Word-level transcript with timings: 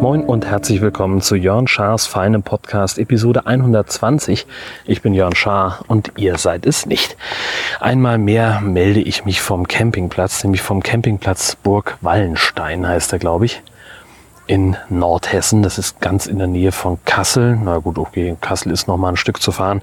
Moin 0.00 0.24
und 0.24 0.46
herzlich 0.46 0.80
willkommen 0.80 1.20
zu 1.20 1.34
Jörn 1.34 1.66
Schars 1.66 2.06
feinem 2.06 2.42
Podcast 2.42 2.98
Episode 2.98 3.46
120. 3.46 4.46
Ich 4.84 5.02
bin 5.02 5.14
Jörn 5.14 5.34
Schaar 5.34 5.84
und 5.88 6.12
ihr 6.16 6.38
seid 6.38 6.66
es 6.66 6.86
nicht. 6.86 7.16
Einmal 7.80 8.18
mehr 8.18 8.60
melde 8.60 9.00
ich 9.00 9.24
mich 9.24 9.40
vom 9.40 9.66
Campingplatz, 9.66 10.44
nämlich 10.44 10.62
vom 10.62 10.82
Campingplatz 10.82 11.56
Burg 11.56 11.98
Wallenstein 12.00 12.86
heißt 12.86 13.12
er, 13.12 13.18
glaube 13.18 13.46
ich, 13.46 13.62
in 14.52 14.76
Nordhessen. 14.90 15.62
Das 15.62 15.78
ist 15.78 15.98
ganz 16.02 16.26
in 16.26 16.36
der 16.36 16.46
Nähe 16.46 16.72
von 16.72 16.98
Kassel. 17.06 17.58
Na 17.64 17.78
gut, 17.78 17.96
okay, 17.96 18.36
Kassel 18.42 18.70
ist 18.70 18.86
noch 18.86 18.98
mal 18.98 19.08
ein 19.08 19.16
Stück 19.16 19.40
zu 19.40 19.50
fahren, 19.50 19.80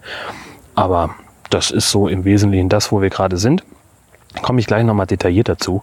aber 0.75 1.15
das 1.49 1.71
ist 1.71 1.89
so 1.89 2.07
im 2.07 2.23
Wesentlichen 2.23 2.69
das, 2.69 2.91
wo 2.91 3.01
wir 3.01 3.09
gerade 3.09 3.37
sind. 3.37 3.63
Komme 4.43 4.59
ich 4.59 4.67
gleich 4.67 4.83
noch 4.83 4.93
mal 4.93 5.07
detailliert 5.07 5.49
dazu. 5.49 5.81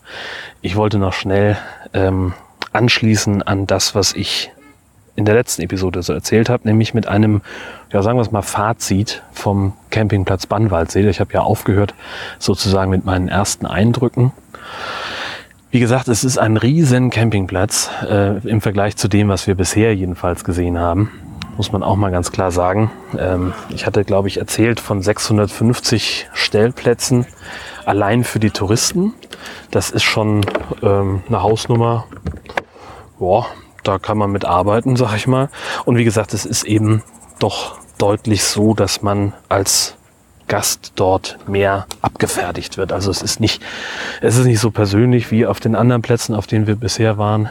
Ich 0.61 0.77
wollte 0.77 0.99
noch 0.99 1.15
schnell 1.15 1.59
ähm, 1.95 2.35
anschließen 2.73 3.43
an 3.43 3.67
das, 3.67 3.97
was 3.97 4.13
ich 4.13 4.53
in 5.17 5.25
der 5.25 5.35
letzten 5.35 5.63
Episode 5.63 6.05
so 6.05 6.13
erzählt 6.13 6.49
habe, 6.49 6.69
nämlich 6.69 6.95
mit 6.95 7.09
einem, 7.09 7.43
ja 7.91 8.03
sagen 8.03 8.19
wir 8.19 8.23
es 8.23 8.31
mal, 8.31 8.43
Fazit 8.43 9.25
vom 9.33 9.73
Campingplatz 9.91 10.47
Bannwaldsee. 10.47 11.09
Ich 11.09 11.19
habe 11.19 11.33
ja 11.33 11.41
aufgehört 11.41 11.93
sozusagen 12.39 12.93
mit 12.93 13.05
meinen 13.05 13.27
ersten 13.27 13.67
Eindrücken. 13.67 14.31
Wie 15.77 15.81
gesagt, 15.81 16.09
es 16.09 16.25
ist 16.25 16.39
ein 16.39 16.57
riesen 16.57 17.11
Campingplatz 17.11 17.91
äh, 18.09 18.39
im 18.49 18.63
Vergleich 18.63 18.97
zu 18.97 19.09
dem, 19.09 19.29
was 19.29 19.47
wir 19.47 19.55
bisher 19.55 19.95
jedenfalls 19.95 20.43
gesehen 20.43 20.79
haben. 20.79 21.11
Muss 21.59 21.71
man 21.71 21.83
auch 21.83 21.97
mal 21.97 22.11
ganz 22.11 22.33
klar 22.33 22.51
sagen. 22.51 22.91
Ähm, 23.19 23.53
ich 23.69 23.85
hatte, 23.85 24.03
glaube 24.03 24.29
ich, 24.29 24.39
erzählt 24.39 24.81
von 24.81 25.03
650 25.03 26.31
Stellplätzen 26.33 27.27
allein 27.85 28.25
für 28.25 28.41
die 28.41 28.53
Touristen. 28.53 29.13
Das 29.71 29.91
ist 29.91 30.03
schon 30.03 30.47
ähm, 30.83 31.23
eine 31.29 31.43
Hausnummer, 31.43 32.07
boah, 33.19 33.45
da 33.83 33.99
kann 33.99 34.17
man 34.17 34.33
mit 34.33 34.47
arbeiten, 34.47 34.97
sag 34.97 35.15
ich 35.15 35.27
mal. 35.27 35.51
Und 35.85 35.99
wie 35.99 36.05
gesagt, 36.05 36.33
es 36.33 36.47
ist 36.47 36.65
eben 36.65 37.03
doch 37.39 37.77
deutlich 37.99 38.45
so, 38.45 38.73
dass 38.73 39.03
man 39.03 39.35
als 39.51 39.99
Gast 40.49 40.93
dort 40.97 41.39
mehr 41.49 41.87
abgefertigt 42.03 42.79
wird. 42.79 42.93
Also 42.93 43.11
es 43.11 43.23
ist 43.23 43.41
nicht, 43.41 43.63
es 44.21 44.37
ist 44.37 44.47
nicht 44.47 44.61
so 44.61 44.71
persönlich 44.71 45.31
wie 45.31 45.47
auf 45.47 45.61
den 45.61 45.75
anderen 45.75 46.03
Plätzen, 46.03 46.35
auf 46.35 46.47
denen 46.47 46.67
wir 46.67 46.77
bisher 46.77 47.19
waren. 47.19 47.51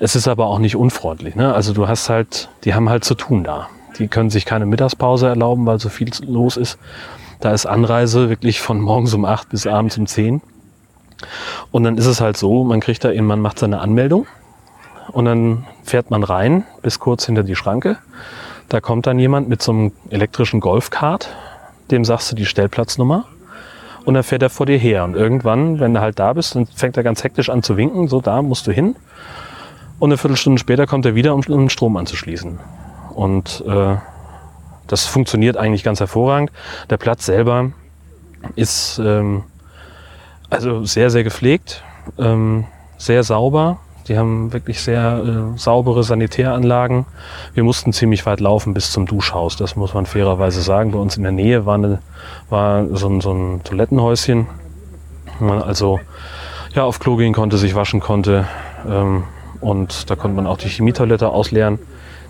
Es 0.00 0.16
ist 0.16 0.28
aber 0.28 0.46
auch 0.46 0.58
nicht 0.58 0.76
unfreundlich. 0.76 1.36
Ne? 1.36 1.54
Also 1.54 1.72
du 1.72 1.88
hast 1.88 2.08
halt, 2.08 2.48
die 2.64 2.74
haben 2.74 2.88
halt 2.88 3.04
zu 3.04 3.14
tun 3.14 3.44
da. 3.44 3.68
Die 3.98 4.08
können 4.08 4.30
sich 4.30 4.44
keine 4.44 4.66
Mittagspause 4.66 5.28
erlauben, 5.28 5.66
weil 5.66 5.78
so 5.78 5.88
viel 5.88 6.10
los 6.26 6.56
ist. 6.56 6.78
Da 7.40 7.52
ist 7.52 7.66
Anreise 7.66 8.28
wirklich 8.28 8.60
von 8.60 8.80
morgens 8.80 9.14
um 9.14 9.24
acht 9.24 9.50
bis 9.50 9.66
abends 9.66 9.98
um 9.98 10.06
zehn. 10.06 10.42
Und 11.70 11.84
dann 11.84 11.96
ist 11.96 12.06
es 12.06 12.20
halt 12.20 12.36
so, 12.36 12.64
man 12.64 12.80
kriegt 12.80 13.04
da 13.04 13.12
eben, 13.12 13.26
man 13.26 13.40
macht 13.40 13.58
seine 13.58 13.80
Anmeldung 13.80 14.26
und 15.12 15.26
dann 15.26 15.66
fährt 15.84 16.10
man 16.10 16.24
rein 16.24 16.64
bis 16.82 16.98
kurz 16.98 17.26
hinter 17.26 17.42
die 17.42 17.56
Schranke. 17.56 17.98
Da 18.68 18.80
kommt 18.80 19.06
dann 19.06 19.18
jemand 19.18 19.48
mit 19.48 19.62
so 19.62 19.72
einem 19.72 19.92
elektrischen 20.10 20.60
Golfkart, 20.60 21.28
dem 21.90 22.04
sagst 22.04 22.30
du 22.32 22.36
die 22.36 22.46
Stellplatznummer 22.46 23.26
und 24.04 24.14
dann 24.14 24.22
fährt 24.22 24.42
er 24.42 24.50
vor 24.50 24.66
dir 24.66 24.78
her. 24.78 25.04
Und 25.04 25.16
irgendwann, 25.16 25.80
wenn 25.80 25.94
du 25.94 26.00
halt 26.00 26.18
da 26.18 26.32
bist, 26.32 26.54
dann 26.54 26.66
fängt 26.66 26.96
er 26.96 27.02
ganz 27.02 27.24
hektisch 27.24 27.50
an 27.50 27.62
zu 27.62 27.76
winken, 27.76 28.08
so 28.08 28.20
da 28.20 28.42
musst 28.42 28.66
du 28.66 28.72
hin. 28.72 28.96
Und 29.98 30.10
eine 30.10 30.18
Viertelstunde 30.18 30.58
später 30.58 30.86
kommt 30.86 31.06
er 31.06 31.14
wieder, 31.14 31.34
um 31.34 31.40
den 31.40 31.70
Strom 31.70 31.96
anzuschließen. 31.96 32.58
Und 33.14 33.64
äh, 33.66 33.96
das 34.86 35.06
funktioniert 35.06 35.56
eigentlich 35.56 35.84
ganz 35.84 36.00
hervorragend. 36.00 36.50
Der 36.90 36.96
Platz 36.96 37.26
selber 37.26 37.72
ist 38.56 39.00
ähm, 39.02 39.44
also 40.50 40.84
sehr, 40.84 41.10
sehr 41.10 41.24
gepflegt, 41.24 41.82
ähm, 42.18 42.66
sehr 42.98 43.22
sauber. 43.22 43.78
Die 44.08 44.18
haben 44.18 44.52
wirklich 44.52 44.80
sehr 44.80 45.22
äh, 45.54 45.58
saubere 45.58 46.04
Sanitäranlagen. 46.04 47.06
Wir 47.54 47.64
mussten 47.64 47.92
ziemlich 47.92 48.26
weit 48.26 48.40
laufen 48.40 48.74
bis 48.74 48.92
zum 48.92 49.06
Duschhaus, 49.06 49.56
das 49.56 49.76
muss 49.76 49.94
man 49.94 50.04
fairerweise 50.04 50.60
sagen. 50.60 50.92
Bei 50.92 50.98
uns 50.98 51.16
in 51.16 51.22
der 51.22 51.32
Nähe 51.32 51.64
war, 51.64 51.76
eine, 51.76 52.00
war 52.50 52.86
so, 52.94 53.08
ein, 53.08 53.20
so 53.20 53.32
ein 53.32 53.62
Toilettenhäuschen, 53.64 54.46
wo 55.38 55.46
man 55.46 55.62
also 55.62 56.00
ja, 56.74 56.84
auf 56.84 56.98
Klo 56.98 57.16
gehen 57.16 57.32
konnte, 57.32 57.56
sich 57.56 57.74
waschen 57.74 58.00
konnte. 58.00 58.46
Ähm, 58.86 59.24
und 59.60 60.10
da 60.10 60.16
konnte 60.16 60.36
man 60.36 60.46
auch 60.46 60.58
die 60.58 60.68
Chemietoilette 60.68 61.30
ausleeren, 61.30 61.78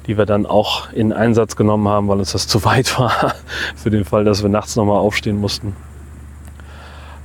die 0.06 0.16
wir 0.16 0.26
dann 0.26 0.46
auch 0.46 0.92
in 0.92 1.12
Einsatz 1.12 1.56
genommen 1.56 1.88
haben, 1.88 2.06
weil 2.06 2.18
uns 2.18 2.32
das 2.32 2.46
zu 2.48 2.64
weit 2.64 2.96
war, 2.98 3.34
für 3.74 3.90
den 3.90 4.04
Fall, 4.04 4.24
dass 4.24 4.42
wir 4.42 4.50
nachts 4.50 4.76
nochmal 4.76 4.98
aufstehen 4.98 5.40
mussten. 5.40 5.74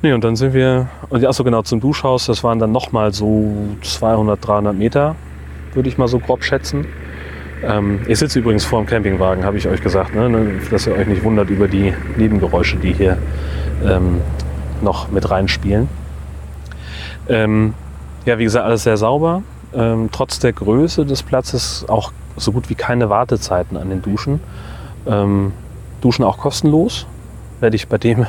Nee, 0.02 0.14
und 0.14 0.24
dann 0.24 0.38
sind 0.38 0.54
wir, 0.54 0.88
und 1.10 1.22
ja, 1.22 1.34
so 1.34 1.44
genau 1.44 1.62
zum 1.62 1.82
Duschhaus, 1.82 2.26
das 2.26 2.44
waren 2.44 2.58
dann 2.58 2.72
nochmal 2.72 3.14
so 3.14 3.52
200, 3.82 4.48
300 4.48 4.76
Meter, 4.76 5.16
würde 5.74 5.90
ich 5.90 5.98
mal 5.98 6.08
so 6.08 6.20
grob 6.20 6.44
schätzen. 6.44 6.88
Ähm, 7.64 8.00
ich 8.08 8.18
sitze 8.18 8.40
übrigens 8.40 8.64
vor 8.64 8.82
dem 8.82 8.86
Campingwagen, 8.86 9.44
habe 9.44 9.58
ich 9.58 9.68
euch 9.68 9.82
gesagt, 9.82 10.16
ne? 10.16 10.30
ne 10.30 10.62
dass 10.72 10.88
ihr 10.88 10.94
euch 10.96 11.08
nicht 11.08 11.24
wundert 11.24 11.50
über 11.50 11.68
die 11.68 11.94
Nebengeräusche, 12.16 12.78
die 12.78 12.94
hier 12.94 13.18
ähm, 13.84 14.22
noch 14.82 15.12
mit 15.12 15.30
reinspielen. 15.30 15.90
Ähm, 17.28 17.74
ja, 18.26 18.40
wie 18.40 18.46
gesagt, 18.46 18.66
alles 18.66 18.84
sehr 18.84 18.96
sauber. 18.96 19.44
Ähm, 19.74 20.10
trotz 20.12 20.40
der 20.40 20.54
Größe 20.54 21.06
des 21.06 21.24
Platzes 21.24 21.86
auch 21.90 22.14
so 22.38 22.54
gut 22.54 22.70
wie 22.70 22.76
keine 22.76 23.10
Wartezeiten 23.10 23.76
an 23.76 23.90
den 23.90 24.02
Duschen. 24.02 24.40
Ähm, 25.06 25.52
Duschen 26.02 26.24
auch 26.24 26.38
kostenlos, 26.38 27.06
werde 27.62 27.76
ich 27.76 27.88
bei 27.88 27.98
dem, 27.98 28.26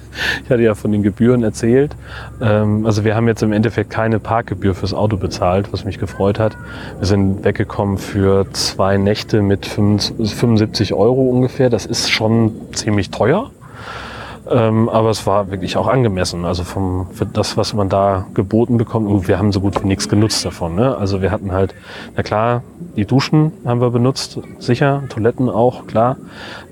ich 0.44 0.50
hatte 0.50 0.62
ja 0.62 0.74
von 0.74 0.92
den 0.92 1.02
Gebühren 1.02 1.42
erzählt. 1.42 1.94
Ähm, 2.40 2.86
also 2.86 3.04
wir 3.04 3.14
haben 3.14 3.28
jetzt 3.28 3.42
im 3.42 3.52
Endeffekt 3.52 3.90
keine 3.90 4.18
Parkgebühr 4.18 4.74
fürs 4.74 4.94
Auto 4.94 5.16
bezahlt, 5.16 5.72
was 5.72 5.84
mich 5.84 5.98
gefreut 5.98 6.38
hat. 6.38 6.56
Wir 6.98 7.06
sind 7.06 7.44
weggekommen 7.44 7.98
für 7.98 8.50
zwei 8.52 8.96
Nächte 8.96 9.42
mit 9.42 9.66
75 9.66 10.94
Euro 10.94 11.28
ungefähr. 11.28 11.70
Das 11.70 11.86
ist 11.86 12.10
schon 12.10 12.52
ziemlich 12.72 13.10
teuer. 13.10 13.50
Ähm, 14.50 14.88
aber 14.88 15.10
es 15.10 15.26
war 15.28 15.50
wirklich 15.52 15.76
auch 15.76 15.86
angemessen. 15.86 16.44
Also 16.44 16.64
vom, 16.64 17.06
für 17.12 17.24
das, 17.24 17.56
was 17.56 17.72
man 17.72 17.88
da 17.88 18.26
geboten 18.34 18.78
bekommt. 18.78 19.08
Und 19.08 19.28
wir 19.28 19.38
haben 19.38 19.52
so 19.52 19.60
gut 19.60 19.80
wie 19.82 19.86
nichts 19.86 20.08
genutzt 20.08 20.44
davon. 20.44 20.74
Ne? 20.74 20.96
Also 20.96 21.22
wir 21.22 21.30
hatten 21.30 21.52
halt, 21.52 21.74
na 22.16 22.24
klar, 22.24 22.62
die 22.96 23.04
Duschen 23.04 23.52
haben 23.64 23.80
wir 23.80 23.90
benutzt, 23.90 24.40
sicher, 24.58 25.04
Toiletten 25.08 25.48
auch, 25.48 25.86
klar. 25.86 26.16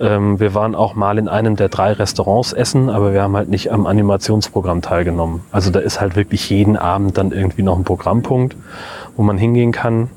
Ähm, 0.01 0.41
wir 0.41 0.55
waren 0.55 0.75
auch 0.75 0.97
mal 0.97 1.19
in 1.19 1.29
einem 1.29 1.55
der 1.55 1.69
drei 1.69 1.93
Restaurants 1.93 2.53
essen, 2.53 2.91
aber 2.91 3.13
wir 3.13 3.23
haben 3.23 3.37
halt 3.37 3.49
nicht 3.49 3.71
am 3.71 3.87
Animationsprogramm 3.87 4.83
teilgenommen. 4.83 5.43
Also 5.53 5.71
da 5.71 5.79
ist 5.79 6.01
halt 6.01 6.17
wirklich 6.17 6.51
jeden 6.51 6.77
Abend 6.77 7.17
dann 7.17 7.31
irgendwie 7.31 7.63
noch 7.63 7.79
ein 7.79 7.85
Programmpunkt, 7.85 8.57
wo 9.17 9.23
man 9.23 9.39
hingehen 9.39 9.71
kann. 9.71 10.11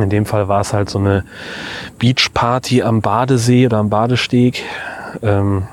In 0.00 0.10
dem 0.10 0.26
Fall 0.26 0.48
war 0.48 0.60
es 0.60 0.72
halt 0.72 0.90
so 0.90 0.98
eine 0.98 1.24
Beachparty 2.00 2.82
am 2.82 3.02
Badesee 3.02 3.66
oder 3.66 3.78
am 3.78 3.88
Badesteg. 3.88 4.64
Ähm, 5.22 5.68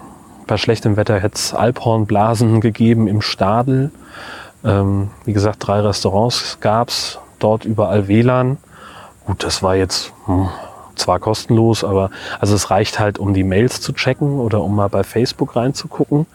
bei 0.48 0.58
schlechtem 0.58 0.98
Wetter 0.98 1.20
hätte 1.20 1.36
es 1.36 1.54
Alphornblasen 1.54 2.62
gegeben 2.62 3.08
im 3.08 3.22
Stadel. 3.22 3.92
Ähm, 4.64 5.10
wie 5.26 5.34
gesagt, 5.34 5.66
drei 5.66 5.80
Restaurants 5.80 6.58
gab's 6.60 7.20
dort 7.40 7.66
überall 7.66 8.08
WLAN. 8.08 8.58
Gut, 9.26 9.44
das 9.44 9.64
war 9.64 9.76
jetzt 9.76 10.14
hm, 10.26 10.50
zwar 10.96 11.20
kostenlos, 11.20 11.84
aber 11.84 12.10
also 12.40 12.56
es 12.56 12.70
reicht 12.72 13.00
halt, 13.00 13.20
um 13.20 13.34
die 13.34 13.44
Mails 13.44 13.82
zu 13.82 13.94
checken 13.94 14.40
oder 14.40 14.62
um 14.62 14.76
mal 14.76 14.90
bei 14.90 15.04
Facebook 15.04 15.56
reinzugucken. 15.56 16.26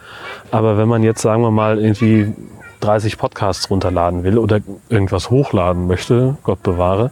Aber 0.51 0.77
wenn 0.77 0.89
man 0.89 1.03
jetzt, 1.03 1.23
sagen 1.23 1.43
wir 1.43 1.51
mal, 1.51 1.79
irgendwie 1.79 2.35
30 2.81 3.19
Podcasts 3.19 3.71
runterladen 3.71 4.25
will 4.25 4.39
oder 4.39 4.61
irgendwas 4.89 5.31
hochladen 5.31 5.87
möchte, 5.87 6.37
Gott 6.43 6.63
bewahre, 6.63 7.11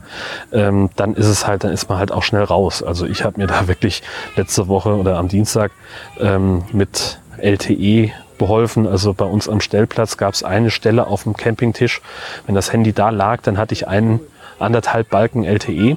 ähm, 0.53 0.91
dann 0.97 1.15
ist 1.15 1.27
es 1.27 1.47
halt, 1.47 1.65
dann 1.65 1.73
ist 1.73 1.89
man 1.89 1.99
halt 1.99 2.13
auch 2.13 2.23
schnell 2.23 2.45
raus. 2.45 2.83
Also 2.83 3.07
ich 3.07 3.25
habe 3.25 3.41
mir 3.41 3.47
da 3.47 3.69
wirklich 3.69 4.03
letzte 4.37 4.69
Woche 4.69 4.97
oder 4.97 5.19
am 5.19 5.29
Dienstag 5.29 5.71
ähm, 6.19 6.65
mit 6.73 7.21
LTE 7.39 8.11
beholfen. 8.39 8.87
Also 8.87 9.13
bei 9.13 9.25
uns 9.25 9.49
am 9.49 9.61
Stellplatz 9.61 10.17
gab 10.17 10.35
es 10.35 10.43
eine 10.43 10.71
Stelle 10.71 11.07
auf 11.07 11.25
dem 11.25 11.37
Campingtisch. 11.37 12.01
Wenn 12.47 12.55
das 12.55 12.73
Handy 12.73 12.93
da 12.93 13.11
lag, 13.11 13.43
dann 13.43 13.59
hatte 13.59 13.75
ich 13.75 13.87
einen 13.87 14.21
anderthalb 14.59 15.11
Balken 15.11 15.45
LTE. 15.45 15.97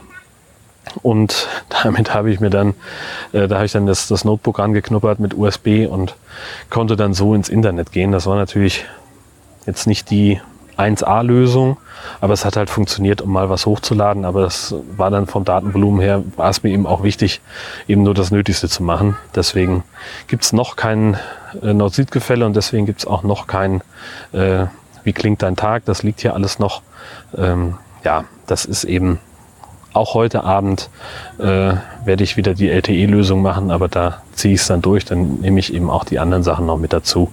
Und 1.01 1.47
damit 1.83 2.13
habe 2.13 2.31
ich 2.31 2.39
mir 2.39 2.49
dann, 2.49 2.73
äh, 3.31 3.47
da 3.47 3.55
habe 3.55 3.65
ich 3.65 3.71
dann 3.71 3.85
das, 3.85 4.07
das 4.07 4.25
Notebook 4.25 4.59
angeknuppert 4.59 5.19
mit 5.19 5.37
USB 5.37 5.87
und 5.89 6.15
konnte 6.69 6.95
dann 6.95 7.13
so 7.13 7.33
ins 7.33 7.49
Internet 7.49 7.91
gehen. 7.91 8.11
Das 8.11 8.25
war 8.25 8.35
natürlich 8.35 8.85
jetzt 9.65 9.87
nicht 9.87 10.09
die 10.09 10.41
1A-Lösung, 10.77 11.77
aber 12.19 12.33
es 12.33 12.45
hat 12.45 12.57
halt 12.57 12.69
funktioniert, 12.69 13.21
um 13.21 13.31
mal 13.31 13.49
was 13.49 13.65
hochzuladen. 13.65 14.25
Aber 14.25 14.45
es 14.45 14.73
war 14.97 15.11
dann 15.11 15.27
vom 15.27 15.45
Datenvolumen 15.45 16.01
her, 16.01 16.23
war 16.35 16.49
es 16.49 16.63
mir 16.63 16.71
eben 16.71 16.87
auch 16.87 17.03
wichtig, 17.03 17.41
eben 17.87 18.03
nur 18.03 18.13
das 18.13 18.31
Nötigste 18.31 18.67
zu 18.67 18.83
machen. 18.83 19.17
Deswegen 19.35 19.83
gibt 20.27 20.43
es 20.43 20.53
noch 20.53 20.75
kein 20.75 21.17
äh, 21.61 21.73
Nord-Süd-Gefälle 21.73 22.45
und 22.45 22.55
deswegen 22.55 22.85
gibt 22.85 22.99
es 22.99 23.05
auch 23.05 23.23
noch 23.23 23.47
kein, 23.47 23.81
äh, 24.31 24.65
wie 25.03 25.13
klingt 25.13 25.41
dein 25.41 25.55
Tag, 25.55 25.85
das 25.85 26.03
liegt 26.03 26.21
hier 26.21 26.33
alles 26.33 26.59
noch. 26.59 26.81
Ähm, 27.37 27.77
ja, 28.03 28.25
das 28.47 28.65
ist 28.65 28.83
eben 28.83 29.19
auch 29.93 30.13
heute 30.13 30.43
Abend 30.43 30.89
äh, 31.37 31.73
werde 32.05 32.23
ich 32.23 32.37
wieder 32.37 32.53
die 32.53 32.69
LTE-Lösung 32.69 33.41
machen, 33.41 33.71
aber 33.71 33.87
da 33.87 34.21
ziehe 34.33 34.53
ich 34.53 34.61
es 34.61 34.67
dann 34.67 34.81
durch. 34.81 35.05
Dann 35.05 35.41
nehme 35.41 35.59
ich 35.59 35.73
eben 35.73 35.89
auch 35.89 36.03
die 36.03 36.19
anderen 36.19 36.43
Sachen 36.43 36.65
noch 36.65 36.77
mit 36.77 36.93
dazu. 36.93 37.31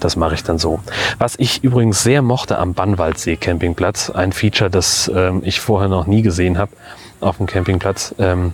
Das 0.00 0.16
mache 0.16 0.34
ich 0.34 0.42
dann 0.42 0.58
so. 0.58 0.80
Was 1.18 1.36
ich 1.38 1.62
übrigens 1.62 2.02
sehr 2.02 2.22
mochte 2.22 2.58
am 2.58 2.74
Bannwaldsee 2.74 3.36
Campingplatz, 3.36 4.10
ein 4.10 4.32
Feature, 4.32 4.70
das 4.70 5.10
ähm, 5.14 5.42
ich 5.44 5.60
vorher 5.60 5.88
noch 5.88 6.06
nie 6.06 6.22
gesehen 6.22 6.58
habe 6.58 6.72
auf 7.20 7.36
dem 7.36 7.46
Campingplatz, 7.46 8.14
ähm, 8.18 8.52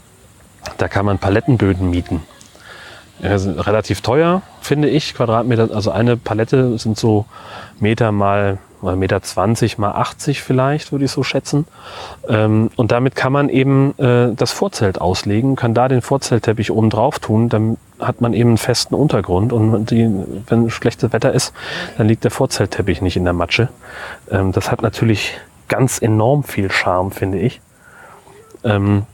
da 0.76 0.88
kann 0.88 1.06
man 1.06 1.18
Palettenböden 1.18 1.88
mieten. 1.88 2.22
Relativ 3.20 4.00
teuer, 4.00 4.42
finde 4.60 4.88
ich. 4.88 5.14
Quadratmeter, 5.14 5.70
also 5.74 5.90
eine 5.90 6.16
Palette 6.16 6.78
sind 6.78 6.96
so 6.96 7.24
Meter 7.80 8.12
mal 8.12 8.58
Meter 8.82 9.22
20 9.22 9.78
mal 9.78 9.92
80 9.92 10.42
vielleicht, 10.42 10.92
würde 10.92 11.04
ich 11.04 11.10
so 11.10 11.22
schätzen. 11.22 11.66
Ähm, 12.28 12.70
und 12.76 12.92
damit 12.92 13.16
kann 13.16 13.32
man 13.32 13.48
eben 13.48 13.98
äh, 13.98 14.34
das 14.34 14.52
Vorzelt 14.52 15.00
auslegen, 15.00 15.56
kann 15.56 15.74
da 15.74 15.88
den 15.88 16.02
Vorzeltteppich 16.02 16.70
oben 16.70 16.90
drauf 16.90 17.18
tun, 17.18 17.48
dann 17.48 17.76
hat 17.98 18.20
man 18.20 18.32
eben 18.32 18.50
einen 18.50 18.58
festen 18.58 18.94
Untergrund 18.94 19.52
und 19.52 19.90
die, 19.90 20.08
wenn 20.46 20.70
schlechtes 20.70 21.12
Wetter 21.12 21.32
ist, 21.32 21.52
dann 21.96 22.06
liegt 22.06 22.24
der 22.24 22.30
Vorzeltteppich 22.30 23.02
nicht 23.02 23.16
in 23.16 23.24
der 23.24 23.32
Matsche. 23.32 23.68
Ähm, 24.30 24.52
das 24.52 24.70
hat 24.70 24.82
natürlich 24.82 25.38
ganz 25.68 26.00
enorm 26.00 26.44
viel 26.44 26.70
Charme, 26.70 27.10
finde 27.10 27.38
ich. 27.38 27.60
Ähm, 28.64 29.06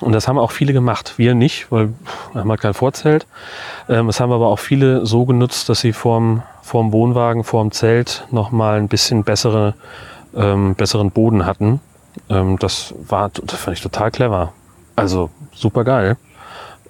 und 0.00 0.12
das 0.12 0.28
haben 0.28 0.38
auch 0.38 0.52
viele 0.52 0.72
gemacht. 0.72 1.14
Wir 1.16 1.34
nicht, 1.34 1.70
weil 1.70 1.92
wir 2.32 2.40
haben 2.40 2.50
halt 2.50 2.60
kein 2.60 2.74
Vorzelt. 2.74 3.26
Ähm, 3.88 4.06
das 4.06 4.20
haben 4.20 4.32
aber 4.32 4.46
auch 4.46 4.58
viele 4.58 5.04
so 5.04 5.24
genutzt, 5.24 5.68
dass 5.68 5.80
sie 5.80 5.92
vorm, 5.92 6.42
vorm 6.64 6.92
Wohnwagen, 6.92 7.44
vorm 7.44 7.72
Zelt 7.72 8.26
nochmal 8.30 8.78
ein 8.78 8.88
bisschen 8.88 9.22
bessere, 9.22 9.74
ähm, 10.34 10.74
besseren 10.74 11.10
Boden 11.10 11.44
hatten. 11.44 11.80
Ähm, 12.30 12.58
das 12.58 12.94
war, 13.06 13.28
das 13.28 13.60
fand 13.60 13.76
ich 13.76 13.82
total 13.82 14.10
clever. 14.10 14.52
Also 14.96 15.28
super 15.52 15.84
geil. 15.84 16.16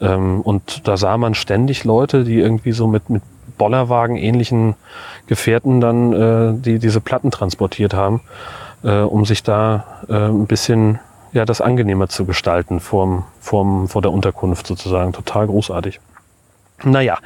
Ähm, 0.01 0.41
und 0.43 0.87
da 0.87 0.97
sah 0.97 1.17
man 1.17 1.35
ständig 1.35 1.83
Leute, 1.83 2.23
die 2.23 2.39
irgendwie 2.39 2.71
so 2.71 2.87
mit, 2.87 3.11
mit 3.11 3.23
Bollerwagen 3.59 4.17
ähnlichen 4.17 4.77
Gefährten 5.27 5.81
dann 5.81 6.13
äh, 6.13 6.55
die 6.55 6.79
diese 6.79 7.01
Platten 7.01 7.33
transportiert 7.33 7.95
haben, 7.95 8.21
äh, 8.85 9.01
um 9.01 9.25
sich 9.25 9.43
da 9.43 9.85
äh, 10.09 10.15
ein 10.15 10.47
bisschen 10.47 11.01
ja, 11.33 11.45
das 11.45 11.61
angenehmer 11.61 12.09
zu 12.09 12.27
gestalten 12.27 12.79
vorm, 12.79 13.25
vorm, 13.41 13.89
vor 13.89 14.03
der 14.03 14.13
Unterkunft 14.13 14.69
sozusagen. 14.69 15.13
Total 15.13 15.49
großartig. 15.49 15.99
Naja, 16.85 17.19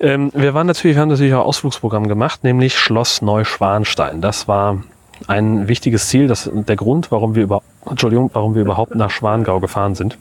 ähm, 0.00 0.30
wir 0.34 0.54
waren 0.54 0.66
natürlich, 0.66 0.96
wir 0.96 1.02
haben 1.02 1.08
natürlich 1.08 1.34
auch 1.34 1.46
Ausflugsprogramm 1.46 2.08
gemacht, 2.08 2.44
nämlich 2.44 2.78
Schloss 2.78 3.22
Neuschwanstein. 3.22 4.20
Das 4.20 4.48
war 4.48 4.82
ein 5.28 5.68
wichtiges 5.68 6.08
Ziel, 6.08 6.28
das 6.28 6.50
der 6.52 6.76
Grund, 6.76 7.10
warum 7.10 7.34
wir 7.34 7.42
über, 7.42 7.62
Entschuldigung, 7.88 8.30
warum 8.32 8.54
wir 8.54 8.62
überhaupt 8.62 8.94
nach 8.94 9.10
Schwangau 9.10 9.60
gefahren 9.60 9.94
sind. 9.94 10.18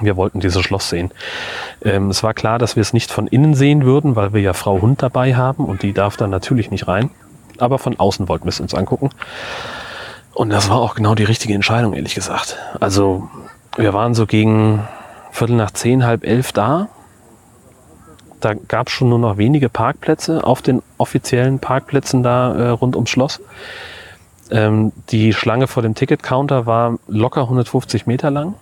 Wir 0.00 0.16
wollten 0.16 0.40
dieses 0.40 0.62
Schloss 0.62 0.88
sehen. 0.88 1.10
Ähm, 1.82 2.08
es 2.08 2.22
war 2.22 2.34
klar, 2.34 2.58
dass 2.58 2.76
wir 2.76 2.80
es 2.80 2.92
nicht 2.92 3.10
von 3.10 3.26
innen 3.26 3.54
sehen 3.54 3.84
würden, 3.84 4.16
weil 4.16 4.32
wir 4.32 4.40
ja 4.40 4.54
Frau 4.54 4.80
Hund 4.80 5.02
dabei 5.02 5.34
haben 5.34 5.64
und 5.64 5.82
die 5.82 5.92
darf 5.92 6.16
dann 6.16 6.30
natürlich 6.30 6.70
nicht 6.70 6.88
rein. 6.88 7.10
Aber 7.58 7.78
von 7.78 7.98
außen 7.98 8.28
wollten 8.28 8.44
wir 8.44 8.50
es 8.50 8.60
uns 8.60 8.74
angucken. 8.74 9.10
Und 10.32 10.50
das 10.50 10.70
war 10.70 10.78
auch 10.78 10.94
genau 10.94 11.14
die 11.14 11.24
richtige 11.24 11.52
Entscheidung, 11.52 11.92
ehrlich 11.92 12.14
gesagt. 12.14 12.56
Also 12.80 13.28
wir 13.76 13.92
waren 13.92 14.14
so 14.14 14.26
gegen 14.26 14.88
Viertel 15.30 15.56
nach 15.56 15.70
zehn, 15.72 16.04
halb 16.04 16.24
elf 16.24 16.52
da. 16.52 16.88
Da 18.42 18.54
gab 18.54 18.88
es 18.88 18.92
schon 18.92 19.08
nur 19.08 19.20
noch 19.20 19.38
wenige 19.38 19.68
Parkplätze 19.68 20.44
auf 20.44 20.62
den 20.62 20.82
offiziellen 20.98 21.60
Parkplätzen 21.60 22.24
da 22.24 22.54
äh, 22.54 22.68
rund 22.70 22.96
ums 22.96 23.08
Schloss. 23.10 23.40
Ähm, 24.50 24.92
die 25.10 25.32
Schlange 25.32 25.68
vor 25.68 25.82
dem 25.82 25.94
Ticketcounter 25.94 26.66
war 26.66 26.98
locker 27.06 27.42
150 27.42 28.06
Meter 28.06 28.32
lang. 28.32 28.54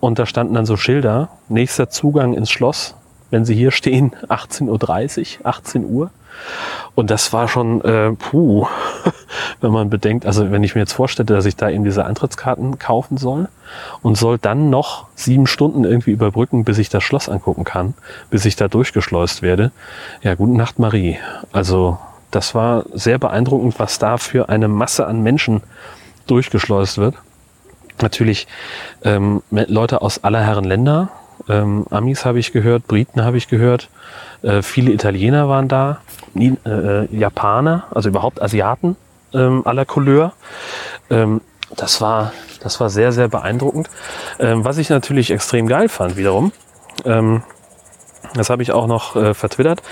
Und 0.00 0.18
da 0.18 0.24
standen 0.24 0.54
dann 0.54 0.64
so 0.64 0.76
Schilder, 0.76 1.28
nächster 1.48 1.90
Zugang 1.90 2.32
ins 2.32 2.50
Schloss, 2.50 2.94
wenn 3.30 3.44
Sie 3.44 3.54
hier 3.54 3.70
stehen, 3.70 4.12
18.30 4.28 5.40
Uhr, 5.40 5.46
18 5.46 5.84
Uhr. 5.84 6.10
Und 6.94 7.10
das 7.10 7.32
war 7.32 7.48
schon, 7.48 7.80
äh, 7.82 8.12
puh, 8.12 8.66
wenn 9.60 9.70
man 9.70 9.90
bedenkt, 9.90 10.26
also 10.26 10.50
wenn 10.50 10.64
ich 10.64 10.74
mir 10.74 10.80
jetzt 10.80 10.92
vorstelle, 10.92 11.26
dass 11.26 11.46
ich 11.46 11.56
da 11.56 11.70
eben 11.70 11.84
diese 11.84 12.04
Eintrittskarten 12.04 12.78
kaufen 12.78 13.18
soll 13.18 13.48
und 14.02 14.16
soll 14.16 14.38
dann 14.38 14.70
noch 14.70 15.06
sieben 15.14 15.46
Stunden 15.46 15.84
irgendwie 15.84 16.10
überbrücken, 16.10 16.64
bis 16.64 16.78
ich 16.78 16.88
das 16.88 17.04
Schloss 17.04 17.28
angucken 17.28 17.64
kann, 17.64 17.94
bis 18.30 18.44
ich 18.44 18.56
da 18.56 18.68
durchgeschleust 18.68 19.42
werde. 19.42 19.70
Ja, 20.22 20.34
guten 20.34 20.56
Nacht, 20.56 20.78
Marie. 20.78 21.18
Also 21.52 21.98
das 22.30 22.54
war 22.54 22.84
sehr 22.92 23.18
beeindruckend, 23.18 23.78
was 23.78 23.98
da 23.98 24.18
für 24.18 24.48
eine 24.48 24.68
Masse 24.68 25.06
an 25.06 25.22
Menschen 25.22 25.62
durchgeschleust 26.26 26.98
wird. 26.98 27.14
Natürlich 28.00 28.46
ähm, 29.02 29.42
Leute 29.50 30.02
aus 30.02 30.22
aller 30.22 30.40
Herren 30.40 30.64
Länder, 30.64 31.10
ähm, 31.48 31.86
Amis 31.90 32.24
habe 32.24 32.38
ich 32.38 32.52
gehört, 32.52 32.86
Briten 32.86 33.24
habe 33.24 33.36
ich 33.36 33.48
gehört, 33.48 33.88
äh, 34.42 34.62
viele 34.62 34.92
Italiener 34.92 35.48
waren 35.48 35.68
da, 35.68 35.98
äh, 36.40 37.04
Japaner, 37.14 37.84
also 37.94 38.08
überhaupt 38.08 38.40
Asiaten 38.40 38.96
ähm, 39.32 39.62
aller 39.64 39.84
Couleur. 39.84 40.32
Ähm, 41.10 41.40
das 41.76 42.00
war, 42.00 42.32
das 42.60 42.80
war 42.80 42.90
sehr, 42.90 43.12
sehr 43.12 43.28
beeindruckend. 43.28 43.90
Ähm, 44.38 44.64
was 44.64 44.78
ich 44.78 44.88
natürlich 44.88 45.30
extrem 45.30 45.66
geil 45.66 45.88
fand 45.88 46.16
wiederum, 46.16 46.52
ähm, 47.04 47.42
das 48.34 48.50
habe 48.50 48.62
ich 48.62 48.72
auch 48.72 48.86
noch 48.86 49.16
äh, 49.16 49.34
vertwittert. 49.34 49.82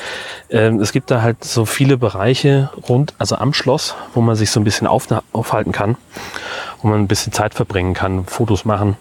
Ähm, 0.50 0.80
es 0.80 0.92
gibt 0.92 1.10
da 1.10 1.22
halt 1.22 1.44
so 1.44 1.64
viele 1.64 1.96
Bereiche 1.96 2.70
rund, 2.88 3.14
also 3.18 3.36
am 3.36 3.52
Schloss, 3.52 3.94
wo 4.14 4.20
man 4.20 4.36
sich 4.36 4.50
so 4.50 4.60
ein 4.60 4.64
bisschen 4.64 4.86
auf, 4.86 5.06
aufhalten 5.32 5.72
kann, 5.72 5.96
wo 6.82 6.88
man 6.88 7.00
ein 7.00 7.08
bisschen 7.08 7.32
Zeit 7.32 7.54
verbringen 7.54 7.94
kann, 7.94 8.26
Fotos 8.26 8.64
machen, 8.64 8.96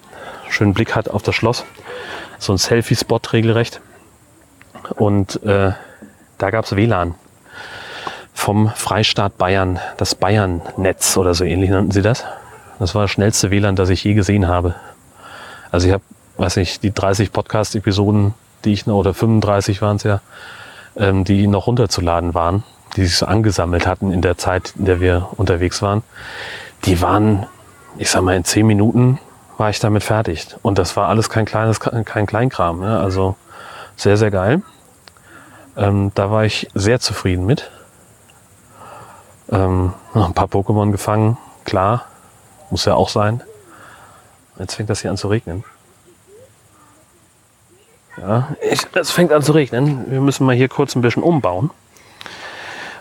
schönen 0.49 0.73
Blick 0.73 0.95
hat 0.95 1.09
auf 1.09 1.23
das 1.23 1.35
Schloss. 1.35 1.65
So 2.39 2.53
ein 2.53 2.57
Selfie-Spot 2.57 3.19
regelrecht. 3.33 3.81
Und 4.95 5.41
äh, 5.43 5.71
da 6.37 6.49
gab's 6.49 6.75
WLAN 6.75 7.15
vom 8.35 8.69
Freistaat 8.75 9.37
Bayern, 9.37 9.79
das 9.97 10.13
Bayern-Netz 10.13 11.17
oder 11.17 11.33
so 11.33 11.43
ähnlich 11.43 11.71
nannten 11.71 11.91
sie 11.91 12.03
das. 12.03 12.23
Das 12.77 12.93
war 12.93 13.03
das 13.03 13.11
schnellste 13.11 13.49
WLAN, 13.49 13.75
das 13.75 13.89
ich 13.89 14.03
je 14.03 14.13
gesehen 14.13 14.47
habe. 14.47 14.75
Also 15.71 15.87
ich 15.87 15.93
habe, 15.93 16.03
weiß 16.37 16.57
nicht, 16.57 16.83
die 16.83 16.93
30 16.93 17.31
Podcast-Episoden, 17.31 18.35
die 18.65 18.73
ich 18.73 18.85
noch, 18.85 18.97
oder 18.97 19.13
35 19.13 19.81
waren 19.81 19.95
es 19.95 20.03
ja, 20.03 20.21
ähm, 20.97 21.23
die 21.23 21.47
noch 21.47 21.67
runterzuladen 21.67 22.33
waren, 22.33 22.63
die 22.97 23.05
sich 23.05 23.15
so 23.15 23.25
angesammelt 23.25 23.87
hatten 23.87 24.11
in 24.11 24.21
der 24.21 24.37
Zeit, 24.37 24.73
in 24.77 24.85
der 24.85 24.99
wir 24.99 25.29
unterwegs 25.37 25.81
waren, 25.81 26.03
die 26.83 27.01
waren, 27.01 27.47
ich 27.97 28.11
sag 28.11 28.21
mal, 28.21 28.35
in 28.35 28.43
10 28.43 28.67
Minuten 28.67 29.17
war 29.57 29.69
ich 29.69 29.79
damit 29.79 30.03
fertig. 30.03 30.47
Und 30.61 30.77
das 30.77 30.97
war 30.97 31.07
alles 31.07 31.29
kein 31.29 31.45
kleines, 31.45 31.79
kein 31.79 32.25
Kleinkram. 32.25 32.81
Ne? 32.81 32.99
Also 32.99 33.37
sehr, 33.95 34.17
sehr 34.17 34.29
geil. 34.29 34.61
Ähm, 35.77 36.11
da 36.15 36.29
war 36.31 36.43
ich 36.43 36.67
sehr 36.73 36.99
zufrieden 36.99 37.45
mit. 37.45 37.71
Ähm, 39.51 39.93
noch 40.13 40.25
ein 40.25 40.33
paar 40.33 40.47
Pokémon 40.47 40.91
gefangen, 40.91 41.37
klar, 41.65 42.05
muss 42.69 42.85
ja 42.85 42.95
auch 42.95 43.09
sein. 43.09 43.41
Jetzt 44.57 44.75
fängt 44.75 44.89
das 44.89 45.01
hier 45.01 45.11
an 45.11 45.17
zu 45.17 45.27
regnen. 45.27 45.63
Ja, 48.17 48.55
es 48.61 49.11
fängt 49.11 49.33
an 49.33 49.43
zu 49.43 49.51
regnen. 49.51 50.09
Wir 50.09 50.21
müssen 50.21 50.45
mal 50.45 50.55
hier 50.55 50.69
kurz 50.69 50.95
ein 50.95 51.01
bisschen 51.01 51.21
umbauen. 51.21 51.69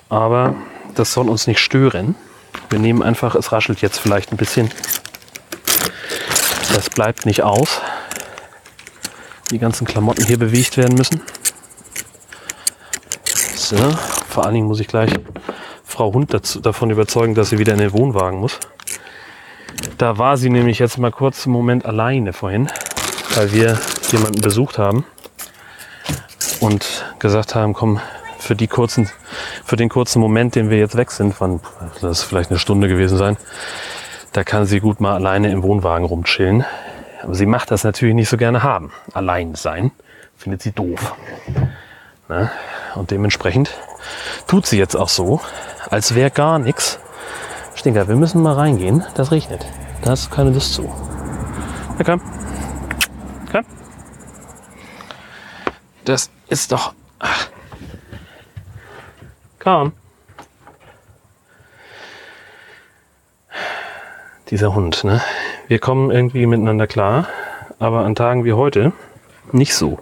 Aber 0.09 0.57
das 0.95 1.13
soll 1.13 1.29
uns 1.29 1.47
nicht 1.47 1.61
stören. 1.61 2.17
Wir 2.69 2.79
nehmen 2.79 3.03
einfach, 3.03 3.35
es 3.35 3.53
raschelt 3.53 3.81
jetzt 3.81 3.99
vielleicht 3.99 4.33
ein 4.33 4.37
bisschen. 4.37 4.71
Das 6.75 6.91
bleibt 6.91 7.27
nicht 7.27 7.43
aus. 7.43 7.81
Die 9.51 9.59
ganzen 9.59 9.87
Klamotten 9.87 10.25
hier 10.25 10.39
bewegt 10.39 10.77
werden 10.77 10.97
müssen. 10.97 11.23
So, 13.55 13.77
vor 14.29 14.45
allen 14.45 14.55
Dingen 14.55 14.67
muss 14.67 14.81
ich 14.81 14.89
gleich 14.89 15.13
Frau 15.85 16.13
Hund 16.13 16.35
dazu, 16.35 16.61
davon 16.61 16.91
überzeugen, 16.91 17.35
dass 17.35 17.51
sie 17.51 17.59
wieder 17.59 17.73
in 17.75 17.79
den 17.79 17.93
Wohnwagen 17.93 18.41
muss. 18.41 18.59
Da 19.99 20.19
war 20.19 20.37
sie 20.37 20.51
nämlich 20.51 20.79
jetzt 20.79 20.99
mal 20.99 21.13
kurz 21.13 21.47
einen 21.47 21.53
Moment 21.53 21.85
alleine 21.85 22.33
vorhin, 22.33 22.69
weil 23.35 23.53
wir 23.53 23.79
jemanden 24.11 24.41
besucht 24.41 24.79
haben 24.79 25.05
und 26.61 27.05
gesagt 27.19 27.55
haben, 27.55 27.75
komm, 27.75 28.01
für 28.39 28.57
die 28.57 28.67
kurzen, 28.67 29.11
für 29.65 29.77
den 29.77 29.89
kurzen 29.89 30.21
Moment, 30.21 30.55
den 30.55 30.71
wir 30.71 30.79
jetzt 30.79 30.97
weg 30.97 31.11
sind, 31.11 31.35
von, 31.35 31.61
das 32.01 32.19
ist 32.19 32.23
vielleicht 32.25 32.51
eine 32.51 32.59
Stunde 32.59 32.89
gewesen 32.89 33.17
sein, 33.17 33.37
da 34.33 34.45
kann 34.45 34.67
sie 34.67 34.81
gut 34.81 35.01
mal 35.01 35.15
alleine 35.15 35.51
im 35.51 35.63
Wohnwagen 35.63 36.07
rumchillen. 36.07 36.65
Aber 37.23 37.35
sie 37.35 37.47
macht 37.47 37.71
das 37.71 37.85
natürlich 37.85 38.15
nicht 38.15 38.29
so 38.29 38.37
gerne 38.37 38.63
haben. 38.63 38.93
Allein 39.15 39.55
sein. 39.55 39.93
Findet 40.37 40.63
sie 40.63 40.73
doof. 40.73 41.15
Ne? 42.29 42.51
Und 42.97 43.11
dementsprechend 43.11 43.71
tut 44.47 44.67
sie 44.67 44.77
jetzt 44.79 44.95
auch 44.95 45.09
so, 45.09 45.41
als 45.95 46.17
wäre 46.17 46.33
gar 46.33 46.59
nichts. 46.59 46.99
Stinker, 47.77 48.09
wir 48.09 48.17
müssen 48.17 48.43
mal 48.43 48.55
reingehen. 48.55 49.05
Das 49.15 49.31
regnet. 49.31 49.65
Da 50.03 50.11
hast 50.11 50.27
du 50.27 50.35
keine 50.35 50.51
Lust 50.51 50.75
zu. 50.75 50.93
Ja, 51.99 52.05
komm. 52.05 52.21
Komm. 53.53 53.65
Das 56.05 56.31
ist 56.49 56.73
doch. 56.73 56.95
Ach. 57.21 57.49
Komm. 59.61 59.93
Dieser 64.51 64.75
Hund, 64.75 65.05
ne? 65.05 65.23
wir 65.69 65.79
kommen 65.79 66.11
irgendwie 66.11 66.47
miteinander 66.47 66.89
klar, 66.89 67.29
aber 67.79 68.05
an 68.05 68.17
Tagen 68.17 68.45
wie 68.45 68.53
heute 68.53 68.93
nicht 69.53 69.75
so. 69.75 70.01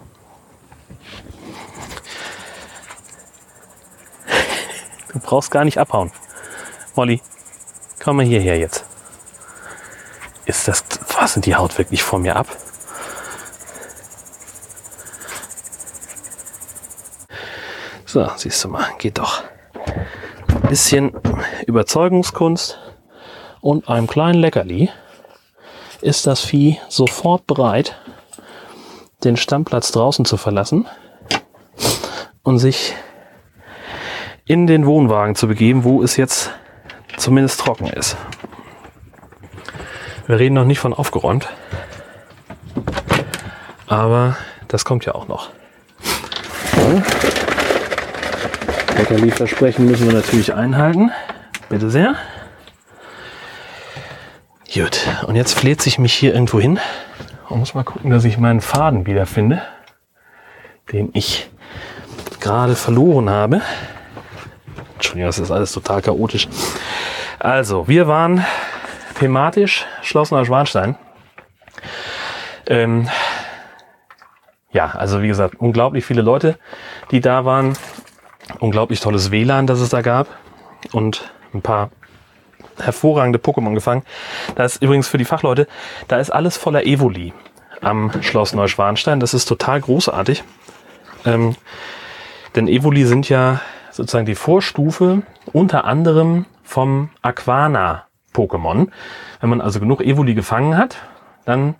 Du 5.13 5.19
brauchst 5.19 5.51
gar 5.51 5.63
nicht 5.63 5.77
abhauen. 5.77 6.11
Molly, 6.95 7.21
komm 8.03 8.17
mal 8.17 8.25
hierher 8.25 8.57
jetzt. 8.57 8.83
Ist 10.45 10.67
das, 10.67 10.83
was 11.17 11.33
sind 11.33 11.45
die 11.45 11.55
Haut 11.55 11.77
wirklich 11.77 12.03
vor 12.03 12.19
mir 12.19 12.35
ab? 12.35 12.47
So, 18.05 18.29
siehst 18.35 18.63
du 18.63 18.67
mal, 18.67 18.87
geht 18.97 19.17
doch. 19.17 19.43
Ein 20.47 20.69
bisschen 20.69 21.13
Überzeugungskunst 21.65 22.79
und 23.61 23.87
einem 23.87 24.07
kleinen 24.07 24.39
Leckerli 24.39 24.89
ist 26.01 26.27
das 26.27 26.41
Vieh 26.41 26.79
sofort 26.89 27.47
bereit, 27.47 27.95
den 29.23 29.37
Stammplatz 29.37 29.91
draußen 29.91 30.25
zu 30.25 30.37
verlassen 30.37 30.85
und 32.43 32.59
sich 32.59 32.93
in 34.45 34.67
den 34.67 34.85
Wohnwagen 34.85 35.35
zu 35.35 35.47
begeben, 35.47 35.83
wo 35.83 36.03
es 36.03 36.17
jetzt 36.17 36.51
zumindest 37.17 37.59
trocken 37.59 37.87
ist. 37.87 38.17
Wir 40.27 40.39
reden 40.39 40.55
noch 40.55 40.65
nicht 40.65 40.79
von 40.79 40.93
aufgeräumt, 40.93 41.49
aber 43.87 44.37
das 44.67 44.85
kommt 44.85 45.05
ja 45.05 45.15
auch 45.15 45.27
noch. 45.27 45.49
Leckerli-Versprechen 48.97 49.85
müssen 49.85 50.07
wir 50.07 50.13
natürlich 50.13 50.53
einhalten. 50.53 51.11
Bitte 51.69 51.89
sehr. 51.89 52.15
Gut, 54.73 55.07
und 55.27 55.35
jetzt 55.35 55.53
fleht 55.53 55.81
sich 55.81 55.99
mich 55.99 56.13
hier 56.13 56.33
irgendwo 56.33 56.59
hin 56.59 56.79
und 57.49 57.59
muss 57.59 57.73
mal 57.73 57.83
gucken, 57.83 58.09
dass 58.09 58.23
ich 58.23 58.37
meinen 58.37 58.61
Faden 58.61 59.05
wiederfinde, 59.05 59.61
den 60.91 61.09
ich 61.13 61.49
gerade 62.39 62.75
verloren 62.75 63.29
habe. 63.29 63.61
Entschuldigung, 65.13 65.27
das 65.27 65.39
ist 65.39 65.51
alles 65.51 65.71
total 65.71 66.01
chaotisch. 66.01 66.47
Also, 67.37 67.87
wir 67.87 68.07
waren 68.07 68.43
thematisch 69.19 69.85
Schloss 70.01 70.31
Neuschwanstein. 70.31 70.95
Ähm, 72.67 73.07
ja, 74.71 74.87
also 74.87 75.21
wie 75.21 75.27
gesagt, 75.27 75.55
unglaublich 75.59 76.03
viele 76.03 76.23
Leute, 76.23 76.57
die 77.11 77.21
da 77.21 77.45
waren. 77.45 77.77
Unglaublich 78.59 79.01
tolles 79.01 79.29
WLAN, 79.29 79.67
das 79.67 79.79
es 79.81 79.89
da 79.89 80.01
gab. 80.01 80.27
Und 80.93 81.31
ein 81.53 81.61
paar 81.61 81.91
hervorragende 82.79 83.37
Pokémon 83.37 83.75
gefangen. 83.75 84.03
Da 84.55 84.63
ist 84.63 84.81
übrigens 84.81 85.07
für 85.07 85.19
die 85.19 85.25
Fachleute, 85.25 85.67
da 86.07 86.17
ist 86.17 86.31
alles 86.31 86.57
voller 86.57 86.85
Evoli 86.85 87.33
am 87.81 88.11
Schloss 88.23 88.53
Neuschwanstein. 88.53 89.19
Das 89.19 89.35
ist 89.35 89.45
total 89.45 89.79
großartig. 89.79 90.43
Ähm, 91.23 91.55
denn 92.55 92.67
Evoli 92.67 93.05
sind 93.05 93.29
ja 93.29 93.61
sozusagen 93.93 94.25
die 94.25 94.35
Vorstufe 94.35 95.21
unter 95.51 95.85
anderem 95.85 96.45
vom 96.63 97.09
Aquana-Pokémon. 97.21 98.89
Wenn 99.39 99.49
man 99.49 99.61
also 99.61 99.79
genug 99.79 100.01
Evoli 100.01 100.33
gefangen 100.33 100.77
hat, 100.77 100.97
dann 101.45 101.75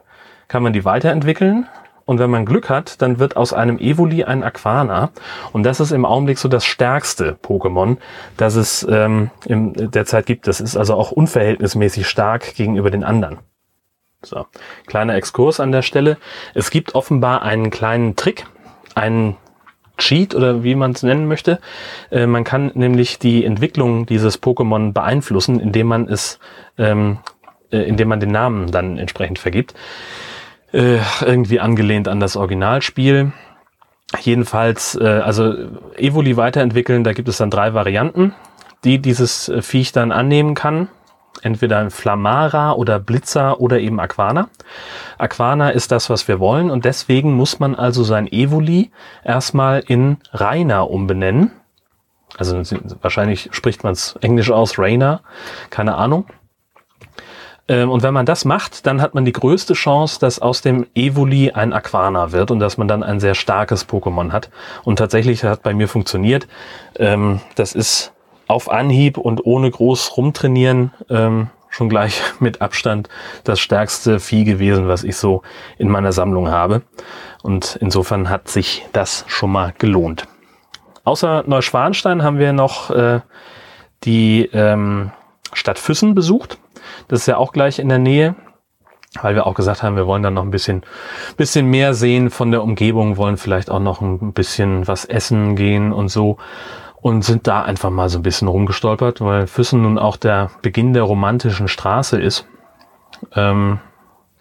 kann 0.47 0.63
man 0.63 0.73
die 0.73 0.85
weiterentwickeln 0.85 1.67
und 2.05 2.19
wenn 2.19 2.29
man 2.29 2.45
Glück 2.45 2.69
hat, 2.69 3.01
dann 3.01 3.19
wird 3.19 3.37
aus 3.37 3.53
einem 3.53 3.77
Evoli 3.77 4.23
ein 4.23 4.43
Aquana. 4.43 5.11
Und 5.53 5.63
das 5.63 5.79
ist 5.79 5.91
im 5.91 6.05
Augenblick 6.05 6.37
so 6.37 6.49
das 6.49 6.65
stärkste 6.65 7.37
Pokémon, 7.41 7.97
das 8.37 8.55
es 8.55 8.85
ähm, 8.89 9.29
in 9.45 9.73
der 9.73 10.05
Zeit 10.05 10.25
gibt. 10.25 10.47
Das 10.47 10.59
ist 10.59 10.75
also 10.75 10.95
auch 10.95 11.11
unverhältnismäßig 11.11 12.07
stark 12.07 12.55
gegenüber 12.55 12.91
den 12.91 13.03
anderen. 13.03 13.39
So, 14.21 14.45
kleiner 14.85 15.15
Exkurs 15.15 15.59
an 15.59 15.71
der 15.71 15.81
Stelle. 15.81 16.17
Es 16.53 16.71
gibt 16.71 16.95
offenbar 16.95 17.41
einen 17.41 17.71
kleinen 17.71 18.15
Trick, 18.15 18.45
einen 18.95 19.37
Cheat 19.97 20.35
oder 20.35 20.63
wie 20.63 20.75
man 20.75 20.91
es 20.91 21.03
nennen 21.03 21.27
möchte. 21.27 21.59
Äh, 22.11 22.25
man 22.25 22.43
kann 22.43 22.71
nämlich 22.73 23.19
die 23.19 23.45
Entwicklung 23.45 24.05
dieses 24.05 24.41
Pokémon 24.41 24.93
beeinflussen, 24.93 25.59
indem 25.59 25.87
man 25.87 26.07
es, 26.07 26.39
ähm, 26.77 27.19
äh, 27.71 27.79
indem 27.79 28.09
man 28.09 28.19
den 28.19 28.31
Namen 28.31 28.71
dann 28.71 28.97
entsprechend 28.97 29.39
vergibt 29.39 29.73
äh, 30.73 30.99
irgendwie 31.21 31.59
angelehnt 31.59 32.07
an 32.07 32.19
das 32.19 32.35
Originalspiel. 32.35 33.31
Jedenfalls, 34.19 34.95
äh, 34.95 35.05
also 35.05 35.53
Evoli 35.95 36.35
weiterentwickeln, 36.35 37.03
da 37.03 37.13
gibt 37.13 37.29
es 37.29 37.37
dann 37.37 37.49
drei 37.49 37.73
Varianten, 37.73 38.33
die 38.83 38.99
dieses 38.99 39.49
äh, 39.49 39.61
Viech 39.61 39.91
dann 39.91 40.11
annehmen 40.11 40.55
kann. 40.55 40.89
Entweder 41.43 41.79
ein 41.79 41.91
Flamara 41.91 42.71
oder 42.71 42.99
Blitzer 42.99 43.59
oder 43.59 43.79
eben 43.79 43.99
Aquana. 43.99 44.49
Aquana 45.17 45.69
ist 45.69 45.91
das, 45.91 46.09
was 46.09 46.27
wir 46.27 46.39
wollen 46.39 46.71
und 46.71 46.85
deswegen 46.85 47.33
muss 47.33 47.59
man 47.59 47.75
also 47.75 48.03
sein 48.03 48.31
Evoli 48.31 48.91
erstmal 49.23 49.83
in 49.85 50.17
Rainer 50.31 50.89
umbenennen. 50.89 51.51
Also 52.37 52.61
wahrscheinlich 53.01 53.49
spricht 53.51 53.83
man 53.83 53.93
es 53.93 54.15
englisch 54.21 54.49
aus, 54.49 54.79
Rainer, 54.79 55.21
keine 55.69 55.95
Ahnung. 55.95 56.25
Ähm, 57.67 57.89
und 57.89 58.03
wenn 58.03 58.13
man 58.13 58.25
das 58.25 58.43
macht, 58.43 58.85
dann 58.85 59.01
hat 59.01 59.13
man 59.13 59.25
die 59.25 59.31
größte 59.31 59.73
Chance, 59.73 60.19
dass 60.19 60.39
aus 60.39 60.61
dem 60.61 60.85
Evoli 60.95 61.51
ein 61.51 61.73
Aquana 61.73 62.31
wird 62.31 62.51
und 62.51 62.59
dass 62.59 62.77
man 62.77 62.87
dann 62.87 63.03
ein 63.03 63.19
sehr 63.19 63.35
starkes 63.35 63.87
Pokémon 63.87 64.31
hat. 64.31 64.49
Und 64.83 64.97
tatsächlich 64.97 65.43
hat 65.43 65.63
bei 65.63 65.73
mir 65.73 65.87
funktioniert. 65.87 66.47
Ähm, 66.97 67.39
das 67.55 67.73
ist 67.73 68.12
auf 68.53 68.69
Anhieb 68.69 69.17
und 69.17 69.45
ohne 69.45 69.69
groß 69.69 70.15
rumtrainieren 70.17 70.91
ähm, 71.09 71.49
schon 71.69 71.89
gleich 71.89 72.21
mit 72.39 72.61
Abstand 72.61 73.09
das 73.43 73.59
stärkste 73.59 74.19
Vieh 74.19 74.45
gewesen, 74.45 74.87
was 74.87 75.03
ich 75.03 75.17
so 75.17 75.41
in 75.77 75.89
meiner 75.89 76.13
Sammlung 76.13 76.49
habe. 76.49 76.83
Und 77.41 77.77
insofern 77.81 78.29
hat 78.29 78.47
sich 78.47 78.85
das 78.93 79.25
schon 79.27 79.51
mal 79.51 79.73
gelohnt. 79.77 80.25
Außer 81.03 81.43
Neuschwanstein 81.45 82.23
haben 82.23 82.39
wir 82.39 82.53
noch 82.53 82.89
äh, 82.89 83.19
die 84.05 84.49
ähm, 84.53 85.11
Stadt 85.51 85.79
Füssen 85.79 86.15
besucht. 86.15 86.57
Das 87.07 87.21
ist 87.21 87.25
ja 87.25 87.37
auch 87.37 87.51
gleich 87.51 87.79
in 87.79 87.89
der 87.89 87.99
Nähe, 87.99 88.35
weil 89.21 89.35
wir 89.35 89.45
auch 89.45 89.53
gesagt 89.53 89.83
haben, 89.83 89.97
wir 89.97 90.07
wollen 90.07 90.23
dann 90.23 90.33
noch 90.33 90.43
ein 90.43 90.51
bisschen, 90.51 90.83
bisschen 91.35 91.65
mehr 91.69 91.93
sehen 91.93 92.29
von 92.29 92.51
der 92.51 92.63
Umgebung, 92.63 93.17
wollen 93.17 93.37
vielleicht 93.37 93.69
auch 93.69 93.79
noch 93.79 94.01
ein 94.01 94.33
bisschen 94.33 94.87
was 94.87 95.03
essen 95.03 95.55
gehen 95.55 95.91
und 95.91 96.07
so 96.07 96.37
und 97.03 97.21
sind 97.21 97.47
da 97.47 97.63
einfach 97.63 97.89
mal 97.89 98.07
so 98.07 98.17
ein 98.17 98.23
bisschen 98.23 98.47
rumgestolpert, 98.47 99.19
weil 99.19 99.45
Füssen 99.45 99.81
nun 99.81 99.99
auch 99.99 100.15
der 100.15 100.51
Beginn 100.61 100.93
der 100.93 101.03
romantischen 101.03 101.67
Straße 101.67 102.19
ist. 102.19 102.47
Ähm, 103.35 103.81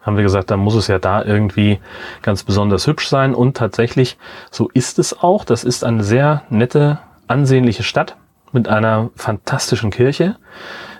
haben 0.00 0.16
wir 0.16 0.22
gesagt, 0.22 0.52
da 0.52 0.56
muss 0.56 0.76
es 0.76 0.86
ja 0.86 1.00
da 1.00 1.24
irgendwie 1.24 1.80
ganz 2.22 2.44
besonders 2.44 2.86
hübsch 2.86 3.08
sein 3.08 3.34
und 3.34 3.56
tatsächlich 3.56 4.16
so 4.52 4.70
ist 4.74 5.00
es 5.00 5.24
auch. 5.24 5.44
Das 5.44 5.64
ist 5.64 5.82
eine 5.82 6.04
sehr 6.04 6.44
nette, 6.50 7.00
ansehnliche 7.26 7.82
Stadt 7.82 8.16
mit 8.52 8.68
einer 8.68 9.10
fantastischen 9.16 9.90
Kirche. 9.90 10.36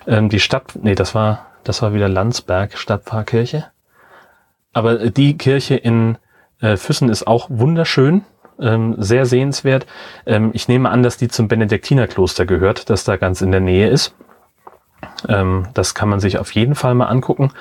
Ähm, 0.09 0.31
die 0.31 0.41
Stadt, 0.41 0.77
nee, 0.83 0.97
das 0.97 1.15
war, 1.15 1.47
das 1.63 1.81
war 1.81 1.95
wieder 1.95 2.09
Landsberg, 2.09 2.77
Stadtpfarrkirche. 2.77 3.67
Aber 4.73 5.11
die 5.11 5.39
Kirche 5.39 5.77
in 5.77 6.19
äh, 6.61 6.77
Füssen 6.77 7.09
ist 7.09 7.29
auch 7.29 7.47
wunderschön, 7.51 8.25
ähm, 8.61 8.95
sehr 8.99 9.27
sehenswert. 9.27 9.87
Ähm, 10.27 10.51
ich 10.53 10.69
nehme 10.69 10.91
an, 10.91 11.03
dass 11.03 11.17
die 11.17 11.29
zum 11.29 11.49
Benediktinerkloster 11.49 12.47
gehört, 12.47 12.91
das 12.91 13.05
da 13.05 13.17
ganz 13.17 13.43
in 13.43 13.53
der 13.53 13.61
Nähe 13.61 13.89
ist. 13.89 14.15
Ähm, 15.29 15.69
das 15.75 15.95
kann 15.95 16.09
man 16.09 16.21
sich 16.21 16.39
auf 16.39 16.53
jeden 16.53 16.75
Fall 16.75 16.95
mal 16.95 17.07
angucken. 17.07 17.53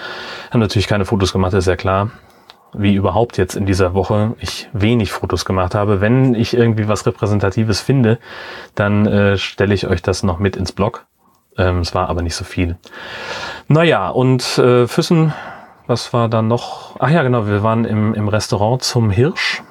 Haben 0.51 0.59
natürlich 0.59 0.87
keine 0.87 1.05
Fotos 1.05 1.33
gemacht, 1.33 1.53
ist 1.53 1.67
ja 1.67 1.75
klar. 1.75 2.11
Wie 2.73 2.95
überhaupt 2.95 3.37
jetzt 3.37 3.55
in 3.55 3.65
dieser 3.65 3.93
Woche 3.93 4.33
ich 4.39 4.69
wenig 4.71 5.11
Fotos 5.11 5.43
gemacht 5.43 5.75
habe. 5.75 5.99
Wenn 5.99 6.33
ich 6.35 6.53
irgendwie 6.53 6.87
was 6.87 7.05
Repräsentatives 7.05 7.81
finde, 7.81 8.17
dann 8.75 9.05
äh, 9.05 9.37
stelle 9.37 9.73
ich 9.73 9.87
euch 9.87 10.01
das 10.01 10.23
noch 10.23 10.39
mit 10.39 10.55
ins 10.55 10.71
Blog. 10.71 11.05
Ähm, 11.57 11.79
es 11.79 11.93
war 11.93 12.09
aber 12.09 12.21
nicht 12.21 12.35
so 12.35 12.45
viel. 12.45 12.77
Naja, 13.67 14.07
und 14.07 14.57
äh, 14.57 14.87
Füssen, 14.87 15.33
was 15.87 16.13
war 16.13 16.29
dann 16.29 16.47
noch? 16.47 16.95
Ach 16.99 17.09
ja, 17.09 17.23
genau, 17.23 17.45
wir 17.45 17.63
waren 17.63 17.83
im, 17.83 18.13
im 18.13 18.29
Restaurant 18.29 18.81
zum 18.83 19.09
Hirsch. 19.09 19.61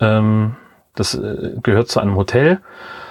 Ähm, 0.00 0.56
das 0.94 1.14
äh, 1.14 1.52
gehört 1.62 1.88
zu 1.88 2.00
einem 2.00 2.16
Hotel, 2.16 2.60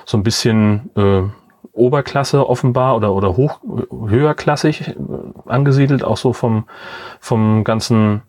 so 0.06 0.18
ein 0.18 0.24
bisschen 0.24 0.90
äh, 0.96 1.24
Oberklasse 1.72 2.48
offenbar 2.48 2.96
oder, 2.96 3.14
oder 3.14 3.36
hoch, 3.38 3.60
höherklassig 3.90 4.90
äh, 4.90 4.96
angesiedelt, 5.46 6.04
auch 6.04 6.18
so 6.18 6.34
vom, 6.34 6.66
vom 7.20 7.64
ganzen 7.64 8.22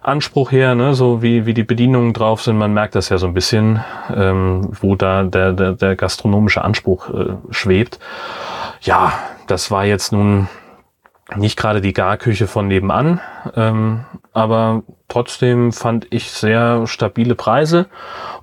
Anspruch 0.00 0.52
her, 0.52 0.74
ne, 0.74 0.94
so 0.94 1.22
wie, 1.22 1.44
wie 1.44 1.54
die 1.54 1.64
Bedienungen 1.64 2.12
drauf 2.12 2.40
sind, 2.40 2.56
man 2.56 2.72
merkt 2.72 2.94
das 2.94 3.08
ja 3.08 3.18
so 3.18 3.26
ein 3.26 3.34
bisschen, 3.34 3.82
ähm, 4.14 4.70
wo 4.80 4.94
da 4.94 5.24
der, 5.24 5.52
der, 5.52 5.72
der 5.72 5.96
gastronomische 5.96 6.62
Anspruch 6.64 7.10
äh, 7.10 7.34
schwebt. 7.50 7.98
Ja, 8.80 9.12
das 9.48 9.70
war 9.70 9.84
jetzt 9.84 10.12
nun 10.12 10.48
nicht 11.36 11.58
gerade 11.58 11.80
die 11.80 11.92
Garküche 11.92 12.46
von 12.46 12.68
nebenan, 12.68 13.20
ähm, 13.54 14.04
aber 14.38 14.84
trotzdem 15.08 15.72
fand 15.72 16.06
ich 16.10 16.30
sehr 16.30 16.86
stabile 16.86 17.34
Preise 17.34 17.86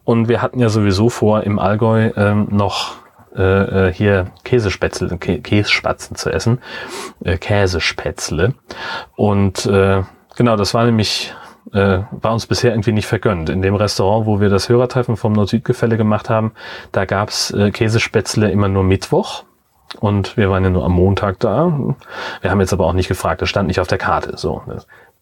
und 0.03 0.27
wir 0.27 0.41
hatten 0.41 0.59
ja 0.59 0.67
sowieso 0.67 1.09
vor, 1.09 1.43
im 1.43 1.57
Allgäu 1.57 2.11
ähm, 2.17 2.47
noch 2.51 2.97
äh, 3.33 3.87
äh 3.87 3.93
hier 3.93 4.27
Käsespätzle, 4.43 5.17
Kä 5.17 5.39
Kässpatzen 5.39 6.17
zu 6.17 6.29
essen, 6.29 6.59
äh, 7.23 7.37
Käsespätzle. 7.37 8.55
Und 9.15 9.65
äh, 9.67 10.03
genau, 10.35 10.57
das 10.57 10.73
war 10.73 10.83
nämlich 10.83 11.33
äh, 11.71 11.99
war 12.11 12.33
uns 12.33 12.45
bisher 12.45 12.71
irgendwie 12.71 12.91
nicht 12.91 13.07
vergönnt. 13.07 13.49
In 13.49 13.61
dem 13.61 13.75
Restaurant, 13.75 14.25
wo 14.25 14.41
wir 14.41 14.49
das 14.49 14.67
Hörertreffen 14.67 15.15
vom 15.15 15.31
Nord-Süd-Gefälle 15.31 15.95
gemacht 15.95 16.29
haben, 16.29 16.51
da 16.91 17.05
gab's 17.05 17.51
äh, 17.51 17.71
Käsespätzle 17.71 18.51
immer 18.51 18.67
nur 18.67 18.83
Mittwoch. 18.83 19.43
Und 20.01 20.35
wir 20.35 20.49
waren 20.49 20.63
ja 20.63 20.69
nur 20.69 20.83
am 20.83 20.91
Montag 20.91 21.39
da. 21.39 21.95
Wir 22.41 22.51
haben 22.51 22.59
jetzt 22.59 22.73
aber 22.73 22.85
auch 22.85 22.93
nicht 22.93 23.07
gefragt, 23.07 23.41
das 23.41 23.47
stand 23.47 23.67
nicht 23.67 23.79
auf 23.79 23.87
der 23.87 23.97
Karte. 23.97 24.37
So, 24.37 24.61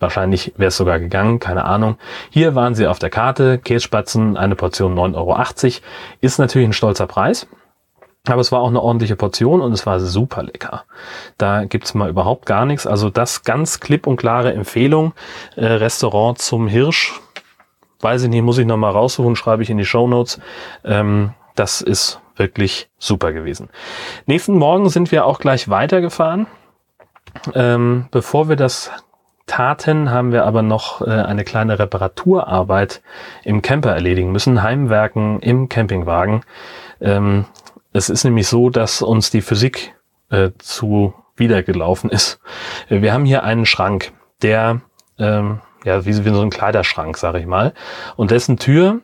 wahrscheinlich 0.03 0.53
wäre 0.57 0.67
es 0.67 0.77
sogar 0.77 0.99
gegangen, 0.99 1.39
keine 1.39 1.65
Ahnung. 1.65 1.97
Hier 2.29 2.53
waren 2.53 2.75
sie 2.75 2.85
auf 2.85 2.99
der 2.99 3.09
Karte, 3.09 3.57
Kässpatzen, 3.57 4.37
eine 4.37 4.55
Portion 4.55 4.93
9,80 4.93 5.15
Euro. 5.15 5.85
Ist 6.21 6.37
natürlich 6.37 6.67
ein 6.67 6.73
stolzer 6.73 7.07
Preis. 7.07 7.47
Aber 8.25 8.39
es 8.39 8.53
war 8.53 8.61
auch 8.61 8.69
eine 8.69 8.81
ordentliche 8.81 9.17
Portion 9.17 9.59
und 9.59 9.73
es 9.73 9.85
war 9.85 9.99
super 9.99 10.43
lecker. 10.43 10.85
Da 11.37 11.65
gibt's 11.65 11.93
mal 11.93 12.09
überhaupt 12.09 12.45
gar 12.45 12.65
nichts. 12.65 12.87
Also 12.87 13.09
das 13.09 13.43
ganz 13.43 13.81
klipp 13.81 14.07
und 14.07 14.15
klare 14.15 14.53
Empfehlung. 14.53 15.13
Äh, 15.57 15.65
Restaurant 15.65 16.37
zum 16.37 16.67
Hirsch. 16.67 17.19
Weiß 17.99 18.23
ich 18.23 18.29
nicht, 18.29 18.43
muss 18.43 18.57
ich 18.57 18.65
nochmal 18.65 18.91
raussuchen, 18.91 19.35
schreibe 19.35 19.63
ich 19.63 19.69
in 19.69 19.77
die 19.77 19.85
Show 19.85 20.07
Notes. 20.07 20.39
Ähm, 20.85 21.33
das 21.55 21.81
ist 21.81 22.21
wirklich 22.35 22.89
super 22.97 23.33
gewesen. 23.33 23.69
Nächsten 24.25 24.57
Morgen 24.57 24.89
sind 24.89 25.11
wir 25.11 25.25
auch 25.25 25.39
gleich 25.39 25.69
weitergefahren. 25.69 26.47
Ähm, 27.53 28.07
bevor 28.11 28.47
wir 28.47 28.55
das 28.55 28.91
taten, 29.45 30.09
haben 30.09 30.31
wir 30.31 30.45
aber 30.45 30.61
noch 30.61 31.01
äh, 31.01 31.09
eine 31.09 31.43
kleine 31.43 31.79
Reparaturarbeit 31.79 33.01
im 33.43 33.61
Camper 33.61 33.93
erledigen 33.93 34.31
müssen. 34.31 34.63
Heimwerken 34.63 35.39
im 35.39 35.69
Campingwagen. 35.69 36.43
Ähm, 37.01 37.45
es 37.91 38.09
ist 38.09 38.23
nämlich 38.23 38.47
so, 38.47 38.69
dass 38.69 39.01
uns 39.01 39.29
die 39.29 39.41
Physik 39.41 39.95
äh, 40.29 40.51
zu 40.57 41.13
wiedergelaufen 41.35 42.09
ist. 42.09 42.39
Wir 42.89 43.13
haben 43.13 43.25
hier 43.25 43.43
einen 43.43 43.65
Schrank, 43.65 44.11
der 44.41 44.81
ähm, 45.17 45.61
ja 45.83 46.05
wie, 46.05 46.25
wie 46.25 46.29
so 46.29 46.41
ein 46.41 46.49
Kleiderschrank, 46.49 47.17
sage 47.17 47.39
ich 47.39 47.45
mal, 47.45 47.73
und 48.15 48.31
dessen 48.31 48.57
Tür 48.57 49.01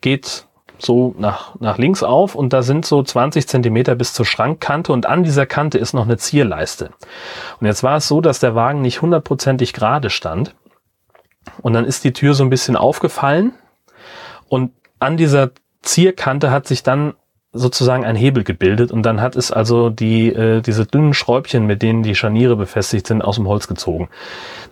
geht 0.00 0.46
so 0.78 1.14
nach, 1.18 1.58
nach 1.60 1.78
links 1.78 2.02
auf 2.02 2.34
und 2.34 2.52
da 2.52 2.62
sind 2.62 2.84
so 2.84 3.02
20 3.02 3.48
Zentimeter 3.48 3.94
bis 3.94 4.12
zur 4.12 4.26
Schrankkante 4.26 4.92
und 4.92 5.06
an 5.06 5.24
dieser 5.24 5.46
Kante 5.46 5.78
ist 5.78 5.94
noch 5.94 6.04
eine 6.04 6.16
Zierleiste. 6.16 6.90
Und 7.60 7.66
jetzt 7.66 7.82
war 7.82 7.96
es 7.96 8.08
so, 8.08 8.20
dass 8.20 8.38
der 8.38 8.54
Wagen 8.54 8.82
nicht 8.82 9.02
hundertprozentig 9.02 9.72
gerade 9.72 10.10
stand 10.10 10.54
und 11.62 11.72
dann 11.72 11.84
ist 11.84 12.04
die 12.04 12.12
Tür 12.12 12.34
so 12.34 12.44
ein 12.44 12.50
bisschen 12.50 12.76
aufgefallen 12.76 13.52
und 14.48 14.72
an 14.98 15.16
dieser 15.16 15.50
Zierkante 15.82 16.50
hat 16.50 16.66
sich 16.66 16.82
dann 16.82 17.14
sozusagen 17.52 18.04
ein 18.04 18.16
Hebel 18.16 18.44
gebildet 18.44 18.92
und 18.92 19.02
dann 19.02 19.20
hat 19.20 19.36
es 19.36 19.50
also 19.50 19.88
die, 19.90 20.28
äh, 20.28 20.60
diese 20.60 20.86
dünnen 20.86 21.14
Schräubchen, 21.14 21.66
mit 21.66 21.82
denen 21.82 22.02
die 22.02 22.14
Scharniere 22.14 22.56
befestigt 22.56 23.06
sind, 23.06 23.22
aus 23.22 23.36
dem 23.36 23.48
Holz 23.48 23.66
gezogen. 23.66 24.08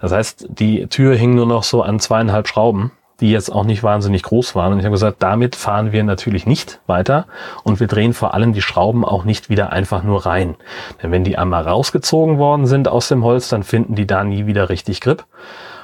Das 0.00 0.12
heißt, 0.12 0.46
die 0.50 0.86
Tür 0.86 1.16
hing 1.16 1.34
nur 1.34 1.46
noch 1.46 1.62
so 1.62 1.82
an 1.82 1.98
zweieinhalb 1.98 2.46
Schrauben, 2.48 2.92
die 3.24 3.32
jetzt 3.32 3.50
auch 3.50 3.64
nicht 3.64 3.82
wahnsinnig 3.82 4.22
groß 4.22 4.54
waren. 4.54 4.72
Und 4.72 4.78
ich 4.78 4.84
habe 4.84 4.92
gesagt, 4.92 5.22
damit 5.22 5.56
fahren 5.56 5.92
wir 5.92 6.04
natürlich 6.04 6.46
nicht 6.46 6.80
weiter 6.86 7.26
und 7.62 7.80
wir 7.80 7.86
drehen 7.86 8.12
vor 8.12 8.34
allem 8.34 8.52
die 8.52 8.62
Schrauben 8.62 9.04
auch 9.04 9.24
nicht 9.24 9.48
wieder 9.48 9.72
einfach 9.72 10.02
nur 10.02 10.26
rein. 10.26 10.56
Denn 11.02 11.10
wenn 11.10 11.24
die 11.24 11.38
einmal 11.38 11.62
rausgezogen 11.62 12.38
worden 12.38 12.66
sind 12.66 12.86
aus 12.86 13.08
dem 13.08 13.24
Holz, 13.24 13.48
dann 13.48 13.62
finden 13.62 13.94
die 13.94 14.06
da 14.06 14.24
nie 14.24 14.46
wieder 14.46 14.68
richtig 14.68 15.00
Grip 15.00 15.24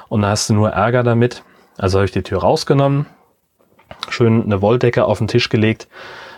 und 0.07 0.21
dann 0.21 0.31
hast 0.31 0.49
du 0.49 0.53
nur 0.53 0.69
Ärger 0.69 1.03
damit. 1.03 1.43
Also 1.77 1.97
habe 1.97 2.05
ich 2.05 2.11
die 2.11 2.21
Tür 2.21 2.41
rausgenommen, 2.41 3.07
schön 4.09 4.43
eine 4.43 4.61
Wolldecke 4.61 5.05
auf 5.05 5.17
den 5.17 5.27
Tisch 5.27 5.49
gelegt 5.49 5.87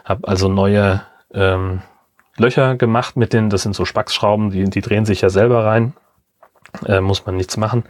habe 0.03 0.27
also 0.27 0.47
neue 0.47 1.01
ähm, 1.33 1.81
Löcher 2.37 2.75
gemacht 2.75 3.15
mit 3.15 3.33
den, 3.33 3.49
das 3.49 3.63
sind 3.63 3.75
so 3.75 3.85
Spacksschrauben, 3.85 4.49
die, 4.49 4.65
die 4.65 4.81
drehen 4.81 5.05
sich 5.05 5.21
ja 5.21 5.29
selber 5.29 5.65
rein. 5.65 5.93
Äh, 6.85 7.01
muss 7.01 7.25
man 7.25 7.35
nichts 7.37 7.57
machen. 7.57 7.83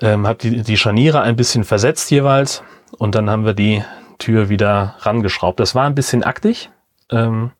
Ähm, 0.00 0.26
habe 0.26 0.38
die, 0.38 0.62
die 0.62 0.76
Scharniere 0.76 1.20
ein 1.20 1.36
bisschen 1.36 1.64
versetzt 1.64 2.10
jeweils 2.10 2.62
und 2.96 3.14
dann 3.14 3.28
haben 3.30 3.44
wir 3.44 3.54
die 3.54 3.84
Tür 4.18 4.48
wieder 4.48 4.94
rangeschraubt. 5.00 5.60
Das 5.60 5.74
war 5.74 5.84
ein 5.84 5.94
bisschen 5.94 6.24
aktig, 6.24 6.70
ähm, 7.10 7.52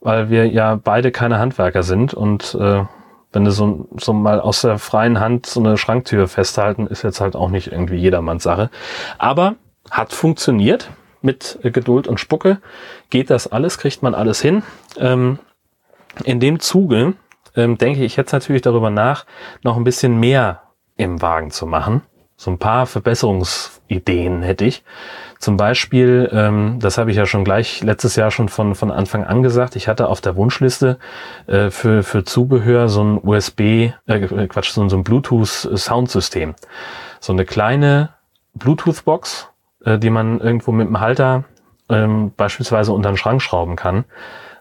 weil 0.00 0.30
wir 0.30 0.46
ja 0.46 0.74
beide 0.82 1.12
keine 1.12 1.38
Handwerker 1.38 1.82
sind 1.82 2.12
und 2.12 2.56
äh, 2.60 2.84
wenn 3.32 3.44
du 3.44 3.50
so, 3.50 3.88
so 3.96 4.12
mal 4.12 4.40
aus 4.40 4.60
der 4.60 4.78
freien 4.78 5.18
Hand 5.18 5.46
so 5.46 5.60
eine 5.60 5.78
Schranktür 5.78 6.28
festhalten, 6.28 6.86
ist 6.86 7.02
jetzt 7.02 7.20
halt 7.20 7.34
auch 7.34 7.48
nicht 7.48 7.72
irgendwie 7.72 7.96
jedermanns 7.96 8.42
Sache. 8.42 8.68
Aber 9.16 9.54
hat 9.90 10.12
funktioniert 10.12 10.90
mit 11.22 11.58
Geduld 11.62 12.08
und 12.08 12.20
Spucke 12.20 12.58
geht 13.08 13.30
das 13.30 13.46
alles, 13.50 13.78
kriegt 13.78 14.02
man 14.02 14.14
alles 14.14 14.42
hin. 14.42 14.62
Ähm, 14.98 15.38
in 16.24 16.40
dem 16.40 16.60
Zuge 16.60 17.14
ähm, 17.56 17.78
denke 17.78 18.04
ich 18.04 18.16
jetzt 18.16 18.32
natürlich 18.32 18.62
darüber 18.62 18.90
nach, 18.90 19.26
noch 19.62 19.76
ein 19.76 19.84
bisschen 19.84 20.18
mehr 20.18 20.62
im 20.96 21.22
Wagen 21.22 21.50
zu 21.50 21.66
machen. 21.66 22.02
So 22.36 22.50
ein 22.50 22.58
paar 22.58 22.86
Verbesserungsideen 22.86 24.42
hätte 24.42 24.64
ich. 24.64 24.82
Zum 25.38 25.56
Beispiel, 25.56 26.28
ähm, 26.32 26.78
das 26.80 26.98
habe 26.98 27.10
ich 27.10 27.16
ja 27.16 27.26
schon 27.26 27.44
gleich 27.44 27.82
letztes 27.82 28.16
Jahr 28.16 28.30
schon 28.30 28.48
von, 28.48 28.74
von 28.74 28.90
Anfang 28.90 29.24
an 29.24 29.42
gesagt, 29.42 29.76
ich 29.76 29.86
hatte 29.86 30.08
auf 30.08 30.20
der 30.20 30.36
Wunschliste 30.36 30.98
äh, 31.46 31.70
für, 31.70 32.02
für 32.02 32.24
Zubehör 32.24 32.88
so 32.88 33.04
ein 33.04 33.20
USB, 33.22 33.90
äh, 34.06 34.46
Quatsch, 34.48 34.70
so, 34.70 34.88
so 34.88 34.96
ein 34.96 35.04
Bluetooth-Soundsystem. 35.04 36.54
So 37.20 37.32
eine 37.32 37.44
kleine 37.44 38.10
Bluetooth-Box, 38.54 39.48
äh, 39.84 39.98
die 39.98 40.10
man 40.10 40.40
irgendwo 40.40 40.72
mit 40.72 40.88
dem 40.88 41.00
Halter 41.00 41.44
ähm, 41.88 42.32
beispielsweise 42.36 42.92
unter 42.92 43.10
den 43.10 43.16
Schrank 43.16 43.42
schrauben 43.42 43.76
kann, 43.76 44.04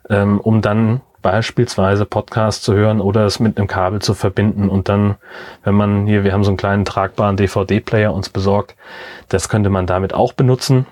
ähm, 0.09 0.39
um 0.39 0.61
dann 0.61 1.01
beispielsweise 1.21 2.05
Podcasts 2.05 2.63
zu 2.63 2.73
hören 2.73 3.01
oder 3.01 3.25
es 3.25 3.39
mit 3.39 3.57
einem 3.57 3.67
Kabel 3.67 4.01
zu 4.01 4.13
verbinden 4.13 4.69
und 4.69 4.89
dann, 4.89 5.15
wenn 5.63 5.75
man 5.75 6.07
hier, 6.07 6.23
wir 6.23 6.33
haben 6.33 6.43
so 6.43 6.49
einen 6.49 6.57
kleinen 6.57 6.85
tragbaren 6.85 7.37
DVD-Player 7.37 8.13
uns 8.13 8.29
besorgt, 8.29 8.75
das 9.29 9.49
könnte 9.49 9.69
man 9.69 9.87
damit 9.87 10.13
auch 10.13 10.33
benutzen. 10.33 10.85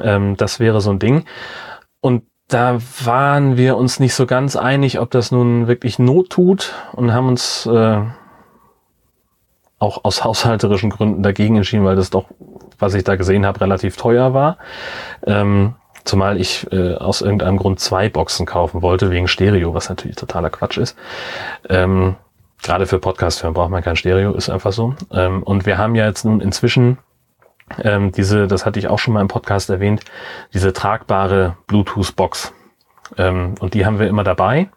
Ähm, 0.00 0.36
das 0.36 0.60
wäre 0.60 0.80
so 0.80 0.90
ein 0.90 0.98
Ding. 0.98 1.24
Und 2.00 2.24
da 2.48 2.78
waren 3.04 3.56
wir 3.56 3.76
uns 3.76 4.00
nicht 4.00 4.14
so 4.14 4.26
ganz 4.26 4.56
einig, 4.56 5.00
ob 5.00 5.10
das 5.10 5.32
nun 5.32 5.66
wirklich 5.66 5.98
Not 5.98 6.30
tut 6.30 6.74
und 6.92 7.12
haben 7.12 7.28
uns 7.28 7.66
äh, 7.66 8.00
auch 9.78 10.04
aus 10.04 10.24
haushalterischen 10.24 10.90
Gründen 10.90 11.22
dagegen 11.22 11.56
entschieden, 11.56 11.84
weil 11.84 11.96
das 11.96 12.10
doch 12.10 12.26
was 12.78 12.94
ich 12.94 13.04
da 13.04 13.16
gesehen 13.16 13.46
habe, 13.46 13.60
relativ 13.60 13.96
teuer 13.96 14.34
war. 14.34 14.58
Ähm, 15.26 15.74
zumal 16.04 16.40
ich 16.40 16.70
äh, 16.72 16.94
aus 16.94 17.20
irgendeinem 17.22 17.56
Grund 17.56 17.80
zwei 17.80 18.08
Boxen 18.08 18.46
kaufen 18.46 18.82
wollte, 18.82 19.10
wegen 19.10 19.28
Stereo, 19.28 19.74
was 19.74 19.88
natürlich 19.88 20.16
totaler 20.16 20.50
Quatsch 20.50 20.78
ist. 20.78 20.96
Ähm, 21.68 22.16
Gerade 22.62 22.86
für 22.86 22.98
Podcast-Hören 22.98 23.52
braucht 23.52 23.70
man 23.70 23.82
kein 23.82 23.96
Stereo, 23.96 24.32
ist 24.32 24.48
einfach 24.48 24.72
so. 24.72 24.94
Ähm, 25.12 25.42
und 25.42 25.66
wir 25.66 25.76
haben 25.76 25.94
ja 25.94 26.06
jetzt 26.06 26.24
nun 26.24 26.40
inzwischen 26.40 26.96
ähm, 27.82 28.12
diese, 28.12 28.46
das 28.46 28.66
hatte 28.66 28.78
ich 28.78 28.88
auch 28.88 28.98
schon 28.98 29.14
mal 29.14 29.20
im 29.20 29.28
Podcast 29.28 29.70
erwähnt, 29.70 30.02
diese 30.52 30.72
tragbare 30.72 31.56
Bluetooth-Box. 31.66 32.52
Ähm, 33.18 33.54
und 33.60 33.74
die 33.74 33.84
haben 33.84 33.98
wir 33.98 34.08
immer 34.08 34.24
dabei. 34.24 34.68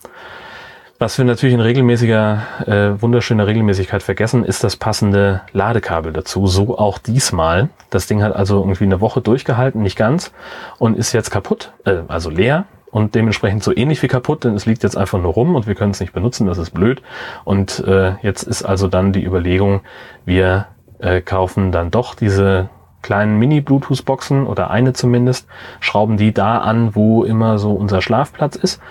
Was 1.00 1.20
wir 1.20 1.26
natürlich 1.26 1.54
in 1.54 1.62
regelmäßiger, 1.62 2.42
äh, 2.66 3.02
wunderschöner 3.02 3.46
Regelmäßigkeit 3.46 4.02
vergessen, 4.02 4.44
ist 4.44 4.64
das 4.64 4.78
passende 4.78 5.42
Ladekabel 5.54 6.12
dazu. 6.12 6.48
So 6.48 6.76
auch 6.80 6.98
diesmal. 6.98 7.70
Das 7.92 8.08
Ding 8.08 8.24
hat 8.24 8.36
also 8.36 8.62
irgendwie 8.62 8.86
eine 8.86 9.00
Woche 9.00 9.22
durchgehalten, 9.22 9.84
nicht 9.84 9.96
ganz, 9.96 10.32
und 10.80 10.98
ist 10.98 11.14
jetzt 11.14 11.30
kaputt, 11.30 11.72
äh, 11.86 11.98
also 12.08 12.32
leer 12.32 12.66
und 12.90 13.14
dementsprechend 13.14 13.64
so 13.64 13.76
ähnlich 13.76 14.02
wie 14.02 14.08
kaputt, 14.08 14.44
denn 14.44 14.56
es 14.56 14.66
liegt 14.66 14.82
jetzt 14.82 14.98
einfach 14.98 15.22
nur 15.22 15.34
rum 15.34 15.54
und 15.54 15.68
wir 15.68 15.76
können 15.76 15.92
es 15.92 16.00
nicht 16.00 16.14
benutzen, 16.14 16.48
das 16.48 16.58
ist 16.58 16.72
blöd. 16.72 17.04
Und 17.44 17.78
äh, 17.86 18.14
jetzt 18.24 18.42
ist 18.42 18.64
also 18.64 18.88
dann 18.88 19.14
die 19.14 19.24
Überlegung, 19.24 19.82
wir 20.26 20.66
äh, 20.98 21.22
kaufen 21.22 21.72
dann 21.72 21.92
doch 21.92 22.16
diese 22.16 22.70
kleinen 23.04 23.38
Mini-Bluetooth-Boxen 23.38 24.48
oder 24.48 24.72
eine 24.72 24.94
zumindest, 24.94 25.48
schrauben 25.80 26.18
die 26.18 26.34
da 26.34 26.58
an, 26.58 26.96
wo 26.96 27.24
immer 27.24 27.60
so 27.60 27.74
unser 27.74 28.02
Schlafplatz 28.02 28.56
ist. 28.56 28.82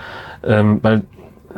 Ähm, 0.44 0.78
weil 0.82 1.02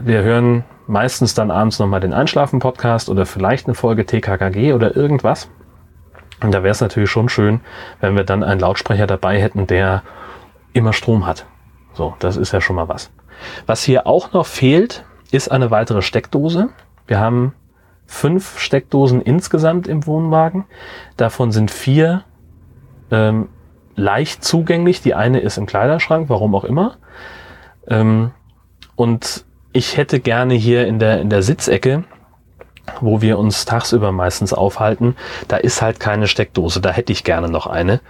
wir 0.05 0.23
hören 0.23 0.65
meistens 0.87 1.35
dann 1.35 1.51
abends 1.51 1.79
nochmal 1.79 2.01
den 2.01 2.13
Einschlafen-Podcast 2.13 3.09
oder 3.09 3.27
vielleicht 3.27 3.67
eine 3.67 3.75
Folge 3.75 4.07
TKKG 4.07 4.73
oder 4.73 4.97
irgendwas. 4.97 5.51
Und 6.41 6.53
da 6.53 6.63
wäre 6.63 6.73
es 6.73 6.81
natürlich 6.81 7.11
schon 7.11 7.29
schön, 7.29 7.61
wenn 8.01 8.17
wir 8.17 8.25
dann 8.25 8.43
einen 8.43 8.61
Lautsprecher 8.61 9.07
dabei 9.07 9.41
hätten, 9.41 9.67
der 9.67 10.03
immer 10.73 10.93
Strom 10.93 11.27
hat. 11.27 11.47
So, 11.95 12.15
das 12.21 12.37
ist 12.37 12.53
ja 12.53 12.61
schon 12.61 12.77
mal 12.77 12.89
was. 12.89 13.11
Was 13.67 13.83
hier 13.83 14.07
auch 14.07 14.33
noch 14.33 14.47
fehlt, 14.47 15.05
ist 15.31 15.51
eine 15.51 15.71
weitere 15.71 16.03
Steckdose. 16.03 16.69
Wir 17.07 17.19
haben 17.19 17.55
fünf 18.07 18.59
Steckdosen 18.59 19.21
insgesamt 19.21 19.87
im 19.89 20.07
Wohnwagen. 20.07 20.65
Davon 21.17 21.53
sind 21.53 21.71
vier 21.71 22.25
ähm, 23.11 23.49
leicht 23.97 24.45
zugänglich. 24.45 25.03
Die 25.03 25.15
eine 25.15 25.41
ist 25.41 25.59
im 25.59 25.67
Kleiderschrank, 25.67 26.29
warum 26.29 26.55
auch 26.55 26.65
immer. 26.65 26.97
Ähm, 27.89 28.31
und 28.97 29.45
ich 29.73 29.97
hätte 29.97 30.21
gerne 30.21 30.55
hier 30.55 30.87
in 30.87 30.99
der, 30.99 31.21
in 31.21 31.31
der 31.31 31.43
Sitzecke, 31.43 32.05
wo 33.01 33.21
wir 33.21 33.39
uns 33.39 33.65
tagsüber 33.65 34.13
meistens 34.13 34.53
aufhalten, 34.53 35.17
da 35.47 35.57
ist 35.57 35.83
halt 35.83 36.01
keine 36.01 36.27
Steckdose. 36.27 36.81
Da 36.81 36.91
hätte 36.91 37.13
ich 37.13 37.25
gerne 37.25 37.49
noch 37.49 37.67
eine. 37.67 38.01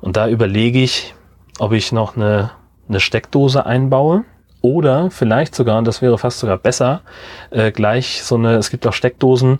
Und 0.00 0.16
da 0.16 0.28
überlege 0.28 0.80
ich, 0.80 1.14
ob 1.58 1.72
ich 1.72 1.92
noch 1.92 2.16
eine 2.16 2.50
eine 2.88 3.00
Steckdose 3.00 3.66
einbaue 3.66 4.24
oder 4.60 5.10
vielleicht 5.10 5.54
sogar, 5.54 5.78
und 5.78 5.86
das 5.86 6.02
wäre 6.02 6.18
fast 6.18 6.38
sogar 6.38 6.58
besser, 6.58 7.02
äh, 7.50 7.70
gleich 7.70 8.22
so 8.22 8.36
eine, 8.36 8.56
es 8.56 8.70
gibt 8.70 8.86
auch 8.86 8.92
Steckdosen, 8.92 9.58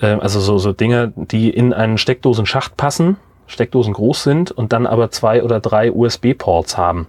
äh, 0.00 0.06
also 0.06 0.40
so, 0.40 0.58
so 0.58 0.72
Dinge, 0.72 1.12
die 1.16 1.50
in 1.50 1.72
einen 1.72 1.98
Steckdosenschacht 1.98 2.76
passen, 2.76 3.16
Steckdosen 3.46 3.94
groß 3.94 4.22
sind 4.22 4.50
und 4.50 4.72
dann 4.72 4.86
aber 4.86 5.10
zwei 5.10 5.42
oder 5.42 5.60
drei 5.60 5.92
USB-Ports 5.92 6.76
haben. 6.76 7.06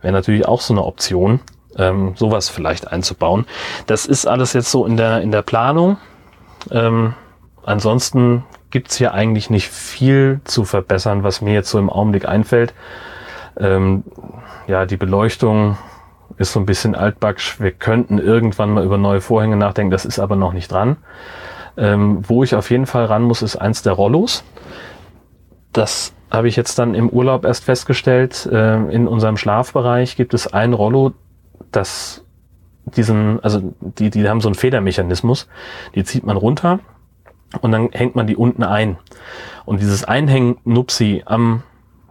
Wäre 0.00 0.12
natürlich 0.12 0.46
auch 0.46 0.60
so 0.60 0.72
eine 0.74 0.84
Option, 0.84 1.40
ähm, 1.78 2.14
sowas 2.16 2.48
vielleicht 2.48 2.90
einzubauen. 2.90 3.46
Das 3.86 4.06
ist 4.06 4.26
alles 4.26 4.52
jetzt 4.52 4.70
so 4.70 4.86
in 4.86 4.96
der, 4.96 5.20
in 5.22 5.30
der 5.30 5.42
Planung. 5.42 5.96
Ähm, 6.70 7.14
ansonsten 7.64 8.44
gibt's 8.70 8.96
hier 8.96 9.14
eigentlich 9.14 9.50
nicht 9.50 9.68
viel 9.68 10.40
zu 10.44 10.64
verbessern, 10.64 11.22
was 11.22 11.40
mir 11.40 11.54
jetzt 11.54 11.70
so 11.70 11.78
im 11.78 11.90
Augenblick 11.90 12.26
einfällt. 12.26 12.74
Ähm, 13.56 14.02
ja, 14.66 14.86
die 14.86 14.96
Beleuchtung 14.96 15.78
ist 16.38 16.52
so 16.52 16.60
ein 16.60 16.66
bisschen 16.66 16.94
altbacksch. 16.94 17.60
Wir 17.60 17.70
könnten 17.70 18.18
irgendwann 18.18 18.70
mal 18.70 18.84
über 18.84 18.98
neue 18.98 19.20
Vorhänge 19.20 19.56
nachdenken, 19.56 19.90
das 19.90 20.04
ist 20.04 20.18
aber 20.18 20.36
noch 20.36 20.52
nicht 20.52 20.72
dran. 20.72 20.96
Ähm, 21.76 22.20
wo 22.26 22.44
ich 22.44 22.54
auf 22.54 22.70
jeden 22.70 22.86
Fall 22.86 23.04
ran 23.04 23.22
muss, 23.22 23.42
ist 23.42 23.56
eins 23.56 23.82
der 23.82 23.92
Rollos. 23.92 24.44
Das 25.72 26.12
habe 26.30 26.48
ich 26.48 26.56
jetzt 26.56 26.78
dann 26.78 26.94
im 26.94 27.08
Urlaub 27.08 27.44
erst 27.44 27.64
festgestellt. 27.64 28.48
Äh, 28.50 28.74
in 28.92 29.06
unserem 29.06 29.36
Schlafbereich 29.36 30.16
gibt 30.16 30.34
es 30.34 30.52
ein 30.52 30.72
Rollo, 30.72 31.12
das 31.70 32.24
diesen, 32.84 33.42
also 33.42 33.74
die, 33.80 34.10
die 34.10 34.28
haben 34.28 34.40
so 34.40 34.48
einen 34.48 34.54
Federmechanismus, 34.54 35.48
die 35.94 36.04
zieht 36.04 36.24
man 36.24 36.36
runter 36.36 36.80
und 37.60 37.72
dann 37.72 37.90
hängt 37.92 38.14
man 38.14 38.26
die 38.26 38.36
unten 38.36 38.62
ein. 38.62 38.98
Und 39.64 39.80
dieses 39.80 40.04
Einhängen 40.04 40.58
Nupsi 40.64 41.22
am 41.26 41.62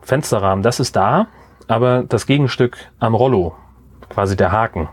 Fensterrahmen, 0.01 0.63
das 0.63 0.79
ist 0.79 0.95
da, 0.95 1.27
aber 1.67 2.03
das 2.03 2.25
Gegenstück 2.25 2.77
am 2.99 3.15
Rollo, 3.15 3.55
quasi 4.09 4.35
der 4.35 4.51
Haken, 4.51 4.89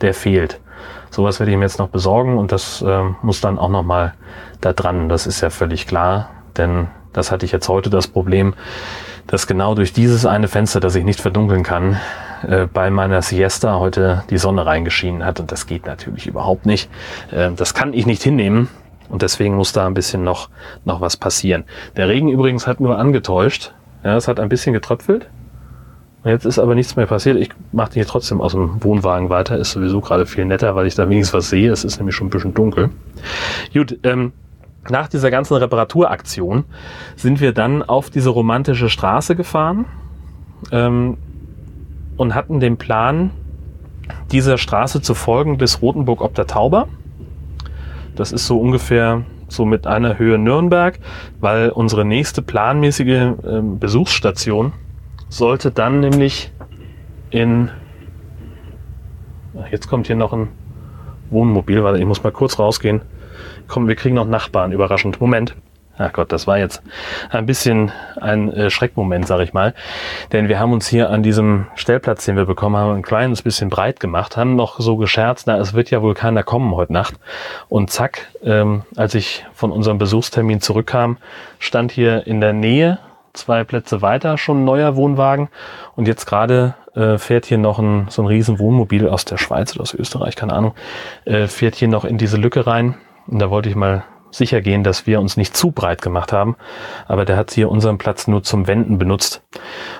der 0.00 0.14
fehlt. 0.14 0.60
Sowas 1.10 1.40
werde 1.40 1.52
ich 1.52 1.58
mir 1.58 1.64
jetzt 1.64 1.78
noch 1.78 1.88
besorgen 1.88 2.38
und 2.38 2.52
das 2.52 2.82
äh, 2.82 3.02
muss 3.22 3.40
dann 3.40 3.58
auch 3.58 3.70
nochmal 3.70 4.14
da 4.60 4.72
dran. 4.72 5.08
Das 5.08 5.26
ist 5.26 5.40
ja 5.40 5.50
völlig 5.50 5.86
klar, 5.86 6.30
denn 6.56 6.88
das 7.12 7.30
hatte 7.32 7.46
ich 7.46 7.52
jetzt 7.52 7.68
heute 7.68 7.90
das 7.90 8.06
Problem, 8.06 8.54
dass 9.26 9.46
genau 9.46 9.74
durch 9.74 9.92
dieses 9.92 10.26
eine 10.26 10.48
Fenster, 10.48 10.80
das 10.80 10.94
ich 10.94 11.04
nicht 11.04 11.20
verdunkeln 11.20 11.62
kann, 11.62 11.98
äh, 12.46 12.66
bei 12.66 12.90
meiner 12.90 13.22
Siesta 13.22 13.78
heute 13.78 14.24
die 14.30 14.38
Sonne 14.38 14.66
reingeschienen 14.66 15.24
hat 15.24 15.40
und 15.40 15.50
das 15.52 15.66
geht 15.66 15.86
natürlich 15.86 16.26
überhaupt 16.26 16.66
nicht. 16.66 16.90
Äh, 17.30 17.50
das 17.52 17.74
kann 17.74 17.92
ich 17.92 18.06
nicht 18.06 18.22
hinnehmen 18.22 18.68
und 19.08 19.22
deswegen 19.22 19.56
muss 19.56 19.72
da 19.72 19.86
ein 19.86 19.94
bisschen 19.94 20.22
noch, 20.24 20.50
noch 20.84 21.00
was 21.00 21.16
passieren. 21.16 21.64
Der 21.96 22.08
Regen 22.08 22.28
übrigens 22.28 22.66
hat 22.66 22.80
nur 22.80 22.98
angetäuscht. 22.98 23.72
Ja, 24.04 24.16
es 24.16 24.28
hat 24.28 24.38
ein 24.38 24.48
bisschen 24.48 24.72
getröpfelt. 24.72 25.28
Jetzt 26.24 26.44
ist 26.44 26.58
aber 26.58 26.74
nichts 26.74 26.96
mehr 26.96 27.06
passiert. 27.06 27.36
Ich 27.36 27.50
mache 27.72 27.94
hier 27.94 28.06
trotzdem 28.06 28.40
aus 28.40 28.52
dem 28.52 28.82
Wohnwagen 28.82 29.30
weiter. 29.30 29.56
Ist 29.56 29.72
sowieso 29.72 30.00
gerade 30.00 30.26
viel 30.26 30.44
netter, 30.44 30.74
weil 30.74 30.86
ich 30.86 30.94
da 30.94 31.08
wenigstens 31.08 31.34
was 31.34 31.48
sehe. 31.48 31.70
Es 31.70 31.84
ist 31.84 31.98
nämlich 31.98 32.16
schon 32.16 32.26
ein 32.26 32.30
bisschen 32.30 32.54
dunkel. 32.54 32.90
Gut, 33.72 33.98
ähm, 34.02 34.32
nach 34.90 35.08
dieser 35.08 35.30
ganzen 35.30 35.54
Reparaturaktion 35.56 36.64
sind 37.16 37.40
wir 37.40 37.52
dann 37.52 37.82
auf 37.82 38.10
diese 38.10 38.30
romantische 38.30 38.88
Straße 38.88 39.36
gefahren 39.36 39.86
ähm, 40.72 41.16
und 42.18 42.34
hatten 42.34 42.60
den 42.60 42.76
Plan, 42.76 43.30
dieser 44.30 44.58
Straße 44.58 45.00
zu 45.00 45.14
folgen 45.14 45.56
bis 45.56 45.80
Rothenburg 45.80 46.20
ob 46.20 46.34
der 46.34 46.46
Tauber. 46.46 46.88
Das 48.14 48.32
ist 48.32 48.46
so 48.46 48.60
ungefähr 48.60 49.22
so 49.48 49.64
mit 49.64 49.86
einer 49.86 50.18
Höhe 50.18 50.36
Nürnberg, 50.36 50.98
weil 51.40 51.70
unsere 51.70 52.04
nächste 52.04 52.42
planmäßige 52.42 53.08
äh, 53.08 53.34
Besuchsstation 53.62 54.72
sollte 55.30 55.70
dann 55.70 56.00
nämlich 56.00 56.52
in 57.30 57.70
jetzt 59.70 59.88
kommt 59.88 60.06
hier 60.06 60.16
noch 60.16 60.32
ein 60.32 60.48
Wohnmobil, 61.30 61.82
weil 61.84 61.96
ich 61.96 62.06
muss 62.06 62.22
mal 62.22 62.32
kurz 62.32 62.58
rausgehen. 62.58 63.02
Komm, 63.66 63.88
wir 63.88 63.96
kriegen 63.96 64.14
noch 64.14 64.26
Nachbarn, 64.26 64.72
überraschend. 64.72 65.20
Moment. 65.20 65.54
Ach 65.98 66.12
Gott, 66.12 66.30
das 66.30 66.46
war 66.46 66.58
jetzt 66.58 66.80
ein 67.30 67.44
bisschen 67.44 67.90
ein 68.20 68.52
äh, 68.52 68.70
Schreckmoment, 68.70 69.26
sag 69.26 69.40
ich 69.40 69.52
mal. 69.52 69.74
Denn 70.32 70.48
wir 70.48 70.60
haben 70.60 70.72
uns 70.72 70.86
hier 70.86 71.10
an 71.10 71.24
diesem 71.24 71.66
Stellplatz, 71.74 72.24
den 72.24 72.36
wir 72.36 72.44
bekommen 72.44 72.76
haben, 72.76 72.94
ein 72.94 73.02
kleines 73.02 73.42
bisschen 73.42 73.68
breit 73.68 73.98
gemacht, 73.98 74.36
haben 74.36 74.54
noch 74.54 74.78
so 74.78 74.96
gescherzt, 74.96 75.48
na, 75.48 75.58
es 75.58 75.74
wird 75.74 75.90
ja 75.90 76.00
wohl 76.00 76.14
keiner 76.14 76.44
kommen 76.44 76.74
heute 76.74 76.92
Nacht. 76.92 77.14
Und 77.68 77.90
zack, 77.90 78.28
ähm, 78.44 78.82
als 78.96 79.14
ich 79.16 79.44
von 79.52 79.72
unserem 79.72 79.98
Besuchstermin 79.98 80.60
zurückkam, 80.60 81.18
stand 81.58 81.90
hier 81.90 82.28
in 82.28 82.40
der 82.40 82.52
Nähe, 82.52 83.00
zwei 83.32 83.64
Plätze 83.64 84.00
weiter, 84.00 84.38
schon 84.38 84.62
ein 84.62 84.64
neuer 84.64 84.94
Wohnwagen. 84.94 85.48
Und 85.96 86.06
jetzt 86.06 86.26
gerade 86.26 86.74
äh, 86.94 87.18
fährt 87.18 87.46
hier 87.46 87.58
noch 87.58 87.80
ein, 87.80 88.06
so 88.08 88.22
ein 88.22 88.26
riesen 88.26 88.60
Wohnmobil 88.60 89.08
aus 89.08 89.24
der 89.24 89.36
Schweiz 89.36 89.74
oder 89.74 89.82
aus 89.82 89.94
Österreich, 89.94 90.36
keine 90.36 90.52
Ahnung, 90.52 90.74
äh, 91.24 91.48
fährt 91.48 91.74
hier 91.74 91.88
noch 91.88 92.04
in 92.04 92.18
diese 92.18 92.36
Lücke 92.36 92.68
rein. 92.68 92.94
Und 93.26 93.40
da 93.40 93.50
wollte 93.50 93.68
ich 93.68 93.74
mal 93.74 94.04
sicher 94.30 94.60
gehen, 94.60 94.84
dass 94.84 95.06
wir 95.06 95.20
uns 95.20 95.36
nicht 95.36 95.56
zu 95.56 95.70
breit 95.70 96.02
gemacht 96.02 96.32
haben. 96.32 96.56
Aber 97.06 97.24
der 97.24 97.36
hat 97.36 97.50
hier 97.52 97.70
unseren 97.70 97.98
Platz 97.98 98.26
nur 98.26 98.42
zum 98.42 98.66
Wenden 98.66 98.98
benutzt 98.98 99.42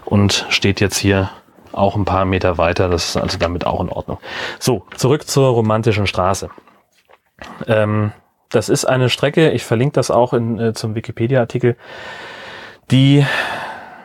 und 0.05 0.47
steht 0.49 0.81
jetzt 0.81 0.99
hier 0.99 1.31
auch 1.73 1.97
ein 1.97 2.05
paar 2.05 2.25
Meter 2.25 2.59
weiter. 2.59 2.89
Das 2.89 3.11
ist 3.11 3.17
also 3.17 3.39
damit 3.39 3.67
auch 3.67 3.81
in 3.81 3.89
Ordnung. 3.89 4.19
So, 4.59 4.85
zurück 4.97 5.27
zur 5.27 5.49
romantischen 5.49 6.07
Straße. 6.07 6.51
Ähm, 7.67 8.13
das 8.49 8.69
ist 8.69 8.85
eine 8.85 9.11
Strecke, 9.11 9.51
ich 9.51 9.65
verlinke 9.65 9.95
das 9.95 10.11
auch 10.11 10.33
in, 10.33 10.59
äh, 10.59 10.73
zum 10.73 10.95
Wikipedia-Artikel, 10.95 11.77
die 12.91 13.25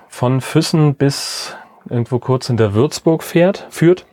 von 0.10 0.42
Füssen 0.42 0.96
bis 0.96 1.56
irgendwo 1.90 2.20
kurz 2.20 2.50
in 2.50 2.58
der 2.58 2.74
Würzburg 2.74 3.24
fährt, 3.24 3.68
führt 3.70 4.06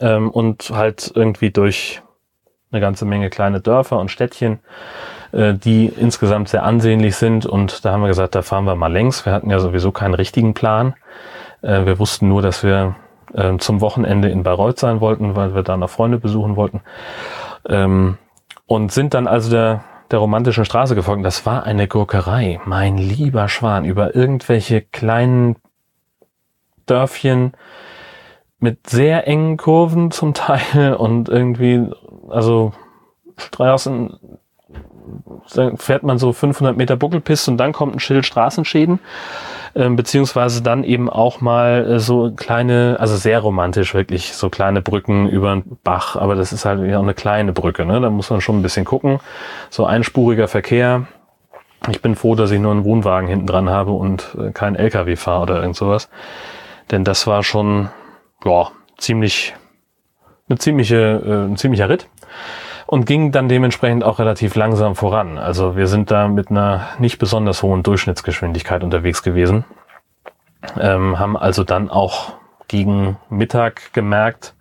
ähm, 0.00 0.30
und 0.30 0.70
halt 0.70 1.10
irgendwie 1.14 1.50
durch 1.50 2.01
eine 2.72 2.80
ganze 2.80 3.04
Menge 3.04 3.30
kleine 3.30 3.60
Dörfer 3.60 3.98
und 3.98 4.10
Städtchen, 4.10 4.58
äh, 5.32 5.54
die 5.54 5.86
insgesamt 5.86 6.48
sehr 6.48 6.64
ansehnlich 6.64 7.16
sind. 7.16 7.46
Und 7.46 7.84
da 7.84 7.92
haben 7.92 8.00
wir 8.00 8.08
gesagt, 8.08 8.34
da 8.34 8.42
fahren 8.42 8.64
wir 8.64 8.74
mal 8.74 8.92
längs. 8.92 9.24
Wir 9.26 9.32
hatten 9.32 9.50
ja 9.50 9.58
sowieso 9.58 9.92
keinen 9.92 10.14
richtigen 10.14 10.54
Plan. 10.54 10.94
Äh, 11.60 11.84
wir 11.86 11.98
wussten 11.98 12.28
nur, 12.28 12.42
dass 12.42 12.64
wir 12.64 12.96
äh, 13.34 13.56
zum 13.58 13.80
Wochenende 13.80 14.28
in 14.28 14.42
Bayreuth 14.42 14.78
sein 14.78 15.00
wollten, 15.00 15.36
weil 15.36 15.54
wir 15.54 15.62
da 15.62 15.76
noch 15.76 15.90
Freunde 15.90 16.18
besuchen 16.18 16.56
wollten. 16.56 16.80
Ähm, 17.68 18.18
und 18.66 18.90
sind 18.90 19.14
dann 19.14 19.26
also 19.26 19.50
der, 19.50 19.84
der 20.10 20.18
romantischen 20.18 20.64
Straße 20.64 20.94
gefolgt. 20.94 21.24
Das 21.24 21.44
war 21.44 21.64
eine 21.64 21.88
Gurkerei, 21.88 22.60
mein 22.64 22.96
lieber 22.96 23.48
Schwan, 23.48 23.84
über 23.84 24.14
irgendwelche 24.14 24.80
kleinen 24.80 25.56
Dörfchen 26.86 27.52
mit 28.58 28.88
sehr 28.88 29.26
engen 29.26 29.56
Kurven 29.56 30.10
zum 30.10 30.34
Teil 30.34 30.94
und 30.98 31.28
irgendwie 31.28 31.90
also 32.32 32.72
Straßen 33.36 34.18
fährt 35.76 36.02
man 36.02 36.18
so 36.18 36.32
500 36.32 36.76
Meter 36.76 36.96
Buckelpiste 36.96 37.50
und 37.50 37.56
dann 37.56 37.72
kommt 37.72 37.94
ein 37.94 38.00
Schild 38.00 38.24
Straßenschäden, 38.24 39.00
äh, 39.74 39.88
beziehungsweise 39.90 40.62
dann 40.62 40.84
eben 40.84 41.10
auch 41.10 41.40
mal 41.40 41.86
äh, 41.86 41.98
so 41.98 42.32
kleine, 42.34 42.96
also 43.00 43.16
sehr 43.16 43.40
romantisch 43.40 43.94
wirklich, 43.94 44.34
so 44.34 44.48
kleine 44.48 44.82
Brücken 44.82 45.28
über 45.28 45.52
einen 45.52 45.78
Bach, 45.82 46.16
aber 46.16 46.34
das 46.34 46.52
ist 46.52 46.64
halt 46.64 46.88
ja 46.88 46.98
auch 46.98 47.02
eine 47.02 47.14
kleine 47.14 47.52
Brücke, 47.52 47.84
ne? 47.84 48.00
da 48.00 48.10
muss 48.10 48.30
man 48.30 48.40
schon 48.40 48.58
ein 48.58 48.62
bisschen 48.62 48.84
gucken, 48.84 49.18
so 49.70 49.84
einspuriger 49.84 50.48
Verkehr. 50.48 51.06
Ich 51.90 52.00
bin 52.00 52.14
froh, 52.14 52.36
dass 52.36 52.52
ich 52.52 52.60
nur 52.60 52.70
einen 52.70 52.84
Wohnwagen 52.84 53.28
hinten 53.28 53.46
dran 53.46 53.68
habe 53.68 53.90
und 53.90 54.36
äh, 54.38 54.52
kein 54.52 54.76
LKW 54.76 55.16
fahre 55.16 55.42
oder 55.42 55.60
irgend 55.60 55.76
sowas, 55.76 56.08
denn 56.90 57.02
das 57.02 57.26
war 57.26 57.42
schon, 57.42 57.88
ja, 58.44 58.68
ziemlich, 58.98 59.54
eine 60.48 60.58
ziemliche, 60.58 61.22
äh, 61.26 61.50
ein 61.50 61.56
ziemlicher 61.56 61.88
Ritt 61.88 62.06
und 62.86 63.06
ging 63.06 63.32
dann 63.32 63.48
dementsprechend 63.48 64.04
auch 64.04 64.18
relativ 64.18 64.54
langsam 64.54 64.94
voran. 64.94 65.38
Also 65.38 65.76
wir 65.76 65.86
sind 65.86 66.10
da 66.10 66.28
mit 66.28 66.50
einer 66.50 66.88
nicht 66.98 67.18
besonders 67.18 67.62
hohen 67.62 67.82
Durchschnittsgeschwindigkeit 67.82 68.82
unterwegs 68.84 69.22
gewesen, 69.22 69.64
ähm, 70.78 71.18
haben 71.18 71.36
also 71.36 71.64
dann 71.64 71.90
auch 71.90 72.34
gegen 72.68 73.16
Mittag 73.28 73.92
gemerkt, 73.92 74.54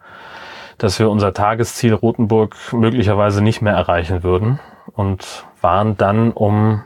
dass 0.77 0.99
wir 0.99 1.09
unser 1.09 1.33
Tagesziel 1.33 1.93
Rothenburg 1.93 2.55
möglicherweise 2.73 3.43
nicht 3.43 3.61
mehr 3.61 3.73
erreichen 3.73 4.23
würden 4.23 4.59
und 4.93 5.45
waren 5.61 5.95
dann 5.97 6.31
um 6.31 6.83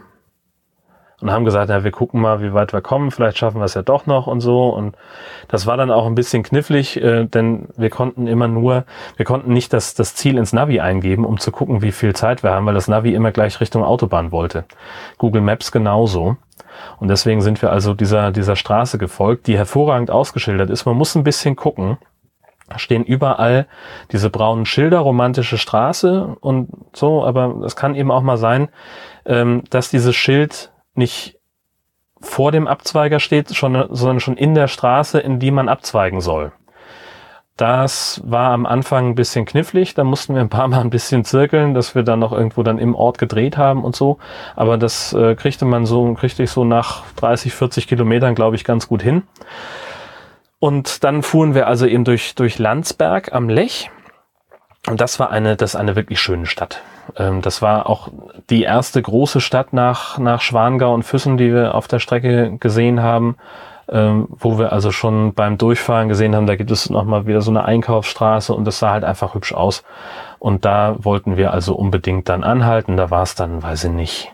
und 1.25 1.31
haben 1.31 1.43
gesagt, 1.43 1.71
ja, 1.71 1.83
wir 1.83 1.89
gucken 1.89 2.21
mal, 2.21 2.39
wie 2.39 2.53
weit 2.53 2.71
wir 2.71 2.81
kommen, 2.81 3.09
vielleicht 3.09 3.39
schaffen 3.39 3.59
wir 3.59 3.65
es 3.65 3.73
ja 3.73 3.81
doch 3.81 4.05
noch 4.05 4.27
und 4.27 4.41
so. 4.41 4.69
Und 4.69 4.95
das 5.47 5.65
war 5.65 5.75
dann 5.75 5.89
auch 5.89 6.05
ein 6.05 6.13
bisschen 6.13 6.43
knifflig, 6.43 7.01
äh, 7.01 7.25
denn 7.25 7.67
wir 7.75 7.89
konnten 7.89 8.27
immer 8.27 8.47
nur, 8.47 8.85
wir 9.17 9.25
konnten 9.25 9.51
nicht 9.51 9.73
das, 9.73 9.95
das 9.95 10.13
Ziel 10.13 10.37
ins 10.37 10.53
Navi 10.53 10.81
eingeben, 10.81 11.25
um 11.25 11.39
zu 11.39 11.51
gucken, 11.51 11.81
wie 11.81 11.91
viel 11.91 12.13
Zeit 12.13 12.43
wir 12.43 12.51
haben, 12.51 12.67
weil 12.67 12.75
das 12.75 12.87
Navi 12.87 13.15
immer 13.15 13.31
gleich 13.31 13.59
Richtung 13.59 13.83
Autobahn 13.83 14.31
wollte. 14.31 14.65
Google 15.17 15.41
Maps 15.41 15.71
genauso. 15.71 16.37
Und 16.99 17.07
deswegen 17.07 17.41
sind 17.41 17.59
wir 17.63 17.71
also 17.71 17.95
dieser, 17.95 18.31
dieser 18.31 18.55
Straße 18.55 18.99
gefolgt, 18.99 19.47
die 19.47 19.57
hervorragend 19.57 20.11
ausgeschildert 20.11 20.69
ist. 20.69 20.85
Man 20.85 20.95
muss 20.95 21.15
ein 21.15 21.23
bisschen 21.23 21.55
gucken. 21.55 21.97
Stehen 22.77 23.03
überall 23.03 23.65
diese 24.11 24.29
braunen 24.29 24.67
Schilder, 24.67 24.99
romantische 24.99 25.57
Straße 25.57 26.35
und 26.39 26.69
so, 26.93 27.25
aber 27.25 27.63
es 27.65 27.75
kann 27.75 27.95
eben 27.95 28.11
auch 28.11 28.21
mal 28.21 28.37
sein, 28.37 28.69
ähm, 29.25 29.63
dass 29.71 29.89
dieses 29.89 30.15
Schild 30.15 30.71
nicht 30.97 31.37
vor 32.21 32.51
dem 32.51 32.67
Abzweiger 32.67 33.19
steht, 33.19 33.55
schon, 33.55 33.87
sondern 33.89 34.19
schon 34.19 34.37
in 34.37 34.55
der 34.55 34.67
Straße, 34.67 35.19
in 35.19 35.39
die 35.39 35.51
man 35.51 35.69
abzweigen 35.69 36.21
soll. 36.21 36.51
Das 37.57 38.21
war 38.25 38.51
am 38.51 38.65
Anfang 38.65 39.09
ein 39.09 39.15
bisschen 39.15 39.45
knifflig. 39.45 39.93
Da 39.93 40.03
mussten 40.03 40.35
wir 40.35 40.41
ein 40.41 40.49
paar 40.49 40.67
Mal 40.67 40.81
ein 40.81 40.89
bisschen 40.89 41.23
zirkeln, 41.23 41.73
dass 41.73 41.95
wir 41.95 42.03
dann 42.03 42.19
noch 42.19 42.33
irgendwo 42.33 42.63
dann 42.63 42.79
im 42.79 42.95
Ort 42.95 43.17
gedreht 43.17 43.57
haben 43.57 43.85
und 43.85 43.95
so. 43.95 44.17
Aber 44.57 44.77
das 44.77 45.13
äh, 45.13 45.35
kriegte 45.35 45.63
man 45.63 45.85
so, 45.85 46.13
kriegte 46.15 46.43
ich 46.43 46.51
so 46.51 46.65
nach 46.65 47.03
30, 47.15 47.53
40 47.53 47.87
Kilometern, 47.87 48.35
glaube 48.35 48.57
ich, 48.57 48.65
ganz 48.65 48.89
gut 48.89 49.01
hin. 49.01 49.23
Und 50.59 51.05
dann 51.05 51.23
fuhren 51.23 51.55
wir 51.55 51.67
also 51.67 51.85
eben 51.85 52.03
durch, 52.03 52.35
durch 52.35 52.59
Landsberg 52.59 53.31
am 53.31 53.47
Lech. 53.47 53.89
Und 54.87 54.99
das 54.99 55.19
war 55.19 55.29
eine, 55.29 55.55
das 55.55 55.71
ist 55.71 55.75
eine 55.79 55.95
wirklich 55.95 56.19
schöne 56.19 56.47
Stadt. 56.47 56.81
Ähm, 57.17 57.41
das 57.41 57.61
war 57.61 57.89
auch 57.89 58.09
die 58.49 58.63
erste 58.63 59.01
große 59.01 59.41
Stadt 59.41 59.73
nach, 59.73 60.17
nach 60.17 60.41
Schwangau 60.41 60.93
und 60.93 61.03
Füssen, 61.03 61.37
die 61.37 61.53
wir 61.53 61.75
auf 61.75 61.87
der 61.87 61.99
Strecke 61.99 62.57
gesehen 62.59 63.01
haben 63.01 63.37
ähm, 63.87 64.27
wo 64.29 64.57
wir 64.57 64.71
also 64.71 64.91
schon 64.91 65.33
beim 65.33 65.57
Durchfahren 65.57 66.09
gesehen 66.09 66.35
haben, 66.35 66.47
da 66.47 66.55
gibt 66.55 66.71
es 66.71 66.89
nochmal 66.89 67.27
wieder 67.27 67.41
so 67.41 67.51
eine 67.51 67.65
Einkaufsstraße 67.65 68.53
und 68.53 68.65
das 68.65 68.79
sah 68.79 68.91
halt 68.91 69.03
einfach 69.03 69.35
hübsch 69.35 69.53
aus. 69.53 69.83
Und 70.39 70.65
da 70.65 70.95
wollten 70.99 71.37
wir 71.37 71.53
also 71.53 71.75
unbedingt 71.75 72.29
dann 72.29 72.43
anhalten. 72.43 72.97
Da 72.97 73.09
war 73.09 73.23
es 73.23 73.35
dann, 73.35 73.61
weiß 73.61 73.85
ich 73.85 73.91
nicht, 73.91 74.33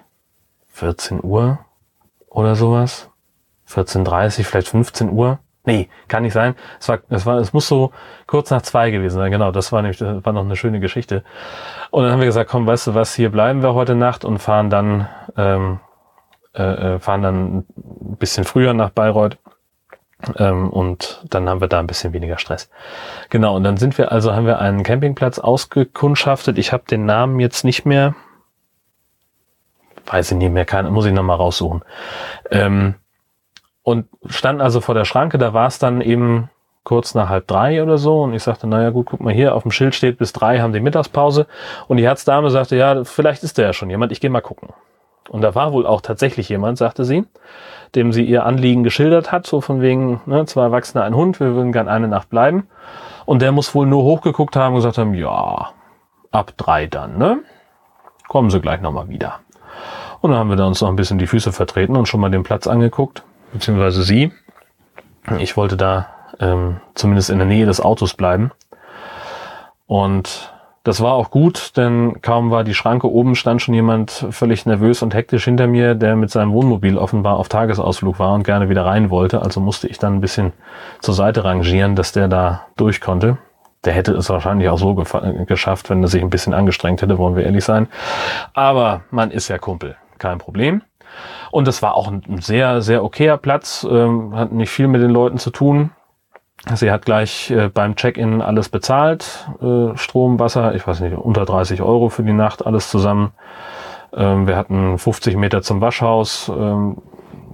14 0.70 1.20
Uhr 1.24 1.60
oder 2.30 2.56
sowas. 2.56 3.10
14.30, 3.70 4.44
vielleicht 4.44 4.70
15 4.70 5.12
Uhr. 5.12 5.40
Nee, 5.64 5.90
kann 6.08 6.24
nicht 6.24 6.34
sein. 6.34 6.56
Es 6.80 6.90
war, 6.90 7.00
es 7.10 7.26
war, 7.26 7.38
es 7.38 7.54
muss 7.54 7.68
so 7.68 7.92
kurz 8.26 8.50
nach 8.50 8.64
zwei 8.64 8.90
gewesen 8.90 9.20
sein. 9.20 9.32
Genau, 9.32 9.52
das 9.52 9.72
war 9.72 9.82
nämlich, 9.82 10.00
das 10.00 10.26
war 10.26 10.34
noch 10.34 10.44
eine 10.44 10.56
schöne 10.56 10.80
Geschichte. 10.80 11.24
Und 11.92 12.04
dann 12.04 12.12
haben 12.12 12.20
wir 12.20 12.26
gesagt, 12.26 12.50
komm, 12.50 12.66
weißt 12.66 12.88
du 12.88 12.96
was, 12.96 13.14
hier 13.14 13.32
bleiben 13.32 13.62
wir 13.62 13.74
heute 13.76 13.94
Nacht 13.94 14.26
und 14.26 14.40
fahren 14.40 14.70
dann 14.72 15.08
ähm, 15.38 15.80
äh, 16.54 16.96
äh, 16.96 17.00
fahren 17.00 17.22
dann 17.22 17.58
ein 17.58 18.18
bisschen 18.18 18.44
früher 18.44 18.74
nach 18.74 18.90
Bayreuth. 18.90 19.38
Ähm, 20.36 20.70
und 20.70 21.26
dann 21.30 21.50
haben 21.50 21.62
wir 21.62 21.68
da 21.68 21.80
ein 21.80 21.88
bisschen 21.88 22.14
weniger 22.14 22.38
Stress. 22.38 22.70
Genau, 23.30 23.56
und 23.56 23.64
dann 23.64 23.78
sind 23.78 23.98
wir 23.98 24.12
also, 24.12 24.34
haben 24.34 24.46
wir 24.46 24.60
einen 24.60 24.84
Campingplatz 24.84 25.40
ausgekundschaftet. 25.40 26.58
Ich 26.58 26.74
habe 26.74 26.84
den 26.90 27.06
Namen 27.06 27.40
jetzt 27.40 27.64
nicht 27.64 27.86
mehr. 27.86 28.16
Weiß 30.06 30.32
ich 30.32 30.38
nicht 30.38 30.52
mehr, 30.52 30.66
kann, 30.66 30.92
muss 30.92 31.06
ich 31.06 31.14
nochmal 31.14 31.38
raussuchen. 31.38 31.84
Ähm, 32.50 32.96
und 33.84 34.08
stand 34.28 34.62
also 34.62 34.82
vor 34.82 34.96
der 34.96 35.06
Schranke, 35.06 35.38
da 35.38 35.54
war 35.54 35.68
es 35.68 35.80
dann 35.80 36.02
eben 36.02 36.50
kurz 36.84 37.14
nach 37.14 37.30
halb 37.30 37.48
drei 37.48 37.84
oder 37.84 37.98
so 37.98 38.24
und 38.24 38.34
ich 38.34 38.44
sagte, 38.44 38.68
naja 38.68 38.90
gut, 38.90 39.08
guck 39.08 39.22
mal 39.22 39.34
hier, 39.34 39.56
auf 39.56 39.64
dem 39.64 39.72
Schild 39.72 39.94
steht 39.94 40.18
bis 40.18 40.34
drei 40.34 40.60
haben 40.60 40.74
die 40.74 40.80
Mittagspause 40.80 41.46
und 41.88 41.98
die 41.98 42.04
Herzdame 42.04 42.50
sagte, 42.50 42.76
ja, 42.76 43.04
vielleicht 43.04 43.44
ist 43.44 43.58
da 43.58 43.64
ja 43.64 43.74
schon 43.74 43.90
jemand, 43.90 44.12
ich 44.12 44.20
gehe 44.20 44.30
mal 44.30 44.42
gucken. 44.42 44.70
Und 45.30 45.42
da 45.42 45.56
war 45.56 45.72
wohl 45.72 45.86
auch 45.86 46.02
tatsächlich 46.02 46.50
jemand, 46.50 46.78
sagte 46.78 47.06
sie, 47.06 47.24
dem 47.96 48.12
sie 48.12 48.24
ihr 48.24 48.46
Anliegen 48.46 48.84
geschildert 48.84 49.32
hat, 49.32 49.46
so 49.46 49.62
von 49.62 49.82
wegen, 49.82 50.22
ne, 50.26 50.46
zwei 50.46 50.64
Erwachsene, 50.64 51.04
ein 51.04 51.16
Hund, 51.16 51.40
wir 51.40 51.56
würden 51.56 51.72
gern 51.72 51.88
eine 51.88 52.08
Nacht 52.08 52.30
bleiben. 52.30 52.68
Und 53.26 53.42
der 53.42 53.52
muss 53.52 53.74
wohl 53.76 53.86
nur 53.86 54.04
hochgeguckt 54.04 54.56
haben 54.56 54.74
und 54.74 54.80
gesagt 54.80 54.98
haben, 54.98 55.14
ja, 55.14 55.70
ab 56.32 56.54
drei 56.58 56.88
dann, 56.88 57.18
ne? 57.18 57.40
Kommen 58.28 58.50
Sie 58.50 58.60
gleich 58.60 58.82
nochmal 58.82 59.10
wieder. 59.10 59.40
Und 60.22 60.32
dann 60.32 60.40
haben 60.40 60.50
wir 60.50 60.56
da 60.56 60.66
uns 60.66 60.82
noch 60.82 60.90
ein 60.90 60.96
bisschen 60.96 61.18
die 61.18 61.28
Füße 61.28 61.52
vertreten 61.52 61.96
und 61.96 62.08
schon 62.08 62.20
mal 62.20 62.32
den 62.32 62.44
Platz 62.44 62.68
angeguckt, 62.68 63.24
beziehungsweise 63.54 64.04
sie. 64.04 64.32
Ich 65.40 65.58
wollte 65.58 65.78
da 65.78 66.08
ähm, 66.40 66.82
zumindest 66.96 67.30
in 67.30 67.38
der 67.38 67.48
Nähe 67.48 67.66
des 67.66 67.80
Autos 67.80 68.14
bleiben. 68.14 68.52
Und 69.88 70.52
das 70.84 71.00
war 71.02 71.14
auch 71.14 71.30
gut, 71.30 71.78
denn 71.78 72.22
kaum 72.24 72.50
war 72.50 72.64
die 72.64 72.74
Schranke 72.74 73.08
oben, 73.08 73.36
stand 73.36 73.62
schon 73.62 73.76
jemand 73.76 74.26
völlig 74.32 74.66
nervös 74.66 75.04
und 75.04 75.14
hektisch 75.14 75.44
hinter 75.44 75.68
mir, 75.68 75.94
der 75.94 76.16
mit 76.16 76.32
seinem 76.32 76.54
Wohnmobil 76.54 76.98
offenbar 76.98 77.38
auf 77.38 77.50
Tagesausflug 77.50 78.18
war 78.18 78.34
und 78.34 78.44
gerne 78.44 78.68
wieder 78.68 78.86
rein 78.86 79.12
wollte. 79.12 79.44
Also 79.44 79.60
musste 79.60 79.88
ich 79.88 80.00
dann 80.00 80.16
ein 80.16 80.22
bisschen 80.22 80.54
zur 81.02 81.14
Seite 81.14 81.44
rangieren, 81.44 81.96
dass 81.96 82.14
der 82.14 82.28
da 82.28 82.66
durch 82.78 83.00
konnte. 83.00 83.38
Der 83.86 83.94
hätte 83.94 84.14
es 84.14 84.30
wahrscheinlich 84.30 84.70
auch 84.70 84.80
so 84.80 84.96
geschafft, 84.96 85.90
wenn 85.92 86.02
er 86.02 86.08
sich 86.08 86.24
ein 86.24 86.30
bisschen 86.32 86.54
angestrengt 86.54 87.02
hätte, 87.02 87.18
wollen 87.20 87.36
wir 87.36 87.44
ehrlich 87.44 87.64
sein. 87.64 87.88
Aber 88.54 89.02
man 89.12 89.30
ist 89.30 89.50
ja 89.50 89.60
Kumpel, 89.60 89.98
kein 90.18 90.40
Problem. 90.40 90.82
Und 91.52 91.68
es 91.68 91.82
war 91.82 91.96
auch 91.96 92.08
ein 92.08 92.42
sehr, 92.42 92.82
sehr 92.82 93.04
okayer 93.04 93.38
Platz, 93.38 93.86
ähm, 93.90 94.36
hat 94.36 94.52
nicht 94.52 94.70
viel 94.70 94.88
mit 94.88 95.02
den 95.02 95.12
Leuten 95.12 95.38
zu 95.38 95.52
tun. 95.52 95.92
Sie 96.76 96.92
hat 96.92 97.06
gleich 97.06 97.50
äh, 97.52 97.70
beim 97.70 97.96
Check-in 97.96 98.42
alles 98.42 98.70
bezahlt, 98.70 99.50
äh, 99.62 99.98
Strom, 99.98 100.40
Wasser, 100.40 100.76
ich 100.76 100.86
weiß 100.86 101.02
nicht, 101.02 101.18
unter 101.18 101.44
30 101.44 101.82
Euro 101.82 102.10
für 102.10 102.24
die 102.24 102.34
Nacht, 102.34 102.66
alles 102.66 102.90
zusammen. 102.90 103.32
Ähm, 104.14 104.48
wir 104.48 104.56
hatten 104.56 104.98
50 104.98 105.36
Meter 105.38 105.64
zum 105.64 105.82
Waschhaus, 105.82 106.50
ähm, 106.50 106.98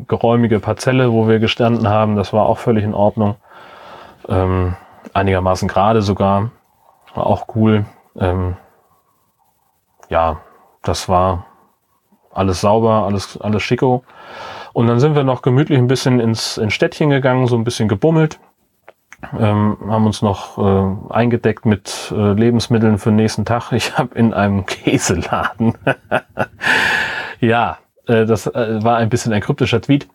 geräumige 0.07 0.59
Parzelle, 0.59 1.11
wo 1.13 1.27
wir 1.27 1.39
gestanden 1.39 1.87
haben, 1.87 2.15
das 2.15 2.33
war 2.33 2.47
auch 2.47 2.57
völlig 2.57 2.83
in 2.83 2.93
Ordnung. 2.93 3.35
Ähm, 4.27 4.75
einigermaßen 5.13 5.67
gerade 5.67 6.01
sogar, 6.01 6.51
war 7.15 7.27
auch 7.27 7.47
cool. 7.55 7.85
Ähm, 8.19 8.57
ja, 10.09 10.41
das 10.83 11.07
war 11.07 11.45
alles 12.37 12.61
sauber, 12.61 13.05
alles, 13.05 13.37
alles 13.41 13.63
schicko. 13.63 14.03
Und 14.73 14.87
dann 14.87 14.99
sind 14.99 15.15
wir 15.15 15.23
noch 15.23 15.41
gemütlich 15.41 15.79
ein 15.79 15.87
bisschen 15.87 16.19
ins, 16.19 16.57
ins 16.57 16.73
Städtchen 16.73 17.09
gegangen, 17.09 17.47
so 17.47 17.55
ein 17.55 17.63
bisschen 17.63 17.87
gebummelt 17.87 18.39
ähm, 19.37 19.77
haben 19.87 20.05
uns 20.05 20.21
noch 20.21 20.57
äh, 20.57 21.13
eingedeckt 21.13 21.65
mit 21.65 22.13
äh, 22.15 22.33
Lebensmitteln 22.33 22.97
für 22.97 23.09
den 23.09 23.17
nächsten 23.17 23.45
Tag. 23.45 23.71
Ich 23.77 23.97
habe 23.97 24.15
in 24.15 24.33
einem 24.33 24.65
Käseladen, 24.65 25.73
ja, 27.39 27.77
äh, 28.07 28.25
das 28.25 28.47
äh, 28.47 28.83
war 28.83 28.97
ein 28.97 29.09
bisschen 29.09 29.33
ein 29.33 29.41
kryptischer 29.41 29.81
Tweet. 29.81 30.07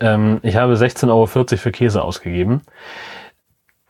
Ähm, 0.00 0.40
ich 0.42 0.56
habe 0.56 0.74
16,40 0.74 1.08
Euro 1.08 1.26
für 1.26 1.72
Käse 1.72 2.02
ausgegeben. 2.02 2.62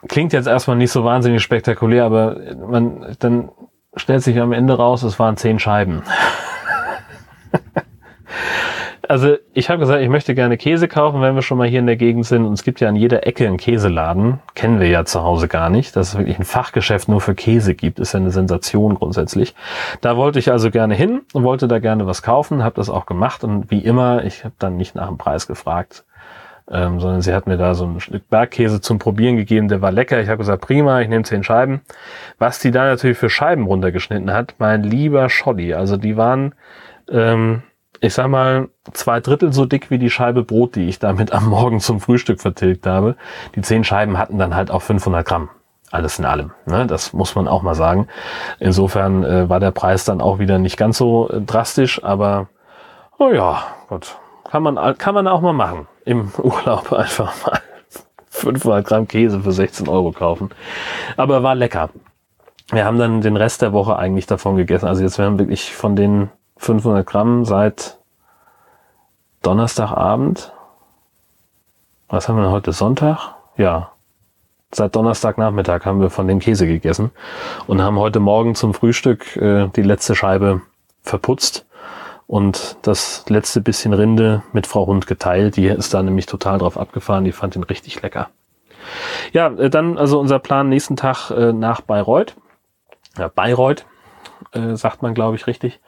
Klingt 0.08 0.32
jetzt 0.32 0.46
erstmal 0.46 0.76
nicht 0.76 0.90
so 0.90 1.04
wahnsinnig 1.04 1.42
spektakulär, 1.42 2.04
aber 2.04 2.36
man, 2.56 3.16
dann 3.20 3.50
stellt 3.94 4.22
sich 4.22 4.40
am 4.40 4.52
Ende 4.52 4.74
raus, 4.74 5.02
es 5.02 5.18
waren 5.18 5.36
zehn 5.36 5.58
Scheiben. 5.58 6.02
also 9.08 9.36
ich 9.52 9.68
habe 9.68 9.80
gesagt, 9.80 10.02
ich 10.02 10.08
möchte 10.08 10.34
gerne 10.34 10.56
Käse 10.56 10.88
kaufen, 10.88 11.20
wenn 11.20 11.34
wir 11.34 11.42
schon 11.42 11.58
mal 11.58 11.68
hier 11.68 11.80
in 11.80 11.86
der 11.86 11.96
Gegend 11.96 12.26
sind. 12.26 12.44
Und 12.44 12.54
es 12.54 12.62
gibt 12.62 12.80
ja 12.80 12.88
an 12.88 12.96
jeder 12.96 13.26
Ecke 13.26 13.46
einen 13.46 13.56
Käseladen. 13.56 14.40
Kennen 14.54 14.80
wir 14.80 14.88
ja 14.88 15.04
zu 15.04 15.22
Hause 15.22 15.48
gar 15.48 15.70
nicht. 15.70 15.96
Dass 15.96 16.10
es 16.10 16.18
wirklich 16.18 16.38
ein 16.38 16.44
Fachgeschäft 16.44 17.08
nur 17.08 17.20
für 17.20 17.34
Käse 17.34 17.74
gibt, 17.74 17.98
ist 17.98 18.12
ja 18.12 18.20
eine 18.20 18.30
Sensation 18.30 18.94
grundsätzlich. 18.94 19.54
Da 20.00 20.16
wollte 20.16 20.38
ich 20.38 20.50
also 20.50 20.70
gerne 20.70 20.94
hin 20.94 21.22
und 21.32 21.44
wollte 21.44 21.68
da 21.68 21.78
gerne 21.78 22.06
was 22.06 22.22
kaufen, 22.22 22.62
habe 22.62 22.76
das 22.76 22.88
auch 22.88 23.06
gemacht. 23.06 23.44
Und 23.44 23.70
wie 23.70 23.80
immer, 23.80 24.24
ich 24.24 24.44
habe 24.44 24.54
dann 24.58 24.76
nicht 24.76 24.94
nach 24.94 25.08
dem 25.08 25.18
Preis 25.18 25.46
gefragt, 25.46 26.04
ähm, 26.70 27.00
sondern 27.00 27.22
sie 27.22 27.34
hat 27.34 27.46
mir 27.46 27.56
da 27.56 27.74
so 27.74 27.84
ein 27.84 28.00
Stück 28.00 28.28
Bergkäse 28.30 28.80
zum 28.80 28.98
Probieren 28.98 29.36
gegeben, 29.36 29.68
der 29.68 29.82
war 29.82 29.90
lecker. 29.90 30.20
Ich 30.20 30.28
habe 30.28 30.38
gesagt, 30.38 30.62
prima, 30.62 31.00
ich 31.00 31.08
nehme 31.08 31.24
zehn 31.24 31.42
Scheiben. 31.42 31.82
Was 32.38 32.60
die 32.60 32.70
da 32.70 32.86
natürlich 32.86 33.18
für 33.18 33.28
Scheiben 33.28 33.66
runtergeschnitten 33.66 34.32
hat, 34.32 34.54
mein 34.58 34.82
lieber 34.82 35.28
Scholli. 35.28 35.74
Also 35.74 35.96
die 35.96 36.16
waren... 36.16 36.54
Ähm, 37.10 37.62
ich 38.00 38.14
sag 38.14 38.28
mal, 38.28 38.68
zwei 38.92 39.20
Drittel 39.20 39.52
so 39.52 39.64
dick 39.64 39.90
wie 39.90 39.98
die 39.98 40.10
Scheibe 40.10 40.42
Brot, 40.42 40.74
die 40.74 40.88
ich 40.88 40.98
damit 40.98 41.32
am 41.32 41.46
Morgen 41.48 41.78
zum 41.78 42.00
Frühstück 42.00 42.40
vertilgt 42.40 42.86
habe. 42.86 43.16
Die 43.54 43.62
zehn 43.62 43.84
Scheiben 43.84 44.18
hatten 44.18 44.38
dann 44.38 44.56
halt 44.56 44.70
auch 44.70 44.82
500 44.82 45.24
Gramm. 45.24 45.50
Alles 45.92 46.18
in 46.18 46.24
allem. 46.24 46.52
Ne? 46.66 46.86
Das 46.86 47.12
muss 47.12 47.34
man 47.34 47.46
auch 47.46 47.62
mal 47.62 47.74
sagen. 47.74 48.08
Insofern 48.58 49.24
äh, 49.24 49.48
war 49.48 49.60
der 49.60 49.70
Preis 49.70 50.04
dann 50.04 50.20
auch 50.20 50.38
wieder 50.38 50.58
nicht 50.58 50.76
ganz 50.76 50.98
so 50.98 51.28
äh, 51.28 51.40
drastisch, 51.42 52.02
aber 52.02 52.48
oh 53.18 53.30
ja, 53.30 53.62
Gott, 53.88 54.16
kann 54.50 54.62
man, 54.62 54.98
kann 54.98 55.14
man 55.14 55.28
auch 55.28 55.40
mal 55.40 55.52
machen. 55.52 55.86
Im 56.04 56.32
Urlaub 56.38 56.92
einfach 56.92 57.32
mal 57.46 57.60
500 58.30 58.84
Gramm 58.84 59.06
Käse 59.06 59.40
für 59.40 59.52
16 59.52 59.88
Euro 59.88 60.10
kaufen. 60.10 60.50
Aber 61.16 61.42
war 61.42 61.54
lecker. 61.54 61.90
Wir 62.72 62.86
haben 62.86 62.98
dann 62.98 63.20
den 63.20 63.36
Rest 63.36 63.62
der 63.62 63.72
Woche 63.72 63.96
eigentlich 63.96 64.26
davon 64.26 64.56
gegessen. 64.56 64.88
Also 64.88 65.02
jetzt 65.02 65.18
werden 65.18 65.38
wirklich 65.38 65.74
von 65.74 65.94
den 65.94 66.30
500 66.62 67.04
Gramm 67.04 67.44
seit 67.44 67.98
Donnerstagabend. 69.42 70.52
Was 72.08 72.28
haben 72.28 72.36
wir 72.36 72.44
denn 72.44 72.52
heute? 72.52 72.72
Sonntag? 72.72 73.34
Ja. 73.56 73.90
Seit 74.70 74.94
Donnerstagnachmittag 74.94 75.84
haben 75.84 76.00
wir 76.00 76.08
von 76.08 76.28
dem 76.28 76.38
Käse 76.38 76.68
gegessen 76.68 77.10
und 77.66 77.82
haben 77.82 77.98
heute 77.98 78.20
Morgen 78.20 78.54
zum 78.54 78.74
Frühstück 78.74 79.36
äh, 79.36 79.68
die 79.74 79.82
letzte 79.82 80.14
Scheibe 80.14 80.62
verputzt 81.02 81.66
und 82.28 82.76
das 82.82 83.24
letzte 83.28 83.60
bisschen 83.60 83.92
Rinde 83.92 84.44
mit 84.52 84.68
Frau 84.68 84.86
Hund 84.86 85.08
geteilt. 85.08 85.56
Die 85.56 85.66
ist 85.66 85.92
da 85.92 86.02
nämlich 86.02 86.26
total 86.26 86.58
drauf 86.58 86.78
abgefahren. 86.78 87.24
Die 87.24 87.32
fand 87.32 87.56
ihn 87.56 87.64
richtig 87.64 88.00
lecker. 88.02 88.30
Ja, 89.32 89.48
äh, 89.48 89.68
dann 89.68 89.98
also 89.98 90.20
unser 90.20 90.38
Plan 90.38 90.68
nächsten 90.68 90.94
Tag 90.94 91.30
äh, 91.32 91.52
nach 91.52 91.80
Bayreuth. 91.80 92.36
Ja, 93.18 93.26
Bayreuth 93.26 93.84
äh, 94.52 94.76
sagt 94.76 95.02
man, 95.02 95.12
glaube 95.12 95.34
ich, 95.34 95.48
richtig. 95.48 95.80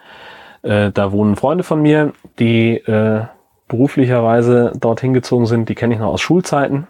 Äh, 0.64 0.90
da 0.90 1.12
wohnen 1.12 1.36
Freunde 1.36 1.62
von 1.62 1.80
mir, 1.80 2.12
die 2.38 2.76
äh, 2.76 3.24
beruflicherweise 3.68 4.72
dorthin 4.78 5.14
gezogen 5.14 5.46
sind. 5.46 5.68
Die 5.68 5.74
kenne 5.74 5.94
ich 5.94 6.00
noch 6.00 6.12
aus 6.12 6.20
Schulzeiten. 6.20 6.88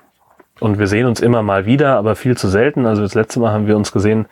Und 0.60 0.78
wir 0.78 0.86
sehen 0.86 1.06
uns 1.06 1.20
immer 1.20 1.42
mal 1.42 1.66
wieder, 1.66 1.96
aber 1.96 2.16
viel 2.16 2.36
zu 2.36 2.48
selten. 2.48 2.86
Also 2.86 3.02
das 3.02 3.14
letzte 3.14 3.40
Mal 3.40 3.52
haben 3.52 3.66
wir 3.66 3.76
uns 3.76 3.92
gesehen, 3.92 4.26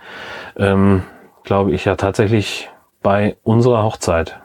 ähm, 0.56 1.02
glaube 1.42 1.72
ich, 1.72 1.84
ja 1.84 1.96
tatsächlich 1.96 2.70
bei 3.02 3.36
unserer 3.42 3.82
Hochzeit. 3.82 4.40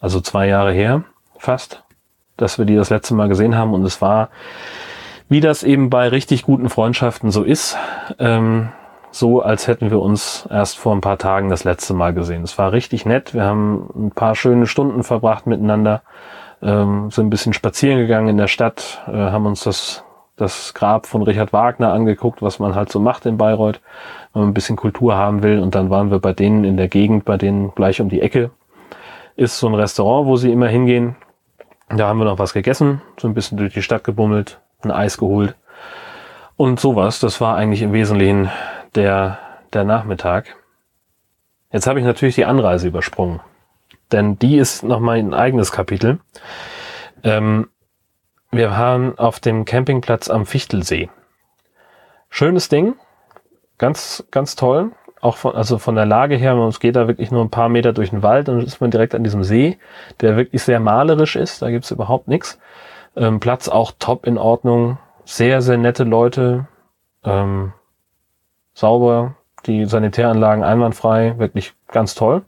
Also 0.00 0.20
zwei 0.20 0.48
Jahre 0.48 0.72
her, 0.72 1.04
fast, 1.38 1.84
dass 2.36 2.58
wir 2.58 2.64
die 2.64 2.74
das 2.74 2.90
letzte 2.90 3.14
Mal 3.14 3.28
gesehen 3.28 3.56
haben. 3.56 3.72
Und 3.72 3.84
es 3.84 4.02
war 4.02 4.30
wie 5.32 5.40
das 5.40 5.62
eben 5.62 5.88
bei 5.88 6.08
richtig 6.08 6.42
guten 6.42 6.68
Freundschaften 6.68 7.30
so 7.30 7.42
ist, 7.42 7.78
ähm, 8.18 8.68
so 9.12 9.42
als 9.42 9.68
hätten 9.68 9.90
wir 9.90 10.00
uns 10.00 10.48
erst 10.50 10.78
vor 10.78 10.94
ein 10.94 11.00
paar 11.00 11.18
Tagen 11.18 11.48
das 11.48 11.64
letzte 11.64 11.94
Mal 11.94 12.12
gesehen. 12.14 12.42
Es 12.42 12.58
war 12.58 12.72
richtig 12.72 13.06
nett. 13.06 13.34
Wir 13.34 13.44
haben 13.44 13.88
ein 13.94 14.10
paar 14.10 14.34
schöne 14.34 14.66
Stunden 14.66 15.04
verbracht 15.04 15.46
miteinander, 15.46 16.02
ähm, 16.62 17.10
sind 17.10 17.26
ein 17.26 17.30
bisschen 17.30 17.52
spazieren 17.52 17.98
gegangen 17.98 18.28
in 18.28 18.38
der 18.38 18.48
Stadt, 18.48 19.02
äh, 19.06 19.12
haben 19.12 19.46
uns 19.46 19.62
das, 19.62 20.02
das 20.36 20.74
Grab 20.74 21.06
von 21.06 21.22
Richard 21.22 21.52
Wagner 21.52 21.92
angeguckt, 21.92 22.42
was 22.42 22.58
man 22.58 22.74
halt 22.74 22.90
so 22.90 22.98
macht 22.98 23.26
in 23.26 23.36
Bayreuth, 23.36 23.80
wenn 24.32 24.42
man 24.42 24.50
ein 24.50 24.54
bisschen 24.54 24.76
Kultur 24.76 25.14
haben 25.14 25.42
will. 25.42 25.60
Und 25.60 25.74
dann 25.74 25.90
waren 25.90 26.10
wir 26.10 26.18
bei 26.18 26.32
denen 26.32 26.64
in 26.64 26.76
der 26.76 26.88
Gegend, 26.88 27.24
bei 27.24 27.36
denen 27.36 27.74
gleich 27.74 28.00
um 28.00 28.08
die 28.08 28.22
Ecke 28.22 28.50
ist 29.36 29.58
so 29.58 29.66
ein 29.68 29.74
Restaurant, 29.74 30.26
wo 30.26 30.36
sie 30.36 30.52
immer 30.52 30.68
hingehen. 30.68 31.16
Da 31.88 32.08
haben 32.08 32.18
wir 32.18 32.24
noch 32.24 32.38
was 32.38 32.52
gegessen, 32.52 33.02
so 33.18 33.28
ein 33.28 33.34
bisschen 33.34 33.58
durch 33.58 33.74
die 33.74 33.82
Stadt 33.82 34.04
gebummelt, 34.04 34.60
ein 34.82 34.90
Eis 34.90 35.18
geholt 35.18 35.54
und 36.56 36.80
sowas. 36.80 37.20
Das 37.20 37.40
war 37.40 37.56
eigentlich 37.56 37.82
im 37.82 37.92
Wesentlichen 37.92 38.50
der, 38.94 39.38
der 39.72 39.84
Nachmittag. 39.84 40.56
Jetzt 41.72 41.86
habe 41.86 41.98
ich 41.98 42.04
natürlich 42.04 42.34
die 42.34 42.44
Anreise 42.44 42.88
übersprungen, 42.88 43.40
denn 44.10 44.38
die 44.38 44.58
ist 44.58 44.82
nochmal 44.82 45.18
ein 45.18 45.34
eigenes 45.34 45.72
Kapitel. 45.72 46.20
Ähm, 47.24 47.68
wir 48.50 48.70
waren 48.70 49.18
auf 49.18 49.40
dem 49.40 49.64
Campingplatz 49.64 50.28
am 50.28 50.44
Fichtelsee. 50.44 51.08
Schönes 52.28 52.68
Ding, 52.68 52.94
ganz, 53.78 54.24
ganz 54.30 54.56
toll. 54.56 54.92
Auch 55.22 55.36
von, 55.36 55.54
also 55.54 55.78
von 55.78 55.94
der 55.94 56.04
Lage 56.04 56.36
her, 56.36 56.54
man 56.56 56.70
geht 56.72 56.96
da 56.96 57.06
wirklich 57.06 57.30
nur 57.30 57.42
ein 57.44 57.50
paar 57.50 57.68
Meter 57.68 57.92
durch 57.92 58.10
den 58.10 58.22
Wald 58.22 58.48
und 58.48 58.62
ist 58.62 58.80
man 58.80 58.90
direkt 58.90 59.14
an 59.14 59.22
diesem 59.22 59.44
See, 59.44 59.78
der 60.20 60.36
wirklich 60.36 60.62
sehr 60.62 60.80
malerisch 60.80 61.36
ist. 61.36 61.62
Da 61.62 61.70
gibt's 61.70 61.90
überhaupt 61.92 62.26
nichts. 62.26 62.58
Ähm, 63.14 63.38
Platz 63.38 63.68
auch 63.68 63.92
top 63.98 64.26
in 64.26 64.36
Ordnung. 64.36 64.98
Sehr, 65.24 65.62
sehr 65.62 65.78
nette 65.78 66.04
Leute. 66.04 66.66
Ähm, 67.24 67.72
sauber, 68.74 69.34
die 69.66 69.86
Sanitäranlagen 69.86 70.64
einwandfrei, 70.64 71.38
wirklich 71.38 71.74
ganz 71.88 72.14
toll. 72.14 72.42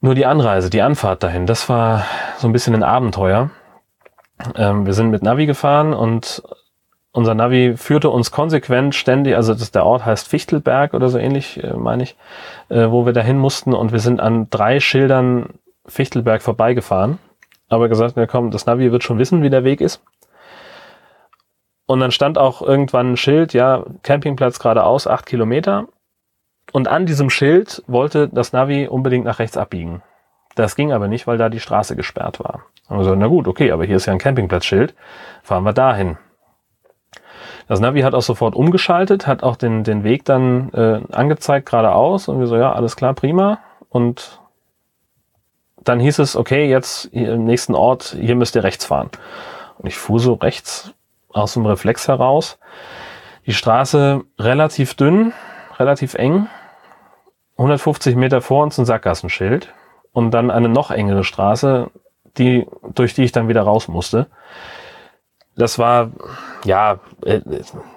Nur 0.00 0.14
die 0.14 0.26
Anreise, 0.26 0.70
die 0.70 0.82
Anfahrt 0.82 1.22
dahin, 1.22 1.46
das 1.46 1.68
war 1.68 2.04
so 2.38 2.48
ein 2.48 2.52
bisschen 2.52 2.74
ein 2.74 2.82
Abenteuer. 2.82 3.50
Ähm, 4.56 4.86
wir 4.86 4.94
sind 4.94 5.10
mit 5.10 5.22
Navi 5.22 5.46
gefahren 5.46 5.92
und 5.92 6.42
unser 7.12 7.34
Navi 7.34 7.76
führte 7.76 8.08
uns 8.08 8.30
konsequent 8.30 8.94
ständig, 8.94 9.34
also 9.34 9.52
das, 9.52 9.72
der 9.72 9.84
Ort 9.84 10.06
heißt 10.06 10.28
Fichtelberg 10.28 10.94
oder 10.94 11.08
so 11.08 11.18
ähnlich, 11.18 11.62
äh, 11.62 11.74
meine 11.74 12.04
ich, 12.04 12.16
äh, 12.68 12.90
wo 12.90 13.04
wir 13.04 13.12
dahin 13.12 13.38
mussten 13.38 13.74
und 13.74 13.92
wir 13.92 13.98
sind 13.98 14.20
an 14.20 14.48
drei 14.48 14.80
Schildern 14.80 15.54
Fichtelberg 15.86 16.40
vorbeigefahren. 16.40 17.18
Aber 17.68 17.88
gesagt, 17.88 18.16
ja 18.16 18.26
komm, 18.26 18.50
das 18.50 18.66
Navi 18.66 18.90
wird 18.90 19.04
schon 19.04 19.18
wissen, 19.18 19.42
wie 19.42 19.50
der 19.50 19.64
Weg 19.64 19.80
ist. 19.80 20.02
Und 21.90 21.98
dann 21.98 22.12
stand 22.12 22.38
auch 22.38 22.62
irgendwann 22.62 23.14
ein 23.14 23.16
Schild, 23.16 23.52
ja, 23.52 23.82
Campingplatz 24.04 24.60
geradeaus, 24.60 25.08
acht 25.08 25.26
Kilometer. 25.26 25.88
Und 26.70 26.86
an 26.86 27.04
diesem 27.04 27.30
Schild 27.30 27.82
wollte 27.88 28.28
das 28.28 28.52
Navi 28.52 28.86
unbedingt 28.86 29.24
nach 29.24 29.40
rechts 29.40 29.56
abbiegen. 29.56 30.00
Das 30.54 30.76
ging 30.76 30.92
aber 30.92 31.08
nicht, 31.08 31.26
weil 31.26 31.36
da 31.36 31.48
die 31.48 31.58
Straße 31.58 31.96
gesperrt 31.96 32.38
war. 32.38 32.62
Also, 32.86 33.16
na 33.16 33.26
gut, 33.26 33.48
okay, 33.48 33.72
aber 33.72 33.84
hier 33.86 33.96
ist 33.96 34.06
ja 34.06 34.12
ein 34.12 34.20
Campingplatzschild. 34.20 34.94
Fahren 35.42 35.64
wir 35.64 35.72
dahin. 35.72 36.16
Das 37.66 37.80
Navi 37.80 38.02
hat 38.02 38.14
auch 38.14 38.22
sofort 38.22 38.54
umgeschaltet, 38.54 39.26
hat 39.26 39.42
auch 39.42 39.56
den, 39.56 39.82
den 39.82 40.04
Weg 40.04 40.24
dann 40.24 40.72
äh, 40.72 41.00
angezeigt 41.10 41.68
geradeaus 41.68 42.28
und 42.28 42.38
wir 42.38 42.46
so, 42.46 42.54
ja, 42.54 42.72
alles 42.72 42.94
klar, 42.94 43.14
prima. 43.14 43.58
Und 43.88 44.40
dann 45.82 45.98
hieß 45.98 46.20
es, 46.20 46.36
okay, 46.36 46.70
jetzt 46.70 47.06
im 47.06 47.46
nächsten 47.46 47.74
Ort, 47.74 48.16
hier 48.16 48.36
müsst 48.36 48.54
ihr 48.54 48.62
rechts 48.62 48.84
fahren. 48.84 49.10
Und 49.78 49.88
ich 49.88 49.98
fuhr 49.98 50.20
so 50.20 50.34
rechts 50.34 50.94
aus 51.32 51.54
dem 51.54 51.66
Reflex 51.66 52.08
heraus. 52.08 52.58
Die 53.46 53.52
Straße 53.52 54.22
relativ 54.38 54.94
dünn, 54.94 55.32
relativ 55.78 56.14
eng. 56.14 56.48
150 57.56 58.16
Meter 58.16 58.40
vor 58.40 58.62
uns 58.62 58.78
ein 58.78 58.86
Sackgassenschild 58.86 59.72
und 60.12 60.30
dann 60.30 60.50
eine 60.50 60.68
noch 60.68 60.90
engere 60.90 61.24
Straße, 61.24 61.90
die, 62.38 62.66
durch 62.94 63.14
die 63.14 63.24
ich 63.24 63.32
dann 63.32 63.48
wieder 63.48 63.62
raus 63.62 63.88
musste. 63.88 64.26
Das 65.56 65.78
war, 65.78 66.10
ja, 66.64 67.00
äh, 67.24 67.40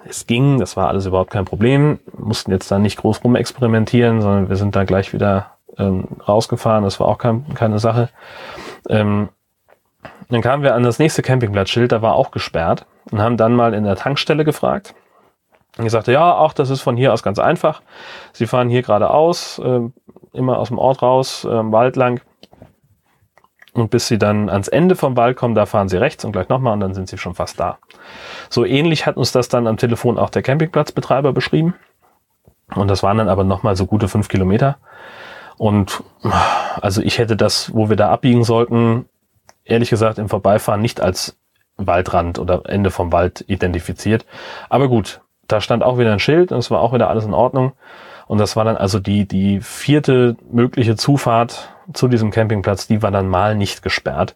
es 0.06 0.26
ging, 0.26 0.58
das 0.58 0.76
war 0.76 0.88
alles 0.88 1.06
überhaupt 1.06 1.30
kein 1.30 1.44
Problem. 1.46 1.98
Mussten 2.16 2.50
jetzt 2.50 2.70
da 2.70 2.78
nicht 2.78 2.98
groß 2.98 3.24
rumexperimentieren, 3.24 4.20
sondern 4.20 4.48
wir 4.48 4.56
sind 4.56 4.76
da 4.76 4.84
gleich 4.84 5.12
wieder 5.12 5.52
ähm, 5.78 6.08
rausgefahren. 6.26 6.84
Das 6.84 7.00
war 7.00 7.08
auch 7.08 7.18
kein, 7.18 7.46
keine 7.54 7.78
Sache. 7.78 8.10
Ähm, 8.88 9.30
dann 10.28 10.42
kamen 10.42 10.62
wir 10.62 10.74
an 10.74 10.82
das 10.82 10.98
nächste 10.98 11.22
Campingplatzschild, 11.22 11.92
da 11.92 12.02
war 12.02 12.14
auch 12.14 12.30
gesperrt 12.30 12.86
und 13.10 13.20
haben 13.20 13.36
dann 13.36 13.54
mal 13.54 13.74
in 13.74 13.84
der 13.84 13.96
Tankstelle 13.96 14.44
gefragt. 14.44 14.94
Und 15.76 15.86
ich 15.86 15.92
sagte, 15.92 16.12
ja, 16.12 16.34
auch 16.34 16.52
das 16.52 16.70
ist 16.70 16.82
von 16.82 16.96
hier 16.96 17.12
aus 17.12 17.22
ganz 17.22 17.38
einfach. 17.38 17.82
Sie 18.32 18.46
fahren 18.46 18.68
hier 18.68 18.82
geradeaus, 18.82 19.58
äh, 19.58 19.80
immer 20.32 20.58
aus 20.58 20.68
dem 20.68 20.78
Ort 20.78 21.02
raus, 21.02 21.44
äh, 21.44 21.48
Wald 21.48 21.96
lang. 21.96 22.20
Und 23.72 23.90
bis 23.90 24.06
sie 24.06 24.18
dann 24.18 24.48
ans 24.48 24.68
Ende 24.68 24.94
vom 24.94 25.16
Wald 25.16 25.36
kommen, 25.36 25.56
da 25.56 25.66
fahren 25.66 25.88
sie 25.88 25.96
rechts 25.96 26.24
und 26.24 26.30
gleich 26.30 26.48
nochmal 26.48 26.74
und 26.74 26.80
dann 26.80 26.94
sind 26.94 27.08
sie 27.08 27.18
schon 27.18 27.34
fast 27.34 27.58
da. 27.58 27.78
So 28.48 28.64
ähnlich 28.64 29.04
hat 29.04 29.16
uns 29.16 29.32
das 29.32 29.48
dann 29.48 29.66
am 29.66 29.76
Telefon 29.76 30.16
auch 30.16 30.30
der 30.30 30.42
Campingplatzbetreiber 30.42 31.32
beschrieben. 31.32 31.74
Und 32.76 32.88
das 32.88 33.02
waren 33.02 33.18
dann 33.18 33.28
aber 33.28 33.42
nochmal 33.42 33.74
so 33.74 33.86
gute 33.86 34.06
fünf 34.06 34.28
Kilometer. 34.28 34.78
Und 35.56 36.04
also 36.80 37.02
ich 37.02 37.18
hätte 37.18 37.36
das, 37.36 37.74
wo 37.74 37.88
wir 37.88 37.96
da 37.96 38.10
abbiegen 38.10 38.44
sollten, 38.44 39.06
ehrlich 39.64 39.90
gesagt 39.90 40.18
im 40.18 40.28
Vorbeifahren 40.28 40.80
nicht 40.80 41.00
als 41.00 41.36
Waldrand 41.76 42.38
oder 42.38 42.62
Ende 42.66 42.90
vom 42.90 43.12
Wald 43.12 43.44
identifiziert. 43.48 44.26
Aber 44.68 44.88
gut, 44.88 45.20
da 45.48 45.60
stand 45.60 45.82
auch 45.82 45.98
wieder 45.98 46.12
ein 46.12 46.20
Schild 46.20 46.52
und 46.52 46.58
es 46.58 46.70
war 46.70 46.80
auch 46.80 46.92
wieder 46.92 47.08
alles 47.08 47.24
in 47.24 47.34
Ordnung. 47.34 47.72
Und 48.26 48.38
das 48.38 48.56
war 48.56 48.64
dann 48.64 48.76
also 48.76 49.00
die, 49.00 49.26
die 49.26 49.60
vierte 49.60 50.36
mögliche 50.50 50.96
Zufahrt 50.96 51.68
zu 51.92 52.08
diesem 52.08 52.30
Campingplatz, 52.30 52.86
die 52.86 53.02
war 53.02 53.10
dann 53.10 53.28
mal 53.28 53.54
nicht 53.54 53.82
gesperrt. 53.82 54.34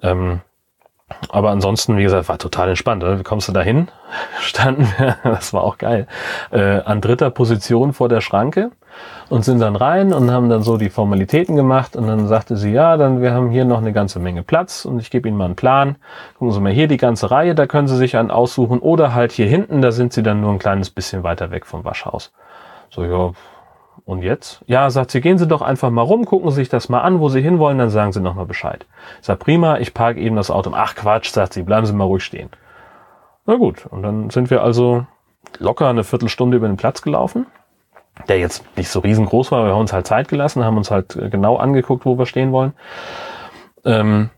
Ähm, 0.00 0.40
aber 1.28 1.50
ansonsten, 1.50 1.96
wie 1.96 2.02
gesagt, 2.02 2.28
war 2.28 2.38
total 2.38 2.70
entspannt. 2.70 3.02
Oder? 3.02 3.18
Wie 3.18 3.22
kommst 3.22 3.48
du 3.48 3.52
da 3.52 3.60
hin? 3.60 3.88
Standen 4.40 4.86
wir, 4.98 5.16
das 5.24 5.52
war 5.52 5.62
auch 5.62 5.78
geil, 5.78 6.06
äh, 6.50 6.80
an 6.80 7.00
dritter 7.00 7.30
Position 7.30 7.92
vor 7.92 8.08
der 8.08 8.20
Schranke 8.20 8.70
und 9.28 9.44
sind 9.44 9.60
dann 9.60 9.76
rein 9.76 10.12
und 10.12 10.30
haben 10.30 10.48
dann 10.48 10.62
so 10.62 10.76
die 10.76 10.90
Formalitäten 10.90 11.56
gemacht 11.56 11.96
und 11.96 12.06
dann 12.06 12.28
sagte 12.28 12.56
sie, 12.56 12.72
ja, 12.72 12.96
dann 12.96 13.22
wir 13.22 13.32
haben 13.32 13.50
hier 13.50 13.64
noch 13.64 13.78
eine 13.78 13.92
ganze 13.92 14.18
Menge 14.20 14.42
Platz 14.42 14.84
und 14.84 15.00
ich 15.00 15.10
gebe 15.10 15.28
Ihnen 15.28 15.36
mal 15.36 15.46
einen 15.46 15.56
Plan. 15.56 15.96
Gucken 16.38 16.52
Sie 16.52 16.60
mal 16.60 16.72
hier 16.72 16.88
die 16.88 16.96
ganze 16.96 17.30
Reihe, 17.30 17.54
da 17.54 17.66
können 17.66 17.88
Sie 17.88 17.96
sich 17.96 18.16
einen 18.16 18.30
aussuchen 18.30 18.78
oder 18.78 19.14
halt 19.14 19.32
hier 19.32 19.46
hinten, 19.46 19.82
da 19.82 19.92
sind 19.92 20.12
Sie 20.12 20.22
dann 20.22 20.40
nur 20.40 20.52
ein 20.52 20.58
kleines 20.58 20.90
bisschen 20.90 21.22
weiter 21.22 21.50
weg 21.50 21.66
vom 21.66 21.84
Waschhaus. 21.84 22.32
So, 22.90 23.04
ja, 23.04 23.32
und 24.04 24.22
jetzt? 24.22 24.62
Ja, 24.66 24.90
sagt 24.90 25.10
sie, 25.10 25.20
gehen 25.20 25.38
Sie 25.38 25.46
doch 25.46 25.62
einfach 25.62 25.90
mal 25.90 26.02
rum, 26.02 26.24
gucken 26.24 26.50
Sie 26.50 26.56
sich 26.56 26.68
das 26.68 26.88
mal 26.88 27.00
an, 27.00 27.20
wo 27.20 27.28
Sie 27.28 27.40
hinwollen, 27.40 27.78
dann 27.78 27.90
sagen 27.90 28.12
Sie 28.12 28.20
nochmal 28.20 28.46
Bescheid. 28.46 28.86
Sag, 29.20 29.38
prima, 29.38 29.78
ich 29.78 29.94
parke 29.94 30.20
eben 30.20 30.36
das 30.36 30.50
Auto. 30.50 30.72
Ach 30.74 30.94
Quatsch, 30.94 31.30
sagt 31.30 31.54
sie, 31.54 31.62
bleiben 31.62 31.86
Sie 31.86 31.92
mal 31.92 32.04
ruhig 32.04 32.24
stehen. 32.24 32.50
Na 33.46 33.56
gut, 33.56 33.86
und 33.86 34.02
dann 34.02 34.30
sind 34.30 34.50
wir 34.50 34.62
also 34.62 35.06
locker 35.58 35.88
eine 35.88 36.04
Viertelstunde 36.04 36.56
über 36.56 36.66
den 36.66 36.76
Platz 36.76 37.02
gelaufen 37.02 37.46
der 38.28 38.38
jetzt 38.38 38.64
nicht 38.76 38.88
so 38.88 39.00
riesengroß 39.00 39.52
war, 39.52 39.64
wir 39.64 39.72
haben 39.72 39.80
uns 39.80 39.92
halt 39.92 40.06
Zeit 40.06 40.28
gelassen, 40.28 40.64
haben 40.64 40.76
uns 40.76 40.90
halt 40.90 41.16
äh, 41.16 41.28
genau 41.28 41.56
angeguckt, 41.56 42.06
wo 42.06 42.18
wir 42.18 42.26
stehen 42.26 42.52
wollen. 42.52 42.72
Ähm, 43.84 44.30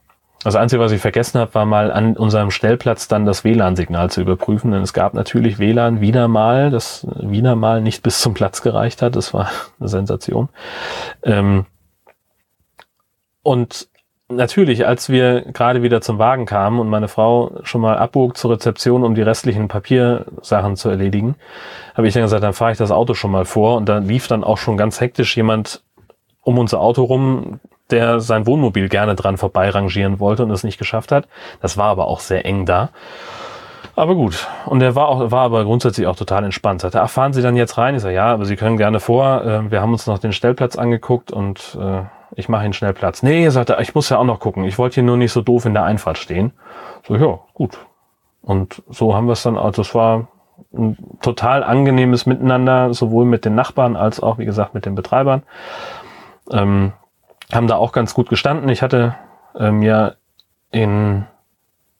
das 0.42 0.54
Einzige, 0.54 0.80
was 0.80 0.92
ich 0.92 1.00
vergessen 1.00 1.40
habe, 1.40 1.54
war 1.54 1.66
mal 1.66 1.90
an 1.90 2.16
unserem 2.16 2.50
Stellplatz 2.50 3.08
dann 3.08 3.26
das 3.26 3.42
WLAN-Signal 3.42 4.10
zu 4.10 4.20
überprüfen, 4.20 4.70
denn 4.70 4.82
es 4.82 4.92
gab 4.92 5.14
natürlich 5.14 5.58
WLAN 5.58 6.00
wieder 6.00 6.28
mal, 6.28 6.70
das 6.70 7.06
wieder 7.20 7.56
mal 7.56 7.80
nicht 7.80 8.02
bis 8.02 8.20
zum 8.20 8.34
Platz 8.34 8.62
gereicht 8.62 9.02
hat. 9.02 9.16
Das 9.16 9.34
war 9.34 9.50
eine 9.80 9.88
Sensation. 9.88 10.48
Ähm, 11.22 11.66
und 13.42 13.88
natürlich, 14.28 14.86
als 14.86 15.08
wir 15.08 15.40
gerade 15.40 15.82
wieder 15.82 16.00
zum 16.00 16.18
Wagen 16.18 16.46
kamen 16.46 16.80
und 16.80 16.88
meine 16.88 17.08
Frau 17.08 17.52
schon 17.62 17.80
mal 17.80 17.96
abbog 17.96 18.36
zur 18.36 18.52
Rezeption, 18.52 19.04
um 19.04 19.14
die 19.14 19.22
restlichen 19.22 19.68
Papiersachen 19.68 20.76
zu 20.76 20.88
erledigen, 20.88 21.36
habe 21.94 22.08
ich 22.08 22.14
dann 22.14 22.22
gesagt, 22.22 22.42
dann 22.42 22.52
fahre 22.52 22.72
ich 22.72 22.78
das 22.78 22.90
Auto 22.90 23.14
schon 23.14 23.30
mal 23.30 23.44
vor. 23.44 23.76
Und 23.76 23.88
da 23.88 23.98
lief 23.98 24.28
dann 24.28 24.44
auch 24.44 24.58
schon 24.58 24.76
ganz 24.76 25.00
hektisch 25.00 25.36
jemand 25.36 25.82
um 26.42 26.58
unser 26.58 26.80
Auto 26.80 27.04
rum, 27.04 27.60
der 27.90 28.20
sein 28.20 28.46
Wohnmobil 28.46 28.88
gerne 28.88 29.14
dran 29.14 29.36
vorbei 29.36 29.70
rangieren 29.70 30.20
wollte 30.20 30.42
und 30.42 30.50
es 30.50 30.64
nicht 30.64 30.78
geschafft 30.78 31.12
hat. 31.12 31.28
Das 31.60 31.76
war 31.76 31.86
aber 31.86 32.08
auch 32.08 32.20
sehr 32.20 32.44
eng 32.44 32.66
da. 32.66 32.90
Aber 33.94 34.14
gut. 34.14 34.46
Und 34.66 34.82
er 34.82 34.94
war 34.94 35.08
auch, 35.08 35.30
war 35.30 35.42
aber 35.42 35.64
grundsätzlich 35.64 36.06
auch 36.06 36.16
total 36.16 36.44
entspannt. 36.44 36.82
Sagte, 36.82 37.00
ach, 37.00 37.08
fahren 37.08 37.32
Sie 37.32 37.40
dann 37.40 37.56
jetzt 37.56 37.78
rein? 37.78 37.94
Ich 37.94 38.02
sage, 38.02 38.14
ja, 38.14 38.26
aber 38.26 38.44
Sie 38.44 38.56
können 38.56 38.76
gerne 38.76 39.00
vor. 39.00 39.42
Äh, 39.42 39.70
wir 39.70 39.80
haben 39.80 39.92
uns 39.92 40.06
noch 40.06 40.18
den 40.18 40.32
Stellplatz 40.32 40.76
angeguckt 40.76 41.32
und 41.32 41.78
äh, 41.80 42.02
ich 42.34 42.50
mache 42.50 42.64
Ihnen 42.64 42.74
schnell 42.74 42.92
Platz. 42.92 43.22
Nee, 43.22 43.44
er 43.44 43.50
sagte, 43.50 43.78
ich 43.80 43.94
muss 43.94 44.10
ja 44.10 44.18
auch 44.18 44.24
noch 44.24 44.38
gucken. 44.38 44.64
Ich 44.64 44.76
wollte 44.78 44.96
hier 44.96 45.02
nur 45.02 45.16
nicht 45.16 45.32
so 45.32 45.40
doof 45.40 45.64
in 45.64 45.72
der 45.72 45.84
Einfahrt 45.84 46.18
stehen. 46.18 46.52
So, 47.08 47.16
ja, 47.16 47.38
gut. 47.54 47.78
Und 48.42 48.82
so 48.90 49.14
haben 49.14 49.26
wir 49.26 49.32
es 49.32 49.42
dann, 49.42 49.56
also 49.56 49.80
es 49.80 49.94
war 49.94 50.28
ein 50.74 50.98
total 51.22 51.64
angenehmes 51.64 52.26
Miteinander, 52.26 52.92
sowohl 52.92 53.24
mit 53.24 53.46
den 53.46 53.54
Nachbarn 53.54 53.96
als 53.96 54.22
auch, 54.22 54.36
wie 54.38 54.44
gesagt, 54.44 54.74
mit 54.74 54.84
den 54.84 54.94
Betreibern. 54.94 55.42
Ähm, 56.50 56.92
haben 57.52 57.66
da 57.66 57.76
auch 57.76 57.92
ganz 57.92 58.14
gut 58.14 58.28
gestanden. 58.28 58.68
Ich 58.68 58.82
hatte 58.82 59.16
äh, 59.58 59.70
mir 59.70 60.16
in 60.70 61.26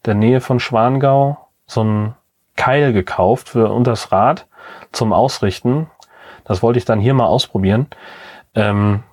der 0.05 0.15
Nähe 0.15 0.41
von 0.41 0.59
Schwangau 0.59 1.37
so 1.65 1.83
ein 1.83 2.15
Keil 2.55 2.93
gekauft 2.93 3.49
für 3.49 3.71
unters 3.71 4.11
Rad 4.11 4.47
zum 4.91 5.13
Ausrichten. 5.13 5.89
Das 6.43 6.63
wollte 6.63 6.79
ich 6.79 6.85
dann 6.85 6.99
hier 6.99 7.13
mal 7.13 7.25
ausprobieren. 7.25 7.87
Ähm, 8.55 9.03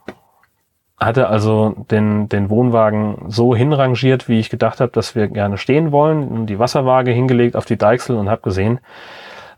hatte 0.99 1.29
also 1.29 1.71
den, 1.91 2.29
den 2.29 2.51
Wohnwagen 2.51 3.27
so 3.29 3.55
hinrangiert, 3.55 4.29
wie 4.29 4.39
ich 4.39 4.49
gedacht 4.49 4.81
habe, 4.81 4.93
dass 4.93 5.15
wir 5.15 5.29
gerne 5.29 5.59
stehen 5.59 5.93
wollen. 5.93 6.47
Die 6.47 6.59
Wasserwaage 6.59 7.11
hingelegt 7.11 7.57
auf 7.57 7.65
die 7.65 7.77
Deichsel 7.77 8.17
und 8.17 8.31
habe 8.31 8.43
gesehen, 8.43 8.81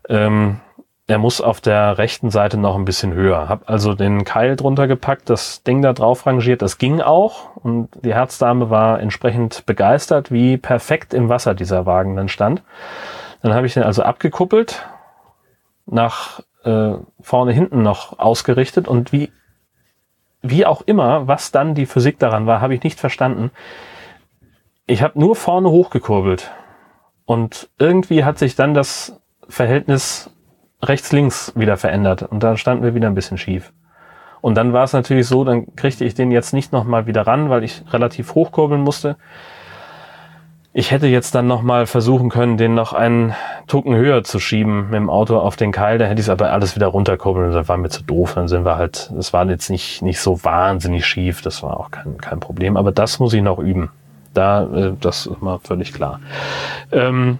ähm, 0.09 0.59
er 1.07 1.17
muss 1.17 1.39
auf 1.39 1.61
der 1.61 1.97
rechten 1.97 2.29
Seite 2.29 2.57
noch 2.57 2.75
ein 2.75 2.83
bisschen 2.83 3.13
höher. 3.13 3.47
Hab 3.47 3.69
also 3.69 3.93
den 3.93 4.25
Keil 4.25 4.57
drunter 4.57 4.87
gepackt, 4.87 5.29
das 5.29 5.63
Ding 5.63 5.81
da 5.81 5.93
drauf 5.93 6.25
rangiert. 6.25 6.61
Das 6.61 6.77
ging 6.77 6.99
auch 6.99 7.55
und 7.55 7.89
die 8.03 8.13
Herzdame 8.13 8.69
war 8.69 8.99
entsprechend 8.99 9.65
begeistert, 9.65 10.31
wie 10.31 10.57
perfekt 10.57 11.13
im 11.13 11.29
Wasser 11.29 11.55
dieser 11.55 11.85
Wagen 11.85 12.17
dann 12.17 12.27
stand. 12.27 12.61
Dann 13.41 13.53
habe 13.53 13.67
ich 13.67 13.73
den 13.73 13.83
also 13.83 14.03
abgekuppelt, 14.03 14.85
nach 15.85 16.41
äh, 16.65 16.95
vorne 17.21 17.53
hinten 17.53 17.83
noch 17.83 18.19
ausgerichtet 18.19 18.89
und 18.89 19.13
wie 19.13 19.31
wie 20.41 20.65
auch 20.65 20.81
immer, 20.81 21.27
was 21.27 21.51
dann 21.51 21.73
die 21.73 21.85
Physik 21.85 22.19
daran 22.19 22.45
war, 22.45 22.61
habe 22.61 22.75
ich 22.75 22.83
nicht 22.83 22.99
verstanden. 22.99 23.51
Ich 24.85 25.01
habe 25.01 25.19
nur 25.19 25.35
vorne 25.35 25.69
hochgekurbelt 25.69 26.51
und 27.25 27.69
irgendwie 27.79 28.23
hat 28.23 28.37
sich 28.37 28.55
dann 28.55 28.73
das 28.73 29.19
Verhältnis 29.49 30.29
rechts-links 30.81 31.53
wieder 31.55 31.77
verändert 31.77 32.23
und 32.23 32.43
da 32.43 32.57
standen 32.57 32.83
wir 32.83 32.95
wieder 32.95 33.07
ein 33.07 33.15
bisschen 33.15 33.37
schief. 33.37 33.71
Und 34.41 34.55
dann 34.55 34.73
war 34.73 34.83
es 34.83 34.93
natürlich 34.93 35.27
so, 35.27 35.43
dann 35.43 35.75
kriegte 35.75 36.05
ich 36.05 36.13
den 36.13 36.31
jetzt 36.31 36.53
nicht 36.53 36.71
nochmal 36.71 37.07
wieder 37.07 37.25
ran, 37.25 37.49
weil 37.49 37.63
ich 37.63 37.83
relativ 37.91 38.35
hochkurbeln 38.35 38.81
musste. 38.81 39.17
Ich 40.73 40.91
hätte 40.91 41.07
jetzt 41.07 41.33
dann 41.33 41.47
nochmal 41.47 41.87
versuchen 41.87 42.29
können, 42.29 42.55
den 42.55 42.75
noch 42.75 42.93
einen 42.93 43.33
Tucken 43.65 43.95
höher 43.95 44.23
zu 44.23 44.39
schieben 44.39 44.91
mit 44.91 44.93
dem 44.93 45.09
Auto 45.09 45.39
auf 45.39 45.55
den 45.55 45.71
Keil. 45.71 45.97
Da 45.97 46.05
hätte 46.05 46.21
ich 46.21 46.27
es 46.27 46.29
aber 46.29 46.51
alles 46.51 46.75
wieder 46.75 46.85
runterkurbeln. 46.87 47.51
Das 47.51 47.67
war 47.67 47.77
mir 47.77 47.89
zu 47.89 48.03
doof. 48.03 48.35
Dann 48.35 48.47
sind 48.47 48.63
wir 48.63 48.75
halt, 48.75 49.11
es 49.17 49.33
war 49.33 49.47
jetzt 49.47 49.71
nicht, 49.71 50.03
nicht 50.03 50.19
so 50.19 50.43
wahnsinnig 50.43 51.03
schief. 51.07 51.41
Das 51.41 51.63
war 51.63 51.79
auch 51.79 51.89
kein, 51.89 52.19
kein 52.19 52.39
Problem. 52.39 52.77
Aber 52.77 52.91
das 52.91 53.17
muss 53.17 53.33
ich 53.33 53.41
noch 53.41 53.57
üben. 53.57 53.89
Da, 54.35 54.65
äh, 54.71 54.93
das 55.01 55.25
ist 55.25 55.41
mal 55.41 55.57
völlig 55.57 55.93
klar. 55.93 56.19
Ähm, 56.91 57.39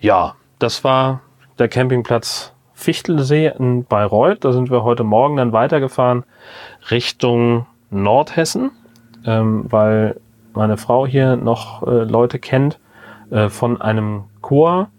ja, 0.00 0.34
das 0.58 0.82
war 0.82 1.20
der 1.58 1.68
Campingplatz 1.68 2.52
Fichtelsee 2.74 3.52
in 3.58 3.84
Bayreuth. 3.84 4.44
Da 4.44 4.52
sind 4.52 4.70
wir 4.70 4.82
heute 4.82 5.04
Morgen 5.04 5.36
dann 5.36 5.52
weitergefahren 5.52 6.24
Richtung 6.90 7.66
Nordhessen, 7.90 8.72
ähm, 9.24 9.66
weil 9.70 10.20
meine 10.54 10.76
Frau 10.76 11.06
hier 11.06 11.36
noch 11.36 11.86
äh, 11.86 12.04
Leute 12.04 12.38
kennt 12.38 12.78
äh, 13.30 13.48
von 13.48 13.80
einem 13.80 14.24
Chor. 14.40 14.90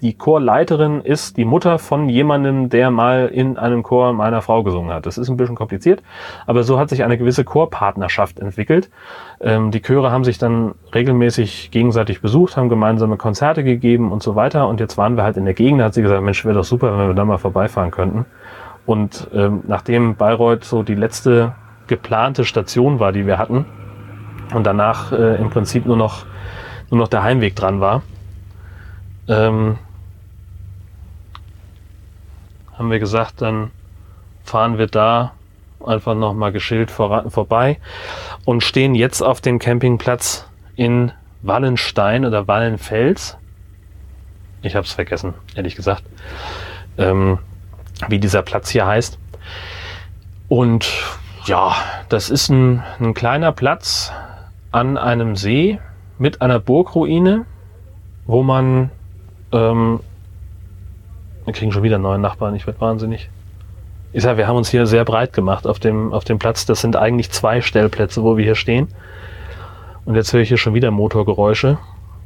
Die 0.00 0.16
Chorleiterin 0.16 1.02
ist 1.02 1.36
die 1.36 1.44
Mutter 1.44 1.78
von 1.78 2.08
jemandem, 2.08 2.70
der 2.70 2.90
mal 2.90 3.28
in 3.28 3.58
einem 3.58 3.82
Chor 3.82 4.14
meiner 4.14 4.40
Frau 4.40 4.62
gesungen 4.62 4.94
hat. 4.94 5.04
Das 5.04 5.18
ist 5.18 5.28
ein 5.28 5.36
bisschen 5.36 5.56
kompliziert, 5.56 6.02
aber 6.46 6.62
so 6.62 6.78
hat 6.78 6.88
sich 6.88 7.04
eine 7.04 7.18
gewisse 7.18 7.44
Chorpartnerschaft 7.44 8.40
entwickelt. 8.40 8.90
Ähm, 9.40 9.70
die 9.70 9.82
Chöre 9.82 10.10
haben 10.10 10.24
sich 10.24 10.38
dann 10.38 10.74
regelmäßig 10.94 11.70
gegenseitig 11.70 12.22
besucht, 12.22 12.56
haben 12.56 12.70
gemeinsame 12.70 13.18
Konzerte 13.18 13.62
gegeben 13.62 14.10
und 14.10 14.22
so 14.22 14.36
weiter. 14.36 14.68
Und 14.68 14.80
jetzt 14.80 14.96
waren 14.96 15.16
wir 15.16 15.22
halt 15.22 15.36
in 15.36 15.44
der 15.44 15.54
Gegend, 15.54 15.80
da 15.80 15.86
hat 15.86 15.94
sie 15.94 16.02
gesagt, 16.02 16.22
Mensch, 16.22 16.44
wäre 16.46 16.54
doch 16.54 16.64
super, 16.64 16.98
wenn 16.98 17.08
wir 17.08 17.14
da 17.14 17.26
mal 17.26 17.38
vorbeifahren 17.38 17.90
könnten. 17.90 18.24
Und 18.86 19.28
ähm, 19.34 19.60
nachdem 19.66 20.16
Bayreuth 20.16 20.64
so 20.64 20.82
die 20.82 20.94
letzte 20.94 21.54
geplante 21.88 22.44
Station 22.44 23.00
war, 23.00 23.12
die 23.12 23.26
wir 23.26 23.36
hatten, 23.36 23.66
und 24.54 24.66
danach 24.66 25.12
äh, 25.12 25.36
im 25.36 25.50
Prinzip 25.50 25.86
nur 25.86 25.96
noch, 25.96 26.24
nur 26.90 26.98
noch 26.98 27.08
der 27.08 27.22
Heimweg 27.22 27.54
dran 27.54 27.80
war, 27.80 28.02
ähm, 29.28 29.76
haben 32.80 32.90
wir 32.90 32.98
gesagt, 32.98 33.42
dann 33.42 33.72
fahren 34.42 34.78
wir 34.78 34.86
da 34.86 35.32
einfach 35.84 36.14
nochmal 36.14 36.50
geschillt 36.50 36.90
vor, 36.90 37.30
vorbei 37.30 37.78
und 38.46 38.62
stehen 38.62 38.94
jetzt 38.94 39.20
auf 39.20 39.42
dem 39.42 39.58
Campingplatz 39.58 40.46
in 40.76 41.12
Wallenstein 41.42 42.24
oder 42.24 42.48
Wallenfels. 42.48 43.36
Ich 44.62 44.76
habe 44.76 44.86
es 44.86 44.94
vergessen, 44.94 45.34
ehrlich 45.54 45.76
gesagt, 45.76 46.04
ähm, 46.96 47.38
wie 48.08 48.18
dieser 48.18 48.40
Platz 48.40 48.70
hier 48.70 48.86
heißt. 48.86 49.18
Und 50.48 50.90
ja, 51.44 51.76
das 52.08 52.30
ist 52.30 52.48
ein, 52.48 52.82
ein 52.98 53.12
kleiner 53.12 53.52
Platz 53.52 54.10
an 54.72 54.96
einem 54.96 55.36
See 55.36 55.78
mit 56.18 56.40
einer 56.40 56.58
Burgruine, 56.58 57.44
wo 58.24 58.42
man 58.42 58.90
ähm, 59.52 60.00
wir 61.50 61.58
kriegen 61.58 61.72
schon 61.72 61.82
wieder 61.82 61.98
neue 61.98 62.20
Nachbarn, 62.20 62.54
ich 62.54 62.68
werde 62.68 62.80
wahnsinnig. 62.80 63.28
Ich 64.12 64.22
sage, 64.22 64.38
wir 64.38 64.46
haben 64.46 64.56
uns 64.56 64.70
hier 64.70 64.86
sehr 64.86 65.04
breit 65.04 65.32
gemacht 65.32 65.66
auf 65.66 65.80
dem, 65.80 66.12
auf 66.12 66.22
dem 66.22 66.38
Platz. 66.38 66.64
Das 66.64 66.80
sind 66.80 66.94
eigentlich 66.94 67.32
zwei 67.32 67.60
Stellplätze, 67.60 68.22
wo 68.22 68.36
wir 68.36 68.44
hier 68.44 68.54
stehen. 68.54 68.86
Und 70.04 70.14
jetzt 70.14 70.32
höre 70.32 70.42
ich 70.42 70.48
hier 70.48 70.58
schon 70.58 70.74
wieder 70.74 70.92
Motorgeräusche. 70.92 71.78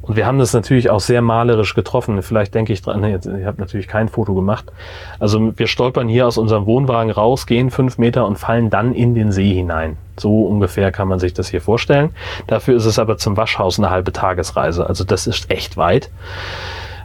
Und 0.03 0.15
wir 0.15 0.27
haben 0.27 0.37
das 0.37 0.53
natürlich 0.53 0.91
auch 0.91 0.99
sehr 0.99 1.23
malerisch 1.23 1.73
getroffen. 1.73 2.21
Vielleicht 2.21 2.53
denke 2.53 2.71
ich 2.71 2.83
dran, 2.83 3.01
nee, 3.01 3.15
ich 3.15 3.45
habe 3.45 3.59
natürlich 3.59 3.87
kein 3.87 4.09
Foto 4.09 4.35
gemacht. 4.35 4.71
Also 5.19 5.57
wir 5.57 5.65
stolpern 5.65 6.07
hier 6.07 6.27
aus 6.27 6.37
unserem 6.37 6.67
Wohnwagen 6.67 7.09
raus, 7.09 7.47
gehen 7.47 7.71
fünf 7.71 7.97
Meter 7.97 8.27
und 8.27 8.37
fallen 8.37 8.69
dann 8.69 8.93
in 8.93 9.15
den 9.15 9.31
See 9.31 9.51
hinein. 9.51 9.97
So 10.17 10.45
ungefähr 10.45 10.91
kann 10.91 11.07
man 11.07 11.17
sich 11.17 11.33
das 11.33 11.47
hier 11.47 11.61
vorstellen. 11.61 12.11
Dafür 12.45 12.75
ist 12.75 12.85
es 12.85 12.99
aber 12.99 13.17
zum 13.17 13.37
Waschhaus 13.37 13.79
eine 13.79 13.89
halbe 13.89 14.11
Tagesreise. 14.11 14.85
Also 14.85 15.03
das 15.03 15.25
ist 15.25 15.49
echt 15.49 15.77
weit. 15.77 16.11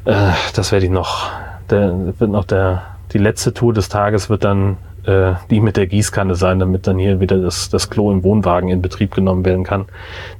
Äh, 0.04 0.32
das 0.54 0.72
werde 0.72 0.86
ich 0.86 0.92
noch, 0.92 1.30
der, 1.70 2.18
wird 2.18 2.30
noch 2.30 2.44
der, 2.44 2.82
die 3.12 3.18
letzte 3.18 3.54
Tour 3.54 3.72
des 3.72 3.88
Tages 3.88 4.30
wird 4.30 4.44
dann 4.44 4.76
äh, 5.04 5.34
die 5.48 5.60
mit 5.60 5.76
der 5.76 5.86
Gießkanne 5.86 6.34
sein, 6.34 6.58
damit 6.58 6.86
dann 6.86 6.98
hier 6.98 7.20
wieder 7.20 7.38
das, 7.38 7.70
das 7.70 7.90
Klo 7.90 8.12
im 8.12 8.22
Wohnwagen 8.22 8.68
in 8.68 8.82
Betrieb 8.82 9.14
genommen 9.14 9.44
werden 9.44 9.64
kann. 9.64 9.86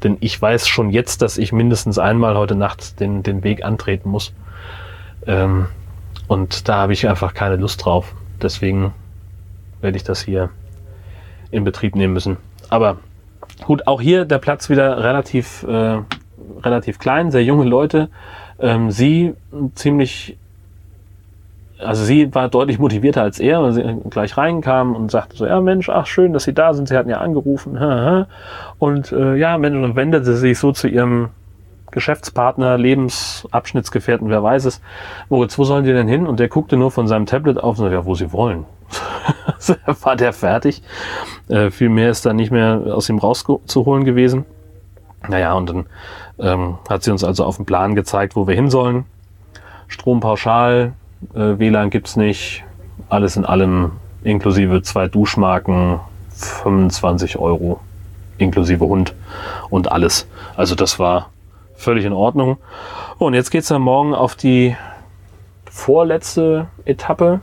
Denn 0.03 0.17
ich 0.21 0.41
weiß 0.41 0.69
schon 0.69 0.91
jetzt, 0.91 1.23
dass 1.23 1.39
ich 1.39 1.53
mindestens 1.53 1.99
einmal 1.99 2.37
heute 2.37 2.55
Nacht 2.55 3.01
den, 3.01 3.23
den 3.23 3.43
Weg 3.43 3.65
antreten 3.65 4.11
muss. 4.11 4.33
Ähm, 5.27 5.67
und 6.29 6.69
da 6.69 6.77
habe 6.77 6.93
ich 6.93 7.09
einfach 7.09 7.35
keine 7.35 7.57
Lust 7.57 7.85
drauf. 7.85 8.15
Deswegen 8.41 8.93
werde 9.81 9.97
ich 9.97 10.05
das 10.05 10.23
hier 10.23 10.51
in 11.51 11.65
Betrieb 11.65 11.97
nehmen 11.97 12.13
müssen. 12.13 12.37
Aber 12.69 12.99
gut, 13.65 13.87
auch 13.87 14.01
hier 14.01 14.25
der 14.25 14.39
Platz 14.39 14.69
wieder 14.69 15.03
relativ, 15.03 15.63
äh, 15.65 15.99
relativ 16.63 16.99
klein, 16.99 17.31
sehr 17.31 17.43
junge 17.43 17.65
Leute. 17.65 18.11
Ähm, 18.59 18.91
sie 18.91 19.35
ziemlich 19.75 20.37
also 21.83 22.05
sie 22.05 22.35
war 22.35 22.49
deutlich 22.49 22.79
motivierter 22.79 23.23
als 23.23 23.39
er, 23.39 23.63
weil 23.63 23.73
sie 23.73 23.83
gleich 24.11 24.37
reinkam 24.37 24.95
und 24.95 25.11
sagte 25.11 25.37
so, 25.37 25.47
ja 25.47 25.61
Mensch, 25.61 25.89
ach 25.89 26.07
schön, 26.07 26.33
dass 26.33 26.45
Sie 26.45 26.55
da 26.55 26.75
sind, 26.75 26.89
Sie 26.89 26.97
hatten 26.97 27.11
ja 27.11 27.19
angerufen. 27.19 28.27
Und 28.79 29.13
äh, 29.13 29.37
ja, 29.37 29.59
Mensch, 29.59 29.77
und 29.77 29.97
wendete 29.97 30.37
sich 30.37 30.59
so 30.59 30.73
zu 30.73 30.89
ihrem 30.89 31.31
Geschäftspartner, 31.91 32.79
Lebensabschnittsgefährten, 32.79 34.29
wer 34.29 34.43
weiß 34.43 34.65
es. 34.65 34.81
Moritz, 35.29 35.59
wo 35.59 35.65
sollen 35.65 35.85
die 35.85 35.93
denn 35.93 36.09
hin? 36.09 36.27
Und 36.27 36.41
der 36.41 36.49
guckte 36.49 36.77
nur 36.77 36.91
von 36.91 37.09
seinem 37.09 37.27
Tablet 37.27 37.59
auf 37.59 37.79
und 37.79 37.85
sagte, 37.85 37.95
ja, 37.95 38.05
wo 38.05 38.15
sie 38.15 38.33
wollen. 38.33 38.65
war 40.03 40.17
der 40.17 40.33
fertig. 40.33 40.83
Äh, 41.49 41.71
viel 41.71 41.89
mehr 41.89 42.11
ist 42.11 42.27
da 42.27 42.33
nicht 42.33 42.51
mehr 42.51 42.83
aus 42.93 43.09
ihm 43.09 43.19
rauszuholen 43.19 44.05
gewesen. 44.05 44.45
Naja, 45.29 45.53
und 45.55 45.69
dann 45.69 45.87
ähm, 46.39 46.79
hat 46.89 47.03
sie 47.03 47.11
uns 47.11 47.25
also 47.25 47.45
auf 47.45 47.57
den 47.57 47.67
Plan 47.67 47.95
gezeigt, 47.95 48.37
wo 48.37 48.47
wir 48.47 48.55
hin 48.55 48.71
sollen. 48.71 49.05
Strompauschal, 49.89 50.95
äh, 51.35 51.59
WLAN 51.59 51.91
gibt's 51.91 52.17
nicht. 52.17 52.65
Alles 53.09 53.37
in 53.37 53.45
allem 53.45 53.93
inklusive 54.23 54.83
zwei 54.83 55.09
Duschmarken, 55.09 56.01
25 56.31 57.39
Euro 57.39 57.81
inklusive 58.39 58.85
Hund 58.87 59.15
und 59.69 59.93
alles. 59.93 60.27
Also 60.57 60.75
das 60.75 60.99
war 60.99 61.31
völlig 61.75 62.05
in 62.05 62.13
Ordnung. 62.13 62.59
Und 63.19 63.35
jetzt 63.35 63.51
geht's 63.51 63.69
dann 63.69 63.83
morgen 63.83 64.15
auf 64.15 64.35
die 64.35 64.77
vorletzte 65.71 66.67
Etappe. 66.85 67.41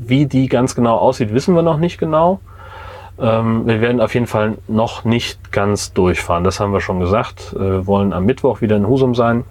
Wie 0.00 0.26
die 0.26 0.48
ganz 0.48 0.74
genau 0.74 0.96
aussieht, 0.96 1.32
wissen 1.32 1.54
wir 1.54 1.62
noch 1.62 1.78
nicht 1.78 1.98
genau. 1.98 2.40
Ähm, 3.20 3.66
wir 3.66 3.80
werden 3.80 4.00
auf 4.00 4.14
jeden 4.14 4.28
Fall 4.28 4.58
noch 4.68 5.04
nicht 5.04 5.50
ganz 5.50 5.92
durchfahren. 5.92 6.44
Das 6.44 6.60
haben 6.60 6.72
wir 6.72 6.80
schon 6.80 7.00
gesagt. 7.00 7.52
Äh, 7.56 7.58
wir 7.58 7.86
wollen 7.86 8.12
am 8.12 8.24
Mittwoch 8.24 8.60
wieder 8.60 8.76
in 8.76 8.86
Husum 8.86 9.14
sein. 9.14 9.44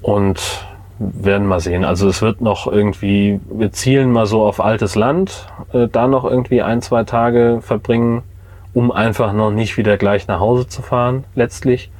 Und 0.00 0.66
werden 1.12 1.46
mal 1.46 1.60
sehen. 1.60 1.84
Also 1.84 2.08
es 2.08 2.22
wird 2.22 2.40
noch 2.40 2.66
irgendwie, 2.66 3.40
wir 3.50 3.72
zielen 3.72 4.12
mal 4.12 4.26
so 4.26 4.44
auf 4.44 4.60
altes 4.60 4.94
Land, 4.94 5.46
äh, 5.72 5.88
da 5.88 6.06
noch 6.06 6.24
irgendwie 6.24 6.62
ein, 6.62 6.82
zwei 6.82 7.04
Tage 7.04 7.60
verbringen, 7.62 8.22
um 8.74 8.90
einfach 8.90 9.32
noch 9.32 9.50
nicht 9.50 9.76
wieder 9.76 9.96
gleich 9.96 10.28
nach 10.28 10.40
Hause 10.40 10.66
zu 10.68 10.82
fahren, 10.82 11.24
letztlich. 11.34 11.90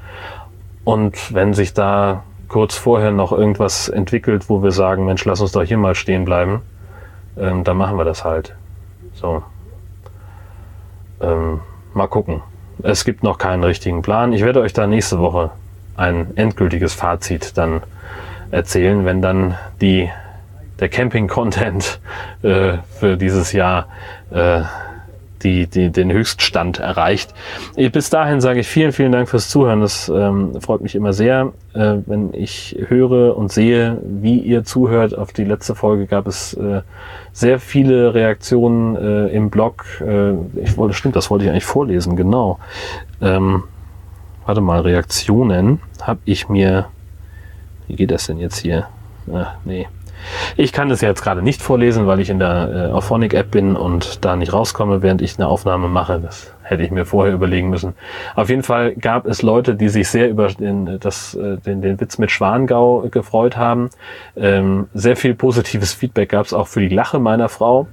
Und 0.84 1.34
wenn 1.34 1.54
sich 1.54 1.74
da 1.74 2.22
kurz 2.48 2.76
vorher 2.76 3.12
noch 3.12 3.32
irgendwas 3.32 3.88
entwickelt, 3.88 4.48
wo 4.48 4.62
wir 4.62 4.72
sagen, 4.72 5.06
Mensch, 5.06 5.24
lass 5.24 5.40
uns 5.40 5.52
doch 5.52 5.62
hier 5.62 5.78
mal 5.78 5.94
stehen 5.94 6.24
bleiben, 6.24 6.62
ähm, 7.38 7.64
dann 7.64 7.76
machen 7.76 7.96
wir 7.96 8.04
das 8.04 8.24
halt. 8.24 8.54
So. 9.14 9.42
Ähm, 11.20 11.60
mal 11.94 12.08
gucken. 12.08 12.42
es 12.82 13.04
gibt 13.04 13.22
noch 13.22 13.38
keinen 13.38 13.64
richtigen 13.64 14.02
Plan. 14.02 14.32
Ich 14.32 14.42
werde 14.42 14.60
euch 14.60 14.72
da 14.72 14.86
nächste 14.86 15.18
Woche 15.18 15.50
ein 15.96 16.36
endgültiges 16.36 16.94
Fazit 16.94 17.56
dann 17.56 17.82
erzählen, 18.52 19.04
wenn 19.04 19.20
dann 19.20 19.56
die, 19.80 20.08
der 20.78 20.88
Camping-Content 20.88 22.00
äh, 22.42 22.74
für 22.98 23.16
dieses 23.16 23.52
Jahr 23.52 23.88
äh, 24.30 24.62
die, 25.42 25.66
die, 25.66 25.90
den 25.90 26.12
Höchststand 26.12 26.78
erreicht. 26.78 27.34
Bis 27.74 28.10
dahin 28.10 28.40
sage 28.40 28.60
ich 28.60 28.68
vielen, 28.68 28.92
vielen 28.92 29.12
Dank 29.12 29.28
fürs 29.28 29.48
Zuhören. 29.48 29.80
Das 29.80 30.08
ähm, 30.08 30.60
freut 30.60 30.82
mich 30.82 30.94
immer 30.94 31.12
sehr, 31.12 31.52
äh, 31.74 31.96
wenn 32.06 32.32
ich 32.32 32.76
höre 32.88 33.36
und 33.36 33.50
sehe, 33.50 33.98
wie 34.04 34.38
ihr 34.38 34.64
zuhört. 34.64 35.16
Auf 35.16 35.32
die 35.32 35.44
letzte 35.44 35.74
Folge 35.74 36.06
gab 36.06 36.26
es 36.26 36.54
äh, 36.54 36.82
sehr 37.32 37.58
viele 37.58 38.14
Reaktionen 38.14 38.96
äh, 38.96 39.26
im 39.28 39.50
Blog. 39.50 39.84
Äh, 40.00 40.32
ich 40.62 40.76
wollte, 40.76 40.94
stimmt, 40.94 41.16
das 41.16 41.30
wollte 41.30 41.44
ich 41.44 41.50
eigentlich 41.50 41.64
vorlesen, 41.64 42.16
genau. 42.16 42.58
Ähm, 43.20 43.64
warte 44.46 44.60
mal, 44.60 44.80
Reaktionen 44.80 45.80
habe 46.00 46.20
ich 46.24 46.48
mir. 46.48 46.86
Wie 47.92 47.96
geht 47.96 48.10
das 48.10 48.26
denn 48.26 48.38
jetzt 48.38 48.56
hier? 48.56 48.86
Ach, 49.34 49.56
nee. 49.66 49.86
Ich 50.56 50.72
kann 50.72 50.90
es 50.90 51.02
jetzt 51.02 51.20
gerade 51.20 51.42
nicht 51.42 51.60
vorlesen, 51.60 52.06
weil 52.06 52.20
ich 52.20 52.30
in 52.30 52.38
der 52.38 52.88
äh, 52.88 52.90
Auphonic-App 52.90 53.50
bin 53.50 53.76
und 53.76 54.24
da 54.24 54.34
nicht 54.34 54.54
rauskomme, 54.54 55.02
während 55.02 55.20
ich 55.20 55.36
eine 55.36 55.46
Aufnahme 55.46 55.88
mache. 55.88 56.18
Das 56.18 56.54
hätte 56.62 56.84
ich 56.84 56.90
mir 56.90 57.04
vorher 57.04 57.34
überlegen 57.34 57.68
müssen. 57.68 57.92
Auf 58.34 58.48
jeden 58.48 58.62
Fall 58.62 58.94
gab 58.94 59.26
es 59.26 59.42
Leute, 59.42 59.74
die 59.74 59.90
sich 59.90 60.08
sehr 60.08 60.30
über 60.30 60.48
den, 60.48 61.00
das, 61.00 61.34
äh, 61.34 61.58
den, 61.58 61.82
den 61.82 62.00
Witz 62.00 62.16
mit 62.16 62.30
Schwangau 62.30 63.08
gefreut 63.10 63.58
haben. 63.58 63.90
Ähm, 64.36 64.88
sehr 64.94 65.16
viel 65.16 65.34
positives 65.34 65.92
Feedback 65.92 66.30
gab 66.30 66.46
es 66.46 66.54
auch 66.54 66.68
für 66.68 66.80
die 66.80 66.88
Lache 66.88 67.18
meiner 67.18 67.50
Frau. 67.50 67.88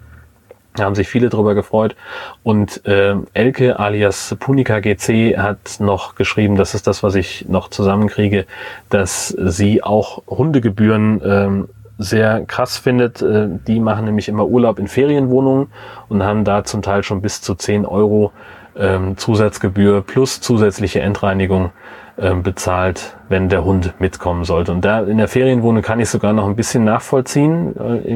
Da 0.75 0.83
haben 0.85 0.95
sich 0.95 1.07
viele 1.07 1.29
drüber 1.29 1.55
gefreut. 1.55 1.95
Und 2.43 2.85
äh, 2.85 3.15
Elke 3.33 3.79
alias 3.79 4.35
Punika 4.39 4.79
GC 4.79 5.37
hat 5.37 5.79
noch 5.79 6.15
geschrieben, 6.15 6.55
das 6.55 6.73
ist 6.73 6.87
das, 6.87 7.03
was 7.03 7.15
ich 7.15 7.47
noch 7.49 7.69
zusammenkriege, 7.69 8.45
dass 8.89 9.29
sie 9.29 9.83
auch 9.83 10.23
Hundegebühren 10.27 11.21
ähm, 11.25 11.69
sehr 11.97 12.45
krass 12.45 12.77
findet. 12.77 13.21
Äh, 13.21 13.47
die 13.67 13.79
machen 13.79 14.05
nämlich 14.05 14.29
immer 14.29 14.45
Urlaub 14.45 14.79
in 14.79 14.87
Ferienwohnungen 14.87 15.67
und 16.07 16.23
haben 16.23 16.45
da 16.45 16.63
zum 16.63 16.81
Teil 16.81 17.03
schon 17.03 17.21
bis 17.21 17.41
zu 17.41 17.55
10 17.55 17.85
Euro 17.85 18.31
ähm, 18.77 19.17
Zusatzgebühr 19.17 20.01
plus 20.01 20.39
zusätzliche 20.39 21.01
Endreinigung 21.01 21.71
bezahlt, 22.19 23.17
wenn 23.29 23.47
der 23.47 23.63
Hund 23.63 23.93
mitkommen 23.99 24.43
sollte. 24.43 24.73
Und 24.73 24.83
da 24.83 24.99
in 25.01 25.17
der 25.17 25.29
Ferienwohnung 25.29 25.81
kann 25.81 26.01
ich 26.01 26.09
sogar 26.09 26.33
noch 26.33 26.47
ein 26.47 26.55
bisschen 26.55 26.83
nachvollziehen. 26.83 27.75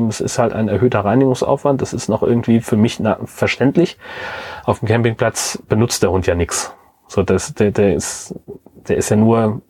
Es 0.09 0.19
ist 0.19 0.39
halt 0.39 0.51
ein 0.51 0.67
erhöhter 0.67 1.05
Reinigungsaufwand. 1.05 1.81
Das 1.81 1.93
ist 1.93 2.09
noch 2.09 2.21
irgendwie 2.21 2.59
für 2.59 2.75
mich 2.75 3.01
verständlich. 3.25 3.97
Auf 4.65 4.79
dem 4.79 4.89
Campingplatz 4.89 5.63
benutzt 5.69 6.03
der 6.03 6.11
Hund 6.11 6.27
ja 6.27 6.35
nichts. 6.35 6.75
So, 7.07 7.23
das, 7.23 7.53
der, 7.53 7.71
der 7.71 7.95
ist, 7.95 8.35
der 8.87 8.97
ist 8.97 9.09
ja 9.09 9.15
nur 9.15 9.61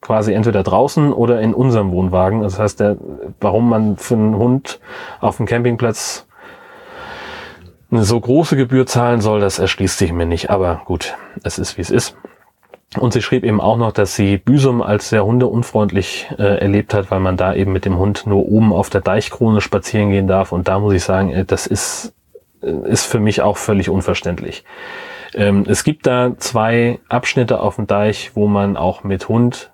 quasi 0.00 0.32
entweder 0.32 0.62
draußen 0.62 1.12
oder 1.12 1.40
in 1.40 1.52
unserem 1.52 1.90
Wohnwagen. 1.90 2.42
Das 2.42 2.60
heißt, 2.60 2.78
der, 2.78 2.96
warum 3.40 3.68
man 3.68 3.96
für 3.96 4.14
einen 4.14 4.36
Hund 4.36 4.78
auf 5.20 5.38
dem 5.38 5.46
Campingplatz 5.46 6.28
eine 7.90 8.04
so 8.04 8.20
große 8.20 8.56
Gebühr 8.56 8.86
zahlen 8.86 9.20
soll, 9.20 9.40
das 9.40 9.58
erschließt 9.58 9.98
sich 9.98 10.12
mir 10.12 10.26
nicht. 10.26 10.50
Aber 10.50 10.82
gut, 10.84 11.16
es 11.42 11.58
ist 11.58 11.76
wie 11.76 11.82
es 11.82 11.90
ist. 11.90 12.16
Und 12.96 13.12
sie 13.12 13.20
schrieb 13.20 13.44
eben 13.44 13.60
auch 13.60 13.76
noch, 13.76 13.92
dass 13.92 14.14
sie 14.14 14.38
Büsum 14.38 14.80
als 14.80 15.10
sehr 15.10 15.24
hundeunfreundlich 15.24 16.28
äh, 16.38 16.58
erlebt 16.58 16.94
hat, 16.94 17.10
weil 17.10 17.20
man 17.20 17.36
da 17.36 17.54
eben 17.54 17.72
mit 17.72 17.84
dem 17.84 17.98
Hund 17.98 18.26
nur 18.26 18.48
oben 18.48 18.72
auf 18.72 18.88
der 18.88 19.02
Deichkrone 19.02 19.60
spazieren 19.60 20.10
gehen 20.10 20.26
darf. 20.26 20.52
Und 20.52 20.68
da 20.68 20.78
muss 20.78 20.94
ich 20.94 21.04
sagen, 21.04 21.30
äh, 21.30 21.44
das 21.44 21.66
ist, 21.66 22.14
äh, 22.62 22.70
ist 22.88 23.04
für 23.04 23.20
mich 23.20 23.42
auch 23.42 23.58
völlig 23.58 23.90
unverständlich. 23.90 24.64
Ähm, 25.34 25.64
es 25.68 25.84
gibt 25.84 26.06
da 26.06 26.32
zwei 26.38 26.98
Abschnitte 27.10 27.60
auf 27.60 27.76
dem 27.76 27.86
Deich, 27.86 28.30
wo 28.34 28.46
man 28.46 28.78
auch 28.78 29.04
mit 29.04 29.28
Hund 29.28 29.70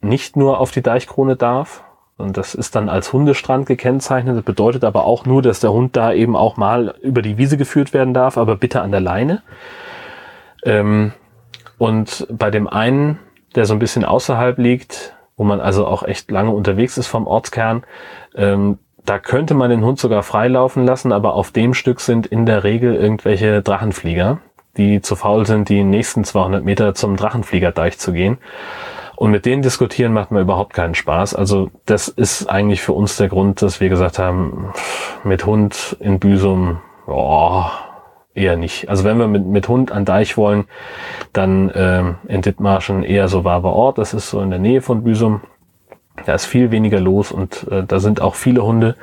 nicht 0.00 0.36
nur 0.36 0.58
auf 0.58 0.72
die 0.72 0.82
Deichkrone 0.82 1.36
darf. 1.36 1.84
Und 2.16 2.36
das 2.36 2.56
ist 2.56 2.74
dann 2.74 2.88
als 2.88 3.12
Hundestrand 3.12 3.66
gekennzeichnet. 3.66 4.36
Das 4.36 4.44
bedeutet 4.44 4.82
aber 4.82 5.04
auch 5.04 5.26
nur, 5.26 5.42
dass 5.42 5.60
der 5.60 5.72
Hund 5.72 5.96
da 5.96 6.12
eben 6.12 6.34
auch 6.34 6.56
mal 6.56 6.96
über 7.02 7.22
die 7.22 7.38
Wiese 7.38 7.56
geführt 7.56 7.94
werden 7.94 8.14
darf, 8.14 8.36
aber 8.36 8.56
bitte 8.56 8.82
an 8.82 8.90
der 8.90 9.00
Leine. 9.00 9.42
Ähm, 10.64 11.12
und 11.80 12.26
bei 12.30 12.50
dem 12.50 12.68
einen, 12.68 13.18
der 13.54 13.64
so 13.64 13.72
ein 13.72 13.78
bisschen 13.78 14.04
außerhalb 14.04 14.58
liegt, 14.58 15.16
wo 15.38 15.44
man 15.44 15.60
also 15.60 15.86
auch 15.86 16.02
echt 16.02 16.30
lange 16.30 16.50
unterwegs 16.50 16.98
ist 16.98 17.06
vom 17.06 17.26
Ortskern, 17.26 17.84
ähm, 18.36 18.78
da 19.06 19.18
könnte 19.18 19.54
man 19.54 19.70
den 19.70 19.82
Hund 19.82 19.98
sogar 19.98 20.22
freilaufen 20.22 20.84
lassen, 20.84 21.10
aber 21.10 21.32
auf 21.32 21.52
dem 21.52 21.72
Stück 21.72 22.00
sind 22.00 22.26
in 22.26 22.44
der 22.44 22.64
Regel 22.64 22.94
irgendwelche 22.94 23.62
Drachenflieger, 23.62 24.40
die 24.76 25.00
zu 25.00 25.16
faul 25.16 25.46
sind, 25.46 25.70
die 25.70 25.82
nächsten 25.82 26.22
200 26.22 26.62
Meter 26.62 26.94
zum 26.94 27.16
Drachenfliegerdeich 27.16 27.98
zu 27.98 28.12
gehen. 28.12 28.36
Und 29.16 29.30
mit 29.30 29.46
denen 29.46 29.62
diskutieren 29.62 30.12
macht 30.12 30.32
mir 30.32 30.40
überhaupt 30.40 30.74
keinen 30.74 30.94
Spaß. 30.94 31.34
Also 31.34 31.70
das 31.86 32.08
ist 32.08 32.46
eigentlich 32.50 32.82
für 32.82 32.92
uns 32.92 33.16
der 33.16 33.28
Grund, 33.28 33.62
dass 33.62 33.80
wir 33.80 33.88
gesagt 33.88 34.18
haben, 34.18 34.74
mit 35.24 35.46
Hund 35.46 35.96
in 35.98 36.18
Büsum, 36.18 36.80
oh, 37.06 37.64
eher 38.34 38.56
nicht. 38.56 38.88
Also 38.88 39.04
wenn 39.04 39.18
wir 39.18 39.28
mit, 39.28 39.44
mit 39.46 39.68
Hund 39.68 39.92
an 39.92 40.04
Deich 40.04 40.36
wollen, 40.36 40.64
dann 41.32 41.70
ähm, 41.74 42.16
in 42.28 42.42
Dithmarschen 42.42 43.02
eher 43.02 43.28
so 43.28 43.44
Waber 43.44 43.72
Ort. 43.72 43.98
Das 43.98 44.14
ist 44.14 44.30
so 44.30 44.40
in 44.40 44.50
der 44.50 44.58
Nähe 44.58 44.82
von 44.82 45.02
Büsum. 45.04 45.40
Da 46.26 46.34
ist 46.34 46.46
viel 46.46 46.70
weniger 46.70 47.00
los 47.00 47.32
und 47.32 47.66
äh, 47.70 47.84
da 47.84 47.98
sind 47.98 48.20
auch 48.20 48.34
viele 48.34 48.64
Hunde. 48.64 48.96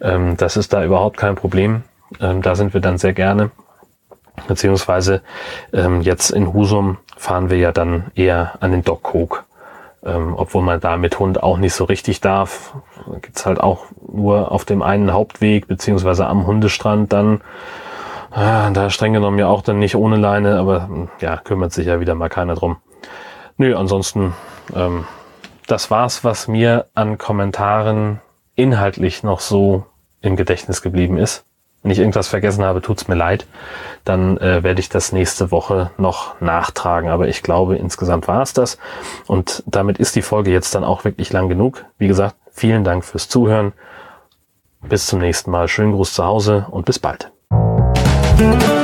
Ähm, 0.00 0.36
das 0.36 0.56
ist 0.56 0.72
da 0.72 0.84
überhaupt 0.84 1.16
kein 1.16 1.34
Problem. 1.34 1.82
Ähm, 2.20 2.42
da 2.42 2.54
sind 2.54 2.74
wir 2.74 2.80
dann 2.80 2.98
sehr 2.98 3.12
gerne. 3.12 3.50
Beziehungsweise 4.48 5.22
ähm, 5.72 6.00
jetzt 6.00 6.30
in 6.30 6.52
Husum 6.52 6.98
fahren 7.16 7.50
wir 7.50 7.58
ja 7.58 7.72
dann 7.72 8.06
eher 8.14 8.54
an 8.60 8.70
den 8.70 8.82
Dockhook 8.82 9.44
ähm, 10.04 10.34
obwohl 10.36 10.62
man 10.62 10.80
da 10.80 10.96
mit 10.96 11.18
Hund 11.18 11.42
auch 11.42 11.58
nicht 11.58 11.74
so 11.74 11.84
richtig 11.84 12.20
darf. 12.20 12.74
Gibt's 13.20 13.44
halt 13.46 13.60
auch 13.60 13.84
nur 14.12 14.50
auf 14.50 14.64
dem 14.64 14.82
einen 14.82 15.12
Hauptweg, 15.12 15.68
beziehungsweise 15.68 16.26
am 16.26 16.46
Hundestrand 16.46 17.12
dann. 17.12 17.42
Ah, 18.30 18.70
da 18.70 18.90
streng 18.90 19.12
genommen 19.12 19.38
ja 19.38 19.48
auch 19.48 19.62
dann 19.62 19.80
nicht 19.80 19.96
ohne 19.96 20.16
Leine, 20.16 20.58
aber 20.58 20.86
hm, 20.86 21.08
ja, 21.20 21.36
kümmert 21.36 21.72
sich 21.72 21.86
ja 21.86 22.00
wieder 22.00 22.14
mal 22.14 22.28
keiner 22.28 22.54
drum. 22.54 22.76
Nö, 23.56 23.76
ansonsten, 23.76 24.34
ähm, 24.74 25.04
das 25.66 25.90
war's, 25.90 26.24
was 26.24 26.48
mir 26.48 26.86
an 26.94 27.18
Kommentaren 27.18 28.20
inhaltlich 28.54 29.22
noch 29.22 29.40
so 29.40 29.84
im 30.20 30.36
Gedächtnis 30.36 30.82
geblieben 30.82 31.18
ist. 31.18 31.44
Wenn 31.82 31.92
ich 31.92 31.98
irgendwas 31.98 32.28
vergessen 32.28 32.62
habe, 32.62 32.82
tut's 32.82 33.08
mir 33.08 33.14
leid. 33.14 33.46
Dann 34.04 34.36
äh, 34.36 34.62
werde 34.62 34.80
ich 34.80 34.90
das 34.90 35.12
nächste 35.12 35.50
Woche 35.50 35.90
noch 35.96 36.38
nachtragen. 36.40 37.08
Aber 37.08 37.28
ich 37.28 37.42
glaube, 37.42 37.76
insgesamt 37.76 38.28
war 38.28 38.42
es 38.42 38.52
das. 38.52 38.76
Und 39.26 39.62
damit 39.66 39.98
ist 39.98 40.14
die 40.14 40.22
Folge 40.22 40.50
jetzt 40.50 40.74
dann 40.74 40.84
auch 40.84 41.04
wirklich 41.04 41.32
lang 41.32 41.48
genug. 41.48 41.86
Wie 41.96 42.08
gesagt, 42.08 42.36
vielen 42.52 42.84
Dank 42.84 43.04
fürs 43.04 43.28
Zuhören. 43.28 43.72
Bis 44.82 45.06
zum 45.06 45.20
nächsten 45.20 45.50
Mal. 45.50 45.68
Schönen 45.68 45.92
Gruß 45.92 46.12
zu 46.12 46.24
Hause 46.24 46.66
und 46.70 46.84
bis 46.84 46.98
bald. 46.98 47.32
thank 48.40 48.62
you. 48.62 48.79